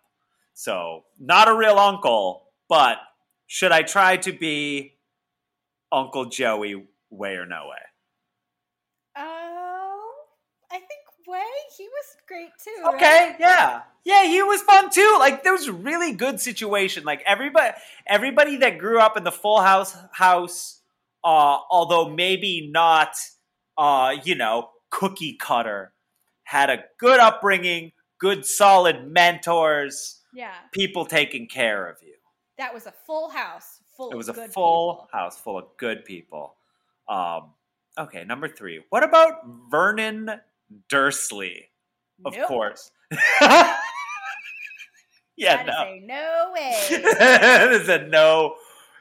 So 0.54 1.04
not 1.18 1.48
a 1.48 1.56
real 1.56 1.78
uncle, 1.78 2.48
but 2.68 2.98
should 3.46 3.72
I 3.72 3.82
try 3.82 4.16
to 4.18 4.32
be 4.32 4.98
Uncle 5.90 6.26
Joey 6.26 6.86
way 7.10 7.34
or 7.36 7.46
no 7.46 7.68
way? 7.68 7.82
Oh, 9.16 10.12
I 10.70 10.76
think 10.76 11.00
Way 11.26 11.42
he 11.76 11.84
was 11.88 12.16
great 12.26 12.50
too. 12.62 12.94
Okay, 12.94 13.28
right? 13.30 13.36
yeah. 13.38 13.82
Yeah, 14.04 14.24
he 14.24 14.42
was 14.42 14.60
fun 14.62 14.90
too. 14.90 15.16
Like 15.18 15.44
there 15.44 15.52
was 15.52 15.68
a 15.68 15.72
really 15.72 16.12
good 16.12 16.40
situation. 16.40 17.04
Like 17.04 17.22
everybody 17.26 17.72
everybody 18.06 18.56
that 18.58 18.78
grew 18.78 18.98
up 18.98 19.16
in 19.16 19.24
the 19.24 19.30
full 19.32 19.60
house 19.60 19.96
house, 20.12 20.80
uh, 21.24 21.58
although 21.70 22.08
maybe 22.08 22.68
not 22.72 23.14
uh, 23.78 24.16
you 24.24 24.34
know, 24.34 24.70
cookie 24.90 25.34
cutter, 25.40 25.92
had 26.44 26.68
a 26.70 26.84
good 26.98 27.20
upbringing, 27.20 27.92
good 28.18 28.44
solid 28.44 29.06
mentors, 29.10 30.20
Yeah, 30.34 30.52
people 30.72 31.04
taking 31.06 31.46
care 31.48 31.88
of 31.88 31.96
you. 32.02 32.14
that 32.58 32.74
was 32.74 32.86
a 32.86 32.92
full 33.06 33.30
house 33.30 33.80
full. 33.96 34.10
It 34.10 34.16
was 34.16 34.28
of 34.28 34.36
a 34.38 34.48
full 34.48 34.94
people. 34.94 35.08
house 35.12 35.38
full 35.38 35.58
of 35.58 35.66
good 35.78 36.04
people. 36.04 36.54
Um, 37.08 37.52
okay, 37.96 38.24
number 38.24 38.48
three. 38.48 38.82
What 38.90 39.04
about 39.04 39.46
Vernon 39.70 40.28
Dursley? 40.88 41.68
Of 42.24 42.36
Nope. 42.36 42.46
course. 42.48 42.90
yeah, 45.36 45.62
no. 45.66 45.96
no 46.04 46.50
way. 46.54 46.70
is 46.90 47.88
a 47.88 48.06
no, 48.06 48.54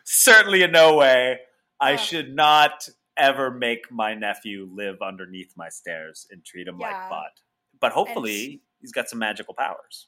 certainly 0.04 0.64
a 0.64 0.68
no 0.68 0.96
way. 0.96 1.40
I 1.80 1.96
should 1.96 2.34
not 2.36 2.88
ever 3.18 3.52
make 3.52 3.92
my 3.92 4.14
nephew 4.14 4.70
live 4.74 5.02
underneath 5.02 5.54
my 5.58 5.70
stairs 5.70 6.28
and 6.32 6.44
treat 6.46 6.68
him 6.68 6.78
Yeah. 6.80 6.88
like 6.88 7.10
butt. 7.10 7.32
But 7.80 7.92
hopefully, 7.92 8.62
he's 8.80 8.92
got 8.92 9.10
some 9.10 9.20
magical 9.20 9.54
powers. 9.56 10.08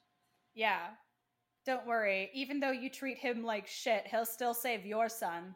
yeah, 0.53 0.88
don't 1.66 1.86
worry. 1.88 2.30
Even 2.34 2.59
though 2.59 2.72
you 2.72 2.89
treat 2.89 3.18
him 3.18 3.43
like 3.43 3.68
shit, 3.68 4.05
he'll 4.07 4.26
still 4.26 4.53
save 4.53 4.86
your 4.86 5.09
son, 5.09 5.55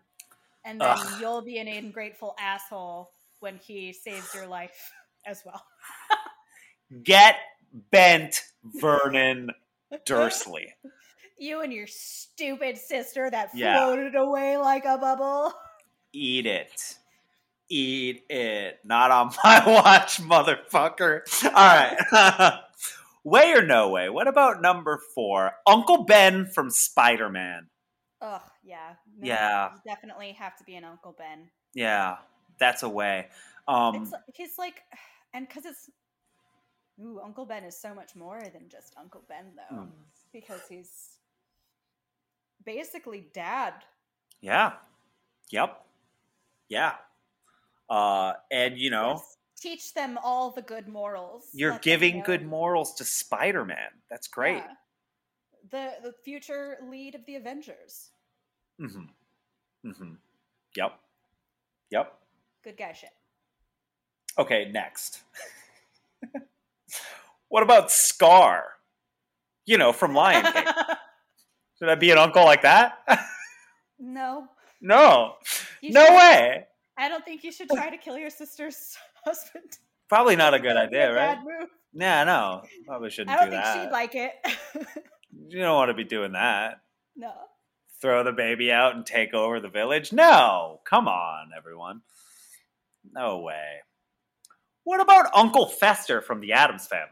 and 0.66 0.82
then 0.82 0.96
Ugh. 0.98 1.22
you'll 1.22 1.42
be 1.44 1.60
an 1.60 1.68
ungrateful 1.68 2.36
asshole 2.40 3.12
when 3.40 3.58
he 3.58 3.94
saves 3.94 4.34
your 4.34 4.48
life 4.48 4.92
as 5.28 5.44
well. 5.46 5.64
Get 7.04 7.36
bent, 7.92 8.42
Vernon 8.64 9.52
Dursley. 10.06 10.74
You 11.40 11.62
and 11.62 11.72
your 11.72 11.86
stupid 11.86 12.80
sister 12.80 13.30
that 13.30 13.52
Yeah. 13.54 13.78
floated 13.78 14.16
away 14.16 14.58
like 14.58 14.86
a 14.86 14.98
bubble. 14.98 15.54
Eat 16.12 16.48
it. 16.48 16.96
Eat 17.70 18.24
it. 18.28 18.80
Not 18.84 19.12
on 19.12 19.32
my 19.44 19.62
watch, 19.68 20.20
motherfucker. 20.20 21.22
All 21.46 21.52
right. 21.54 22.60
way 23.24 23.52
or 23.54 23.62
no 23.62 23.90
way? 23.90 24.10
What 24.10 24.28
about 24.28 24.64
number 24.64 25.00
four? 25.14 25.52
Uncle 25.68 26.06
Ben 26.06 26.48
from 26.48 26.72
Spider 26.72 27.30
Man. 27.30 27.68
Ugh, 28.20 28.42
yeah. 28.64 28.96
No, 29.20 29.28
Yeah. 29.28 29.70
you 29.76 29.82
definitely 29.86 30.32
have 30.32 30.58
to 30.58 30.64
be 30.64 30.74
an 30.74 30.86
Uncle 30.86 31.14
Ben. 31.16 31.52
Yeah, 31.76 32.18
that's 32.58 32.82
a 32.82 32.90
way. 32.90 33.28
Um, 33.68 33.94
it's 34.02 34.14
he's 34.34 34.58
like, 34.58 34.82
and 35.38 35.48
because 35.48 35.66
it's, 35.66 35.90
ooh, 37.00 37.20
Uncle 37.24 37.46
Ben 37.46 37.64
is 37.64 37.80
so 37.80 37.94
much 37.94 38.16
more 38.16 38.42
than 38.42 38.68
just 38.70 38.94
Uncle 39.00 39.22
Ben 39.30 39.46
though, 39.56 39.76
Hmm. 39.84 39.90
because 40.34 40.62
he's 40.68 41.20
basically 42.66 43.28
dad. 43.34 43.74
yeah. 44.42 44.74
Yep. 45.50 45.86
Yeah. 46.68 46.96
Uh, 47.90 48.34
and 48.52 48.78
you 48.78 48.90
know, 48.90 49.22
teach 49.56 49.94
them 49.94 50.18
all 50.22 50.52
the 50.52 50.62
good 50.62 50.90
morals. 50.90 51.48
you're 51.54 51.72
let 51.72 51.82
giving 51.82 52.22
good 52.22 52.46
morals 52.46 52.94
to 52.96 53.06
Spider 53.06 53.64
Man. 53.64 53.92
That's 54.10 54.28
great. 54.28 54.58
Yeah. 54.58 54.74
The 55.72 56.10
the 56.10 56.14
future 56.26 56.78
lead 56.90 57.16
of 57.16 57.26
the 57.26 57.36
Avengers. 57.38 58.12
Mm-hmm. 58.82 59.90
Mm-hmm. 59.90 60.14
Yep. 60.76 61.00
Yep. 61.92 62.14
Good 62.66 62.78
guy 62.78 62.92
shit. 62.92 63.12
Okay, 64.38 64.70
next. 64.72 65.22
what 67.50 67.64
about 67.64 67.92
Scar? 67.92 68.64
You 69.66 69.78
know, 69.78 69.92
from 69.92 70.14
Lion 70.14 70.44
King. 70.52 70.64
Should 71.80 71.90
I 71.90 71.96
be 71.96 72.12
an 72.12 72.18
uncle 72.18 72.44
like 72.44 72.62
that? 72.64 73.00
no. 74.00 74.48
no. 74.82 75.36
You 75.82 75.92
No 75.92 76.06
should- 76.06 76.16
way. 76.16 76.68
I 77.00 77.10
don't 77.10 77.24
think 77.24 77.44
you 77.44 77.52
should 77.52 77.70
try 77.70 77.92
to 77.92 77.98
kill 77.98 78.18
your 78.18 78.32
sister's 78.32 78.98
husband. 79.24 79.78
Probably 80.10 80.36
not 80.36 80.56
a 80.56 80.60
good 80.60 80.76
idea, 80.76 81.12
a 81.12 81.14
right? 81.14 81.36
bad 81.36 81.44
move. 81.44 81.70
Yeah, 81.94 82.24
no. 82.24 82.64
Probably 82.88 83.12
shouldn't 83.12 83.38
I 83.38 83.42
don't 83.42 83.46
do 83.46 83.52
think 83.52 83.64
that. 83.64 83.84
she'd 83.84 83.92
like 83.92 84.16
it. 84.16 84.32
you 85.48 85.60
don't 85.62 85.76
want 85.76 85.90
to 85.90 85.94
be 85.94 86.04
doing 86.04 86.32
that. 86.34 86.82
no. 87.16 87.32
Throw 88.00 88.24
the 88.24 88.32
baby 88.32 88.72
out 88.72 88.96
and 88.96 89.04
take 89.06 89.34
over 89.34 89.60
the 89.60 89.70
village? 89.70 90.14
No. 90.14 90.82
Come 90.86 91.08
on, 91.08 91.50
everyone. 91.58 92.02
No 93.12 93.40
way. 93.40 93.78
What 94.88 95.02
about 95.02 95.26
Uncle 95.36 95.68
Fester 95.68 96.22
from 96.22 96.40
the 96.40 96.54
Addams 96.54 96.88
family? 96.88 97.12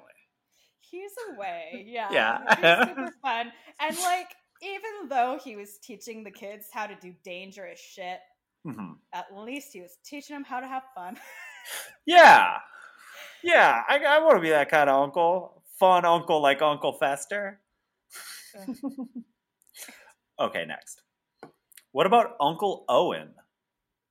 He's 0.80 1.12
away. 1.34 1.84
Yeah. 1.86 2.08
Yeah. 2.10 2.86
Super 2.86 3.12
fun. 3.22 3.52
And 3.82 3.98
like, 3.98 4.30
even 4.62 5.10
though 5.10 5.38
he 5.44 5.58
was 5.58 5.78
teaching 5.84 6.24
the 6.24 6.32
kids 6.32 6.68
how 6.72 6.88
to 6.88 6.96
do 7.02 7.14
dangerous 7.26 7.82
shit, 7.82 8.20
hmm 8.64 8.94
at 9.14 9.26
least 9.36 9.74
he 9.74 9.82
was 9.82 9.98
teaching 10.06 10.38
them 10.38 10.46
how 10.46 10.62
to 10.62 10.68
have 10.70 10.84
fun. 10.96 11.18
Yeah. 12.06 12.60
Yeah, 13.44 13.82
I, 13.90 13.98
I 13.98 14.20
want 14.20 14.38
to 14.38 14.42
be 14.42 14.52
that 14.52 14.70
kind 14.72 14.90
of 14.90 15.04
uncle. 15.04 15.62
Fun 15.78 16.06
uncle 16.06 16.42
like 16.42 16.62
Uncle 16.62 16.94
Fester. 16.94 17.60
okay, 20.40 20.66
next. 20.66 21.02
What 21.92 22.06
about 22.06 22.38
Uncle 22.40 22.86
Owen 22.88 23.34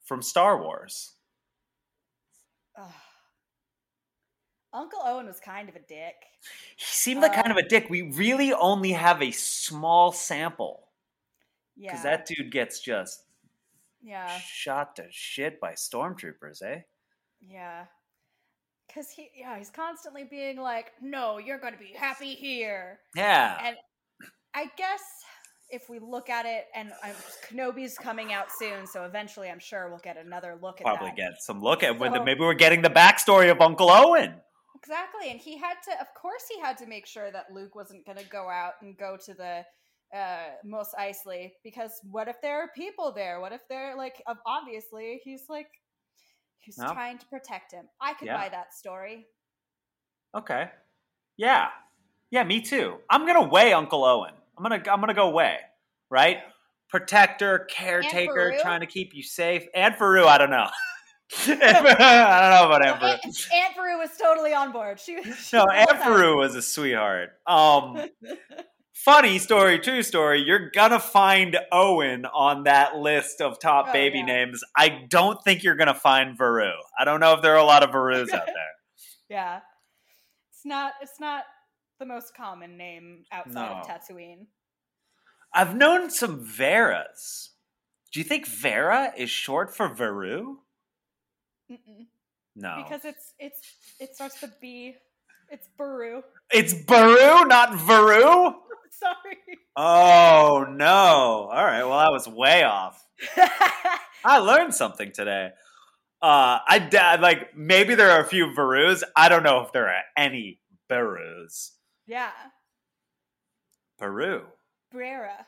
from 0.04 0.20
Star 0.20 0.60
Wars? 0.60 1.14
Uncle 4.74 5.00
Owen 5.04 5.26
was 5.26 5.40
kind 5.40 5.68
of 5.68 5.76
a 5.76 5.80
dick. 5.80 6.14
He 6.76 6.84
seemed 6.84 7.22
like 7.22 7.32
kind 7.32 7.46
Um, 7.46 7.52
of 7.52 7.58
a 7.64 7.68
dick. 7.68 7.88
We 7.88 8.02
really 8.02 8.52
only 8.52 8.92
have 8.92 9.22
a 9.22 9.30
small 9.30 10.12
sample 10.12 10.88
Yeah. 11.76 11.92
because 11.92 12.02
that 12.02 12.26
dude 12.26 12.50
gets 12.52 12.80
just 12.80 13.24
yeah. 14.02 14.38
shot 14.40 14.96
to 14.96 15.06
shit 15.10 15.60
by 15.60 15.72
stormtroopers, 15.72 16.62
eh? 16.62 16.80
Yeah. 17.40 17.86
Cause 18.92 19.10
he 19.10 19.30
yeah, 19.34 19.56
he's 19.56 19.70
constantly 19.70 20.24
being 20.24 20.58
like, 20.60 20.92
No, 21.00 21.38
you're 21.38 21.58
gonna 21.58 21.78
be 21.78 21.92
happy 21.96 22.34
here. 22.34 23.00
Yeah. 23.16 23.58
And 23.64 23.76
I 24.54 24.70
guess 24.76 25.00
if 25.70 25.88
we 25.88 25.98
look 25.98 26.28
at 26.30 26.46
it 26.46 26.66
and 26.74 26.92
um, 27.02 27.10
Kenobi's 27.48 27.96
coming 27.98 28.32
out 28.32 28.46
soon, 28.56 28.86
so 28.86 29.04
eventually 29.04 29.48
I'm 29.48 29.58
sure 29.58 29.88
we'll 29.88 29.98
get 29.98 30.16
another 30.16 30.56
look 30.60 30.80
at 30.80 30.84
Probably 30.84 31.08
that. 31.08 31.16
get 31.16 31.32
some 31.42 31.60
look 31.60 31.82
at 31.82 31.98
when 31.98 32.12
the, 32.12 32.18
So- 32.18 32.24
maybe 32.24 32.40
we're 32.40 32.54
getting 32.54 32.82
the 32.82 32.90
backstory 32.90 33.50
of 33.50 33.60
Uncle 33.60 33.90
Owen. 33.90 34.40
Exactly. 34.76 35.30
And 35.30 35.40
he 35.40 35.56
had 35.56 35.74
to 35.84 36.00
of 36.00 36.08
course 36.20 36.44
he 36.52 36.60
had 36.60 36.76
to 36.78 36.86
make 36.86 37.06
sure 37.06 37.30
that 37.30 37.46
Luke 37.52 37.74
wasn't 37.74 38.04
gonna 38.06 38.24
go 38.24 38.48
out 38.50 38.74
and 38.82 38.96
go 38.98 39.16
to 39.24 39.34
the 39.34 39.64
uh 40.16 40.50
Mos 40.64 40.92
Eisley 40.98 41.52
because 41.62 41.92
what 42.10 42.28
if 42.28 42.36
there 42.42 42.60
are 42.60 42.68
people 42.76 43.12
there? 43.12 43.40
What 43.40 43.52
if 43.52 43.62
they're 43.68 43.96
like 43.96 44.22
obviously 44.46 45.20
he's 45.24 45.44
like 45.48 45.68
he's 46.58 46.78
No. 46.78 46.92
trying 46.92 47.18
to 47.18 47.26
protect 47.26 47.72
him. 47.72 47.88
I 48.00 48.14
could 48.14 48.26
Yeah. 48.26 48.36
buy 48.36 48.48
that 48.50 48.74
story. 48.74 49.26
Okay. 50.34 50.70
Yeah. 51.36 51.68
Yeah, 52.30 52.42
me 52.44 52.60
too. 52.60 52.98
I'm 53.08 53.26
gonna 53.26 53.48
weigh 53.48 53.72
Uncle 53.72 54.04
Owen. 54.04 54.34
I'm 54.56 54.62
gonna 54.62 54.82
I'm 54.90 55.00
gonna 55.00 55.14
go 55.14 55.30
weigh. 55.30 55.58
Right? 56.10 56.38
Protector, 56.90 57.66
caretaker, 57.70 58.56
trying 58.60 58.80
to 58.80 58.86
keep 58.86 59.14
you 59.14 59.22
safe. 59.22 59.66
And 59.74 59.96
Faru, 59.96 60.26
I 60.26 60.38
don't 60.38 60.50
know. 60.50 60.68
I 61.46 61.54
don't 61.54 61.58
know 61.98 62.66
about 62.66 62.84
Aunt 62.86 63.00
Farouk. 63.00 63.18
Aunt, 63.24 63.48
Aunt 63.54 63.76
Beru 63.76 63.98
was 63.98 64.10
totally 64.20 64.52
on 64.54 64.72
board. 64.72 65.00
She, 65.00 65.22
she 65.22 65.56
No, 65.56 65.64
Aunt 65.64 65.90
Faru 66.02 66.38
was 66.38 66.54
a 66.54 66.62
sweetheart. 66.62 67.30
Um 67.46 67.96
funny 68.92 69.38
story, 69.38 69.78
true 69.78 70.02
story. 70.02 70.42
You're 70.42 70.70
gonna 70.70 71.00
find 71.00 71.58
Owen 71.72 72.26
on 72.26 72.64
that 72.64 72.96
list 72.96 73.40
of 73.40 73.58
top 73.58 73.86
Oh, 73.88 73.92
baby 73.92 74.18
yeah. 74.18 74.24
names. 74.26 74.62
I 74.76 75.06
don't 75.08 75.42
think 75.44 75.62
you're 75.62 75.76
gonna 75.76 75.94
find 75.94 76.36
Varu. 76.38 76.72
I 76.98 77.04
don't 77.04 77.20
know 77.20 77.34
if 77.34 77.42
there 77.42 77.54
are 77.54 77.58
a 77.58 77.64
lot 77.64 77.82
of 77.82 77.90
Varus 77.92 78.32
out 78.32 78.46
there. 78.46 78.54
Yeah, 79.28 79.60
it's 80.52 80.64
not. 80.64 80.92
It's 81.02 81.18
not 81.18 81.44
the 81.98 82.06
most 82.06 82.34
common 82.36 82.76
name 82.76 83.24
outside 83.32 83.70
of 83.80 83.88
No. 83.88 83.94
Tatooine. 83.94 84.46
I've 85.52 85.74
known 85.76 86.10
some 86.10 86.44
Veras. 86.46 87.48
Do 88.12 88.20
you 88.20 88.24
think 88.24 88.46
Vera 88.46 89.12
is 89.16 89.30
short 89.30 89.74
for 89.74 89.88
Varu? 89.88 90.58
Mm-mm. 91.74 92.06
No. 92.56 92.82
Because 92.84 93.04
it's 93.04 93.32
it's 93.38 93.60
it 94.00 94.14
starts 94.14 94.40
with 94.40 94.60
B. 94.60 94.94
It's 95.50 95.68
Beru. 95.76 96.22
it's 96.50 96.72
Baru, 96.74 97.44
not 97.46 97.74
Varu? 97.74 98.54
Sorry. 98.90 99.38
Oh 99.76 100.66
no. 100.70 100.86
All 101.52 101.64
right, 101.64 101.82
well 101.84 101.98
that 101.98 102.12
was 102.12 102.28
way 102.28 102.62
off. 102.62 103.04
I 104.24 104.38
learned 104.38 104.74
something 104.74 105.10
today. 105.12 105.50
Uh 106.22 106.58
I 106.66 107.18
like 107.20 107.56
maybe 107.56 107.94
there 107.96 108.10
are 108.12 108.20
a 108.20 108.26
few 108.26 108.54
Varus. 108.54 109.02
I 109.16 109.28
don't 109.28 109.42
know 109.42 109.60
if 109.62 109.72
there 109.72 109.88
are 109.88 110.02
any 110.16 110.60
Barus. 110.90 111.72
yeah, 112.06 112.30
Peru. 113.98 114.44
Brera. 114.92 115.44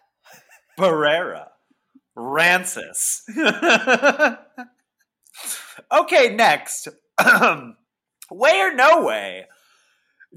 Barrera. 0.78 1.48
Rancis. 2.16 3.22
okay, 5.92 6.34
next. 6.34 6.88
way 8.30 8.60
or 8.60 8.74
no 8.74 9.04
way? 9.04 9.46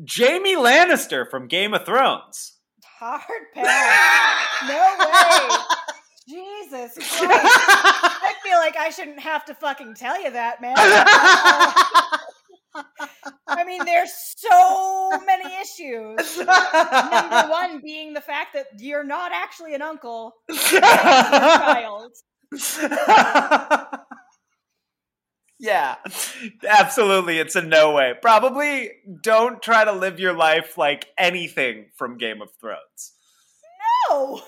Jaime 0.08 0.56
Lannister 0.56 1.30
from 1.30 1.48
Game 1.48 1.74
of 1.74 1.86
Thrones. 1.86 2.58
Hard 3.00 3.24
pass. 3.54 4.68
No 4.68 4.96
way. 5.00 5.50
Jesus 6.30 6.94
Christ. 6.96 7.22
I 7.22 8.34
feel 8.44 8.58
like 8.58 8.78
I 8.78 8.90
shouldn't 8.92 9.20
have 9.20 9.46
to 9.46 9.56
fucking 9.56 9.96
tell 9.96 10.22
you 10.22 10.30
that, 10.32 10.62
man. 10.62 10.76
I 13.48 13.64
mean, 13.66 13.84
there's 13.84 14.12
so 14.38 15.20
many 15.26 15.46
issues. 15.56 16.38
Number 16.38 17.50
one 17.50 17.82
being 17.84 18.14
the 18.14 18.22
fact 18.22 18.54
that 18.54 18.68
you're 18.78 19.04
not 19.04 19.32
actually 19.34 19.74
an 19.74 19.82
uncle, 19.82 20.34
you're 20.48 20.82
child. 20.82 22.12
yeah, 25.60 25.96
absolutely. 26.68 27.38
It's 27.40 27.56
a 27.56 27.62
no 27.62 27.92
way. 27.92 28.14
Probably 28.22 28.92
don't 29.22 29.62
try 29.62 29.86
to 29.86 29.92
live 29.92 30.20
your 30.20 30.34
life 30.34 30.78
like 30.78 31.08
anything 31.18 31.88
from 31.98 32.18
Game 32.18 32.42
of 32.42 32.50
Thrones. 32.60 33.14
No. 34.10 34.42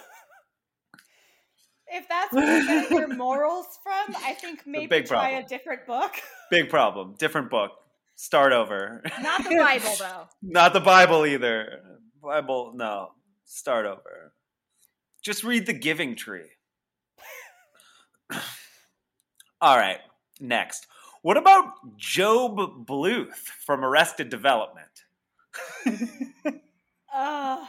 If 1.94 2.08
that's 2.08 2.34
where 2.34 2.58
you're 2.58 2.66
getting 2.66 2.98
your 2.98 3.08
morals 3.16 3.66
from, 3.84 4.16
I 4.24 4.34
think 4.34 4.62
maybe 4.66 4.88
big 4.88 5.06
try 5.08 5.32
problem. 5.32 5.44
a 5.44 5.48
different 5.48 5.86
book. 5.86 6.12
Big 6.50 6.70
problem. 6.70 7.16
Different 7.18 7.50
book. 7.50 7.72
Start 8.16 8.52
over. 8.52 9.02
Not 9.22 9.44
the 9.44 9.56
Bible, 9.56 9.96
though. 10.00 10.28
Not 10.42 10.74
the 10.74 10.82
Bible 10.82 11.26
either. 11.26 11.80
Bible, 12.22 12.74
no. 12.76 13.12
Start 13.46 13.86
over. 13.86 14.34
Just 15.24 15.44
read 15.46 15.66
The 15.66 15.74
Giving 15.74 16.16
Tree. 16.16 16.50
All 19.62 19.78
right, 19.78 20.00
next. 20.40 20.88
What 21.22 21.38
about 21.38 21.66
Gob 22.16 22.86
Bluth 22.88 23.36
from 23.66 23.84
Arrested 23.84 24.30
Development? 24.30 24.88
Uh, 27.14 27.66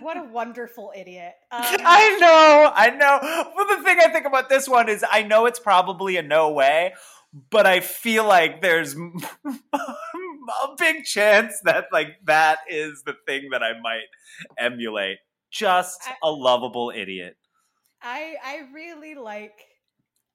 what 0.00 0.16
a 0.18 0.24
wonderful 0.24 0.92
idiot. 0.94 1.32
Um, 1.50 1.62
I 1.64 2.18
know, 2.20 2.72
I 2.74 2.90
know. 2.90 3.18
Well, 3.56 3.76
the 3.78 3.82
thing 3.82 3.98
I 3.98 4.08
think 4.12 4.26
about 4.26 4.50
this 4.50 4.68
one 4.68 4.88
is 4.90 5.02
I 5.10 5.22
know 5.22 5.46
it's 5.46 5.58
probably 5.58 6.18
a 6.18 6.22
no 6.22 6.50
way, 6.50 6.92
but 7.50 7.66
I 7.66 7.80
feel 7.80 8.24
like 8.26 8.60
there's 8.60 8.94
a 9.44 10.76
big 10.78 11.04
chance 11.04 11.58
that 11.64 11.86
like 11.92 12.08
that 12.26 12.58
is 12.68 13.02
the 13.06 13.14
thing 13.26 13.48
that 13.52 13.62
I 13.62 13.72
might 13.80 14.08
emulate. 14.58 15.18
Just 15.50 16.00
I- 16.06 16.14
a 16.22 16.30
lovable 16.30 16.92
idiot. 16.94 17.36
I 18.02 18.34
I 18.44 18.58
really 18.74 19.14
like, 19.14 19.54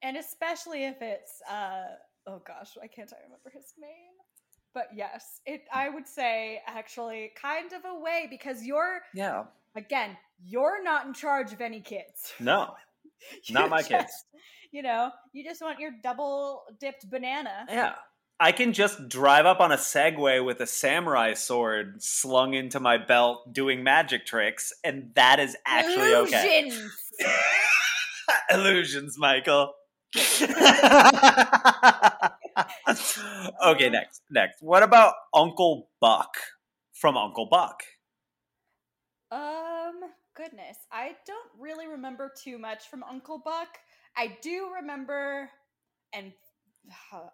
and 0.02 0.18
especially 0.18 0.86
if 0.86 0.97
it's 1.02 1.41
uh 1.50 1.84
oh 2.28 2.41
gosh, 2.45 2.72
why 2.76 2.88
can't 2.88 3.12
I 3.14 3.22
remember 3.24 3.50
his 3.54 3.74
name? 3.80 4.14
But 4.74 4.89
yes, 4.95 5.41
it 5.45 5.62
I 5.74 5.89
would 5.89 6.08
say 6.08 6.62
actually 6.68 7.32
kind 7.41 7.72
of 7.74 7.82
a 7.86 8.00
way 8.00 8.28
because 8.30 8.64
you're 8.64 9.02
Yeah. 9.14 9.45
again 9.76 10.18
you're 10.43 10.82
not 10.84 11.06
in 11.06 11.14
charge 11.14 11.52
of 11.54 11.62
any 11.62 11.82
kids. 11.82 12.34
No. 12.39 12.76
Not 13.50 13.70
my 13.70 13.84
kids. 13.84 14.12
You 14.72 14.82
know, 14.84 15.12
you 15.34 15.43
just 15.43 15.62
want 15.62 15.80
your 15.80 15.91
double 16.02 16.64
dipped 16.80 17.10
banana. 17.10 17.66
Yeah. 17.68 17.95
I 18.39 18.54
can 18.54 18.72
just 18.72 19.10
drive 19.10 19.45
up 19.45 19.60
on 19.60 19.74
a 19.74 19.76
Segway 19.78 20.45
with 20.45 20.62
a 20.62 20.66
samurai 20.68 21.34
sword 21.34 22.02
slung 22.02 22.54
into 22.54 22.80
my 22.80 22.97
belt 22.97 23.52
doing 23.52 23.84
magic 23.84 24.26
tricks, 24.26 24.72
and 24.86 25.12
that 25.16 25.41
is 25.41 25.58
actually 25.66 26.14
okay. 26.16 26.70
Illusions! 26.70 26.91
Illusions, 28.52 29.18
Michael. 29.18 29.74
okay, 33.66 33.89
next. 33.89 34.22
Next. 34.30 34.62
What 34.62 34.84
about 34.84 35.14
Uncle 35.34 35.89
Buck 36.01 36.36
from 36.93 37.18
Uncle 37.18 37.47
Buck? 37.47 37.84
Um, 39.32 40.01
goodness, 40.36 40.78
I 40.91 41.16
don't 41.26 41.49
really 41.60 41.88
remember 41.88 42.32
too 42.41 42.57
much 42.57 42.88
from 42.89 43.03
Uncle 43.03 43.39
Buck. 43.43 43.78
I 44.18 44.38
do 44.41 44.72
remember, 44.76 45.49
and 46.14 46.34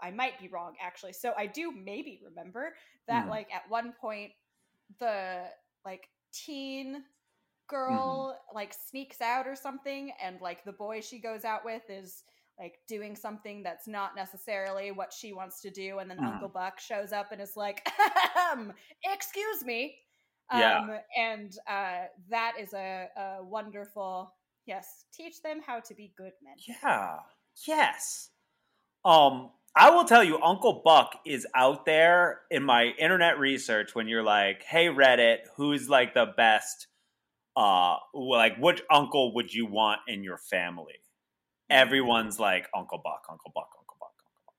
I 0.01 0.11
might 0.11 0.39
be 0.39 0.47
wrong 0.49 0.76
actually. 0.82 1.13
So 1.13 1.34
I 1.38 1.47
do 1.47 1.71
maybe 1.71 2.19
remember 2.23 2.76
that 3.07 3.28
Hmm. 3.28 3.30
like 3.30 3.49
at 3.53 3.69
one 3.69 3.93
point 3.99 4.32
the 4.99 5.43
like 5.86 6.09
teen 6.34 7.03
girl 7.67 8.38
like 8.53 8.73
sneaks 8.73 9.21
out 9.21 9.47
or 9.47 9.55
something 9.55 10.11
and 10.21 10.41
like 10.41 10.63
the 10.65 10.73
boy 10.73 11.01
she 11.01 11.19
goes 11.19 11.45
out 11.45 11.65
with 11.65 11.84
is 11.89 12.23
like 12.59 12.75
doing 12.87 13.15
something 13.15 13.63
that's 13.63 13.87
not 13.87 14.15
necessarily 14.15 14.91
what 14.91 15.11
she 15.11 15.33
wants 15.33 15.61
to 15.61 15.69
do 15.69 15.99
and 15.99 16.09
then 16.09 16.17
Mhm. 16.17 16.33
Uncle 16.33 16.49
Buck 16.49 16.79
shows 16.79 17.11
up 17.11 17.31
and 17.31 17.41
is 17.41 17.55
like 17.57 17.85
excuse 19.03 19.63
me 19.65 19.97
Yeah. 20.51 20.79
um 20.79 20.91
and 21.17 21.51
uh 21.67 22.05
that 22.29 22.53
is 22.59 22.73
a, 22.73 23.07
a 23.17 23.43
wonderful 23.43 24.33
yes 24.65 25.05
teach 25.13 25.41
them 25.41 25.61
how 25.65 25.79
to 25.81 25.93
be 25.95 26.13
good 26.17 26.33
men 26.43 26.55
Yeah. 26.83 27.19
Yes. 27.67 28.29
Um, 29.05 29.51
I 29.77 29.91
will 29.91 30.03
tell 30.05 30.23
you, 30.23 30.41
Uncle 30.41 30.81
Buck 30.83 31.19
is 31.25 31.45
out 31.55 31.85
there 31.85 32.41
in 32.51 32.63
my 32.63 32.87
internet 32.97 33.39
research 33.39 33.93
when 33.95 34.07
you're 34.07 34.23
like, 34.23 34.63
hey 34.63 34.87
Reddit, 34.87 35.39
who's 35.55 35.87
like 35.89 36.13
the 36.13 36.25
best 36.37 36.87
uh 37.55 37.97
like 38.13 38.57
which 38.57 38.81
uncle 38.91 39.33
would 39.35 39.53
you 39.53 39.65
want 39.65 40.01
in 40.07 40.23
your 40.23 40.37
family? 40.37 40.95
Everyone's 41.70 42.39
like 42.39 42.68
Uncle 42.76 42.99
Buck, 43.03 43.24
Uncle 43.30 43.51
Buck, 43.53 43.70
Uncle 43.80 43.97
Buck, 43.99 44.13
Uncle 44.24 44.43
Buck. 44.45 44.55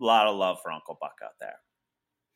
A 0.00 0.04
lot 0.04 0.26
of 0.26 0.36
love 0.36 0.58
for 0.62 0.70
Uncle 0.72 0.96
Buck 1.00 1.16
out 1.24 1.32
there. 1.40 1.58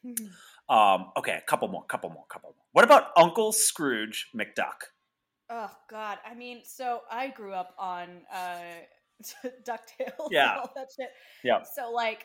Um, 0.69 1.11
okay, 1.19 1.33
a 1.33 1.41
couple 1.41 1.67
more, 1.67 1.85
couple 1.87 2.11
more, 2.11 2.25
couple 2.31 2.51
more. 2.51 2.65
What 2.71 2.85
about 2.85 3.09
Uncle 3.17 3.51
Scrooge 3.51 4.29
McDuck? 4.33 4.87
Oh 5.51 5.69
God! 5.91 6.19
I 6.25 6.35
mean, 6.37 6.61
so 6.65 7.01
I 7.11 7.27
grew 7.31 7.53
up 7.53 7.75
on 7.77 8.21
uh, 8.33 8.61
Ducktales 9.67 10.29
Yeah. 10.31 10.53
and 10.53 10.61
all 10.61 10.71
that 10.77 10.87
shit. 10.97 11.09
Yeah. 11.43 11.63
So 11.75 11.91
like, 11.91 12.25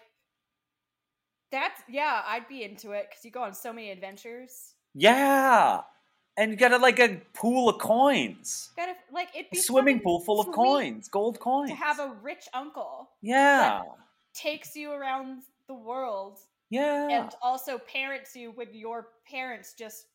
that's 1.51 1.81
yeah, 1.89 2.21
I'd 2.27 2.47
be 2.47 2.63
into 2.63 2.91
it 2.91 3.07
because 3.09 3.25
you 3.25 3.31
go 3.31 3.41
on 3.41 3.55
so 3.55 3.73
many 3.73 3.89
adventures. 3.89 4.75
Yeah. 4.93 5.81
And 6.37 6.51
you 6.51 6.57
got 6.57 6.73
a, 6.73 6.77
like 6.77 6.99
a 6.99 7.21
pool 7.33 7.69
of 7.69 7.79
coins. 7.79 8.71
Gotta 8.75 8.93
like 9.13 9.29
it'd 9.33 9.47
A 9.53 9.55
swimming 9.55 10.01
pool 10.01 10.19
full 10.19 10.41
of 10.41 10.53
coins, 10.53 11.07
gold 11.07 11.39
coins. 11.39 11.69
to 11.69 11.75
have 11.75 11.99
a 11.99 12.13
rich 12.21 12.45
uncle 12.53 13.09
yeah, 13.21 13.83
takes 14.33 14.75
you 14.75 14.91
around 14.91 15.43
the 15.67 15.73
world 15.73 16.39
yeah. 16.69 17.07
and 17.09 17.31
also 17.41 17.77
parents 17.77 18.35
you 18.35 18.51
with 18.51 18.73
your 18.73 19.07
parents 19.29 19.73
just 19.73 20.05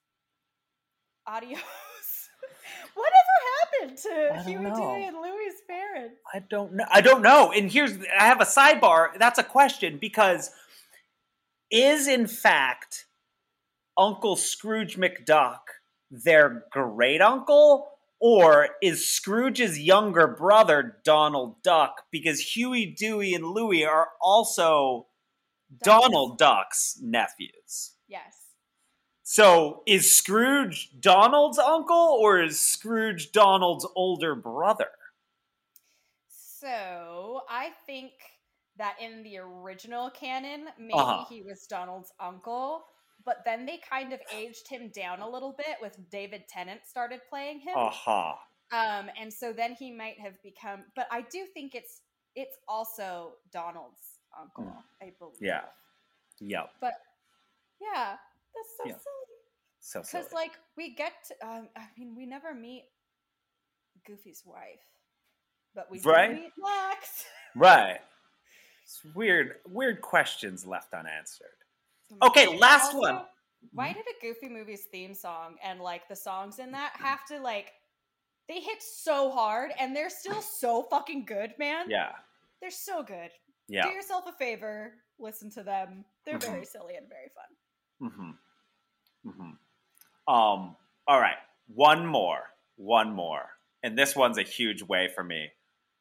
adios. 1.27 1.61
Whatever 2.95 3.15
happened 3.61 3.99
to 3.99 4.43
Huey. 4.51 4.65
Dewey, 4.65 5.05
and 5.05 5.17
Louie's 5.17 5.61
parents? 5.67 6.21
I 6.33 6.41
don't 6.41 6.75
know. 6.75 6.85
I 6.91 7.01
don't 7.01 7.23
know. 7.23 7.53
And 7.53 7.71
here's 7.71 7.97
I 8.19 8.25
have 8.25 8.41
a 8.41 8.45
sidebar. 8.45 9.19
That's 9.19 9.39
a 9.39 9.43
question 9.43 9.99
because 9.99 10.51
is 11.71 12.09
in 12.09 12.27
fact 12.27 13.07
Uncle 13.97 14.37
Scrooge 14.37 14.97
McDuck 14.97 15.59
their 16.11 16.65
great 16.71 17.21
uncle? 17.21 17.89
Or 18.23 18.69
is 18.83 19.07
Scrooge's 19.09 19.79
younger 19.79 20.27
brother 20.27 20.99
Donald 21.05 21.63
Duck? 21.63 22.03
Because 22.11 22.41
Huey, 22.55 22.85
Dewey, 22.87 23.33
and 23.33 23.45
Louie 23.47 23.85
are 23.85 24.09
also 24.21 25.07
Ducks. 25.71 25.83
Donald 25.83 26.37
Duck's 26.39 26.99
nephews. 27.01 27.93
Yes. 28.09 28.37
So 29.23 29.83
is 29.87 30.13
Scrooge 30.13 30.91
Donald's 31.01 31.59
uncle 31.59 32.19
or 32.21 32.43
is 32.43 32.59
Scrooge 32.61 33.33
Donald's 33.33 33.87
older 33.95 34.35
brother? 34.35 34.89
So 36.29 37.43
I 37.49 37.71
think 37.87 38.13
that 38.77 38.97
in 39.01 39.23
the 39.23 39.39
original 39.39 40.11
canon, 40.11 40.67
maybe 40.79 40.95
Uh-huh. 40.95 41.25
he 41.29 41.43
was 41.43 41.67
Donald's 41.67 42.13
uncle, 42.19 42.85
but 43.25 43.39
then 43.45 43.67
they 43.67 43.79
kind 43.89 44.13
of 44.13 44.21
aged 44.35 44.69
him 44.69 44.91
down 44.95 45.21
a 45.21 45.29
little 45.29 45.53
bit 45.57 45.77
with 45.81 45.99
David 46.11 46.45
Tennant 46.49 46.81
started 46.87 47.21
playing 47.29 47.61
him. 47.61 47.75
Aha. 47.77 48.39
Um, 48.73 49.11
and 49.21 49.33
so 49.33 49.53
then 49.53 49.75
he 49.79 49.91
might 49.91 50.19
have 50.21 50.41
become. 50.43 50.85
But 50.95 51.07
I 51.11 51.23
do 51.23 51.45
think 51.53 51.75
it's 51.75 52.03
it's 52.37 52.57
also 52.69 53.33
Donald's 53.53 54.21
uncle. 54.39 54.65
Mm. 54.65 54.83
I 55.07 55.13
believe. 55.19 55.35
Yeah. 55.41 55.63
Yep. 56.41 56.71
But 56.81 56.95
yeah. 57.81 58.17
That's 58.55 58.77
so 58.77 58.85
Yeah. 58.87 58.93
silly. 58.93 59.27
So 59.81 60.03
silly. 60.03 60.23
Because 60.23 60.33
like 60.33 60.53
we 60.77 60.95
get, 60.95 61.13
to, 61.29 61.47
um, 61.47 61.69
I 61.77 61.87
mean, 61.99 62.15
we 62.17 62.27
never 62.27 62.55
meet 62.55 62.85
Goofy's 64.07 64.43
wife, 64.45 64.85
but 65.75 65.91
we 65.91 66.01
Right. 66.01 66.33
meet 66.35 66.53
Max. 66.59 67.25
Right. 67.57 68.01
It's 68.85 69.05
weird 69.15 69.57
weird 69.67 70.01
questions 70.01 70.65
left 70.65 70.95
unanswered. 70.95 71.60
Okay, 72.23 72.59
last 72.59 72.95
one. 72.97 73.23
Why 73.73 73.93
did 73.93 74.05
a 74.07 74.21
Goofy 74.27 74.49
Movies 74.49 74.85
theme 74.91 75.15
song 75.15 75.57
and 75.63 75.81
like 75.81 76.09
the 76.09 76.17
songs 76.17 76.59
in 76.59 76.73
that 76.73 76.93
have 76.95 77.25
to 77.27 77.39
like 77.41 77.73
they 78.49 78.59
hit 78.61 78.83
so 78.83 79.31
hard 79.31 79.71
and 79.79 79.95
they're 79.95 80.11
still 80.11 80.41
so 80.61 80.85
fucking 80.91 81.25
good, 81.25 81.53
man? 81.59 81.87
Yeah. 81.89 82.13
They're 82.61 82.71
so 82.71 83.03
good. 83.03 83.31
Yeah. 83.69 83.85
Do 83.85 83.91
yourself 83.91 84.25
a 84.27 84.33
favor, 84.33 84.95
listen 85.19 85.51
to 85.53 85.63
them. 85.63 86.05
They're 86.27 86.39
Mhm. 86.39 86.51
very 86.51 86.65
silly 86.65 86.97
and 86.97 87.07
very 87.09 87.31
fun. 87.35 88.11
Mm-hmm. 88.11 89.31
Mm-hmm. 89.31 90.33
Um, 90.35 90.77
all 91.07 91.21
right. 91.21 91.37
One 91.69 92.05
more. 92.07 92.41
One 92.77 93.13
more. 93.13 93.51
And 93.83 93.97
this 93.97 94.17
one's 94.17 94.39
a 94.39 94.43
huge 94.43 94.83
way 94.83 95.09
for 95.15 95.23
me. 95.23 95.49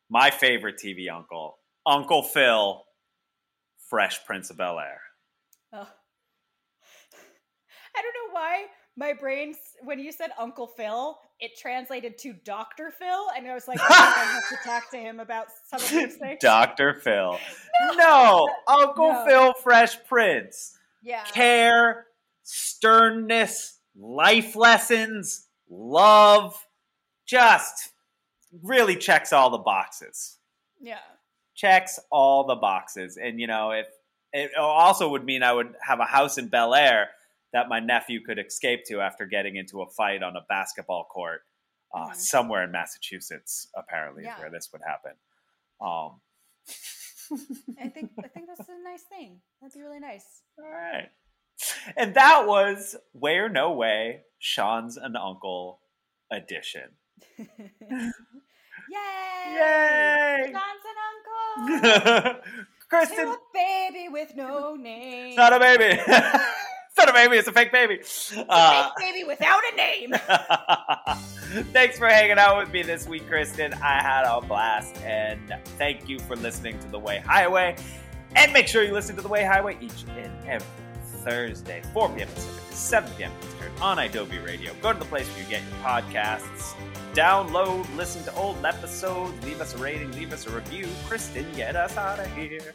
My 0.10 0.32
favorite 0.32 0.78
TV 0.84 1.10
uncle, 1.14 1.60
Uncle 1.86 2.24
Phil, 2.24 2.84
Fresh 3.89 4.26
Prince 4.26 4.49
of 4.49 4.57
Bel 4.57 4.80
Air. 4.80 5.01
Oh. 5.74 5.88
I 7.95 8.01
don't 8.01 8.14
know 8.14 8.29
why 8.40 8.66
my 8.96 9.14
brain, 9.14 9.54
when 9.84 10.00
you 10.00 10.12
said 10.12 10.32
Uncle 10.38 10.68
Phil, 10.68 11.18
it 11.40 11.52
translated 11.58 12.18
to 12.20 12.34
Dr. 12.34 12.92
Phil, 12.92 13.28
and 13.36 13.48
I 13.48 13.54
was 13.54 13.68
like, 13.68 13.80
I 13.80 13.86
I 13.88 14.24
have 14.26 14.50
to 14.50 14.68
talk 14.68 14.92
to 14.92 14.98
him 14.98 15.20
about 15.20 15.48
some 15.70 15.82
of 15.82 15.90
these 15.90 16.16
things. 16.16 16.40
Dr. 16.42 16.96
Phil. 16.96 17.38
No, 17.96 18.50
Uncle 18.68 19.14
No. 19.14 19.26
Phil, 19.26 19.54
Fresh 19.54 20.04
Prince. 20.06 20.78
Yeah. 21.04 21.24
Care, 21.26 22.08
sternness, 22.44 23.80
life 23.96 24.56
lessons, 24.56 25.48
love. 25.70 26.56
Just 27.26 27.92
really 28.64 28.96
checks 28.96 29.32
all 29.32 29.50
the 29.50 29.60
boxes. 29.60 30.38
Yeah. 30.82 30.98
Checks 31.56 32.00
all 32.12 32.46
the 32.48 32.56
boxes. 32.56 33.18
And, 33.18 33.40
you 33.40 33.48
know, 33.48 33.72
if 33.72 33.86
it 34.34 34.52
also 34.58 35.10
would 35.10 35.24
mean 35.24 35.44
I 35.44 35.54
would 35.54 35.76
have 35.82 36.00
a 36.00 36.06
house 36.06 36.38
in 36.38 36.48
Bel 36.48 36.74
Air 36.74 37.10
that 37.54 37.70
my 37.70 37.80
nephew 37.80 38.22
could 38.24 38.38
escape 38.39 38.86
to 38.86 39.02
after 39.02 39.26
getting 39.26 39.56
into 39.56 39.82
a 39.82 39.88
fight 39.89 40.22
on 40.24 40.36
a 40.36 40.41
basketball 40.47 41.06
court 41.06 41.41
uh, 41.93 42.10
Mhm. 42.10 42.16
somewhere 42.16 42.64
in 42.64 42.72
Massachusetts, 42.72 43.68
apparently, 43.76 44.24
Yeah. 44.24 44.38
where 44.39 44.52
this 44.52 44.70
would 44.72 44.82
happen. 44.86 45.14
Um, 45.82 46.22
I 47.80 47.89
think 47.89 48.12
I 48.24 48.28
think 48.28 48.47
that's 48.47 48.70
a 48.70 48.78
nice 48.84 49.04
thing. 49.04 49.41
That'd 49.60 49.74
be 49.74 49.82
really 49.82 50.00
nice. 50.00 50.43
All 50.60 50.70
right. 50.70 51.10
And 51.97 52.14
that 52.14 52.45
was 52.47 52.95
Way 53.14 53.38
or 53.38 53.50
No 53.50 53.72
Way, 53.74 54.22
Sean's 54.38 54.97
an 54.97 55.16
Uncle 55.16 55.82
edition. 56.32 56.95
Yay! 57.39 58.12
Yay! 59.54 60.52
John's 60.52 60.86
an 60.86 60.97
uncle 61.10 62.41
Kristen, 62.89 63.26
to 63.26 63.32
a 63.34 63.38
baby 63.54 64.10
with 64.10 64.36
no 64.36 64.76
name. 64.76 65.28
it's 65.30 65.38
not 65.38 65.54
a 65.54 65.60
baby. 65.60 66.00
It's 67.00 67.06
not 67.06 67.10
a 67.10 67.14
baby, 67.14 67.38
it's 67.38 67.47
a 67.47 67.52
fake 67.52 67.72
baby. 67.72 67.95
It's 67.95 68.34
a 68.36 68.45
Uh, 68.50 68.84
fake 68.97 69.14
baby 69.14 69.24
without 69.26 69.62
a 69.72 69.76
name. 69.76 70.12
Thanks 71.74 71.97
for 71.97 72.08
hanging 72.08 72.38
out 72.38 72.58
with 72.58 72.72
me 72.72 72.84
this 72.84 73.08
week, 73.08 73.28
Kristen. 73.28 73.74
I 73.76 74.02
had 74.02 74.24
a 74.26 74.41
blast, 74.41 74.95
and 75.04 75.39
thank 75.78 76.08
you 76.08 76.20
for 76.20 76.36
listening 76.36 76.78
to 76.80 76.88
The 76.89 77.00
Way 77.00 77.20
Highway. 77.26 77.76
And 78.36 78.54
make 78.54 78.68
sure 78.68 78.84
you 78.84 78.93
listen 78.93 79.16
to 79.16 79.22
The 79.22 79.28
Way 79.28 79.43
Highway 79.43 79.78
each 79.82 80.04
and 80.18 80.32
every 80.47 80.68
Thursday, 81.24 81.82
4 81.93 82.10
p.m. 82.10 82.28
Pacific, 82.28 82.64
7 82.72 83.12
p.m. 83.18 83.32
Eastern 83.43 83.72
on 83.82 83.97
Adobe 84.00 84.38
Radio. 84.39 84.74
Go 84.82 84.93
to 84.93 85.00
the 85.00 85.06
place 85.06 85.28
where 85.30 85.43
you 85.43 85.50
get 85.50 85.62
your 85.64 85.80
podcasts. 85.84 86.76
Download, 87.14 87.84
listen 87.97 88.24
to 88.26 88.34
old 88.36 88.64
episodes, 88.64 89.34
leave 89.43 89.60
us 89.60 89.74
a 89.74 89.78
rating, 89.80 90.12
leave 90.12 90.32
us 90.32 90.45
a 90.45 90.52
review. 90.52 90.88
Kristen, 91.08 91.45
get 91.56 91.76
us 91.76 91.97
out 91.97 92.20
of 92.20 92.32
here. 92.36 92.74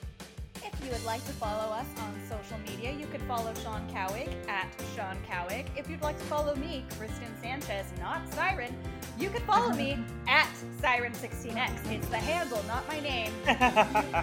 If 0.65 0.83
you 0.85 0.91
would 0.91 1.05
like 1.05 1.25
to 1.27 1.33
follow 1.33 1.73
us 1.73 1.87
on 2.01 2.15
social 2.29 2.59
media, 2.67 2.91
you 2.91 3.07
could 3.07 3.21
follow 3.23 3.53
Sean 3.63 3.87
Cowick 3.91 4.33
at 4.49 4.67
Sean 4.97 5.17
Cowick. 5.31 5.67
If 5.77 5.91
you'd 5.91 6.01
like 6.03 6.19
to 6.19 6.25
follow 6.25 6.55
me, 6.57 6.85
Kristen 6.99 7.29
Sanchez, 7.43 7.87
not 8.01 8.27
Siren, 8.33 8.75
you 9.19 9.29
can 9.29 9.43
follow 9.43 9.73
me 9.75 10.03
at 10.29 10.49
Siren16X. 10.81 11.91
It's 11.93 12.09
the 12.09 12.17
handle, 12.17 12.63
not 12.67 12.89
my 12.89 12.99
name. 13.01 13.33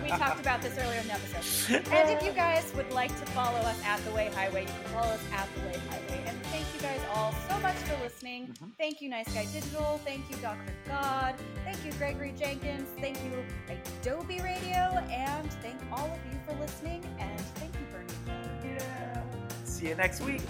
we 0.03 0.09
talked 0.09 0.39
about 0.39 0.61
this 0.63 0.77
earlier 0.79 0.99
in 0.99 1.07
the 1.07 1.13
episode. 1.13 1.87
And 1.91 2.09
if 2.09 2.23
you 2.23 2.31
guys 2.31 2.71
would 2.75 2.91
like 2.91 3.17
to 3.19 3.25
follow 3.27 3.59
us 3.59 3.79
at 3.85 4.03
The 4.03 4.11
Way 4.11 4.31
Highway, 4.33 4.61
you 4.61 4.67
can 4.67 4.93
follow 4.93 5.11
us 5.13 5.23
at 5.33 5.47
The 5.55 5.61
Way 5.67 5.79
Highway. 5.89 6.23
And 6.25 6.41
thank 6.45 6.65
you 6.73 6.81
guys 6.81 6.99
all 7.13 7.33
so 7.49 7.59
much 7.59 7.75
for 7.75 8.01
listening. 8.03 8.47
Mhm. 8.47 8.71
Thank 8.77 9.01
you, 9.01 9.09
Nice 9.09 9.31
Guy 9.33 9.45
Digital. 9.53 9.99
Thank 10.03 10.29
you, 10.29 10.37
Dr. 10.37 10.73
God. 10.87 11.35
Thank 11.63 11.85
you, 11.85 11.91
Gregory 11.93 12.33
Jenkins. 12.37 12.89
Thank 12.99 13.17
you, 13.23 13.43
Adobe 13.69 14.39
Radio. 14.41 14.97
And 15.11 15.51
thank 15.61 15.77
all 15.91 16.05
of 16.07 16.19
you 16.30 16.30
for 16.45 16.53
listening. 16.59 17.03
And 17.19 17.39
thank 17.55 17.73
you, 17.75 17.85
Bernie. 17.91 18.75
Yeah. 18.77 19.23
See 19.63 19.87
you 19.89 19.95
next 19.95 20.21
week. 20.21 20.41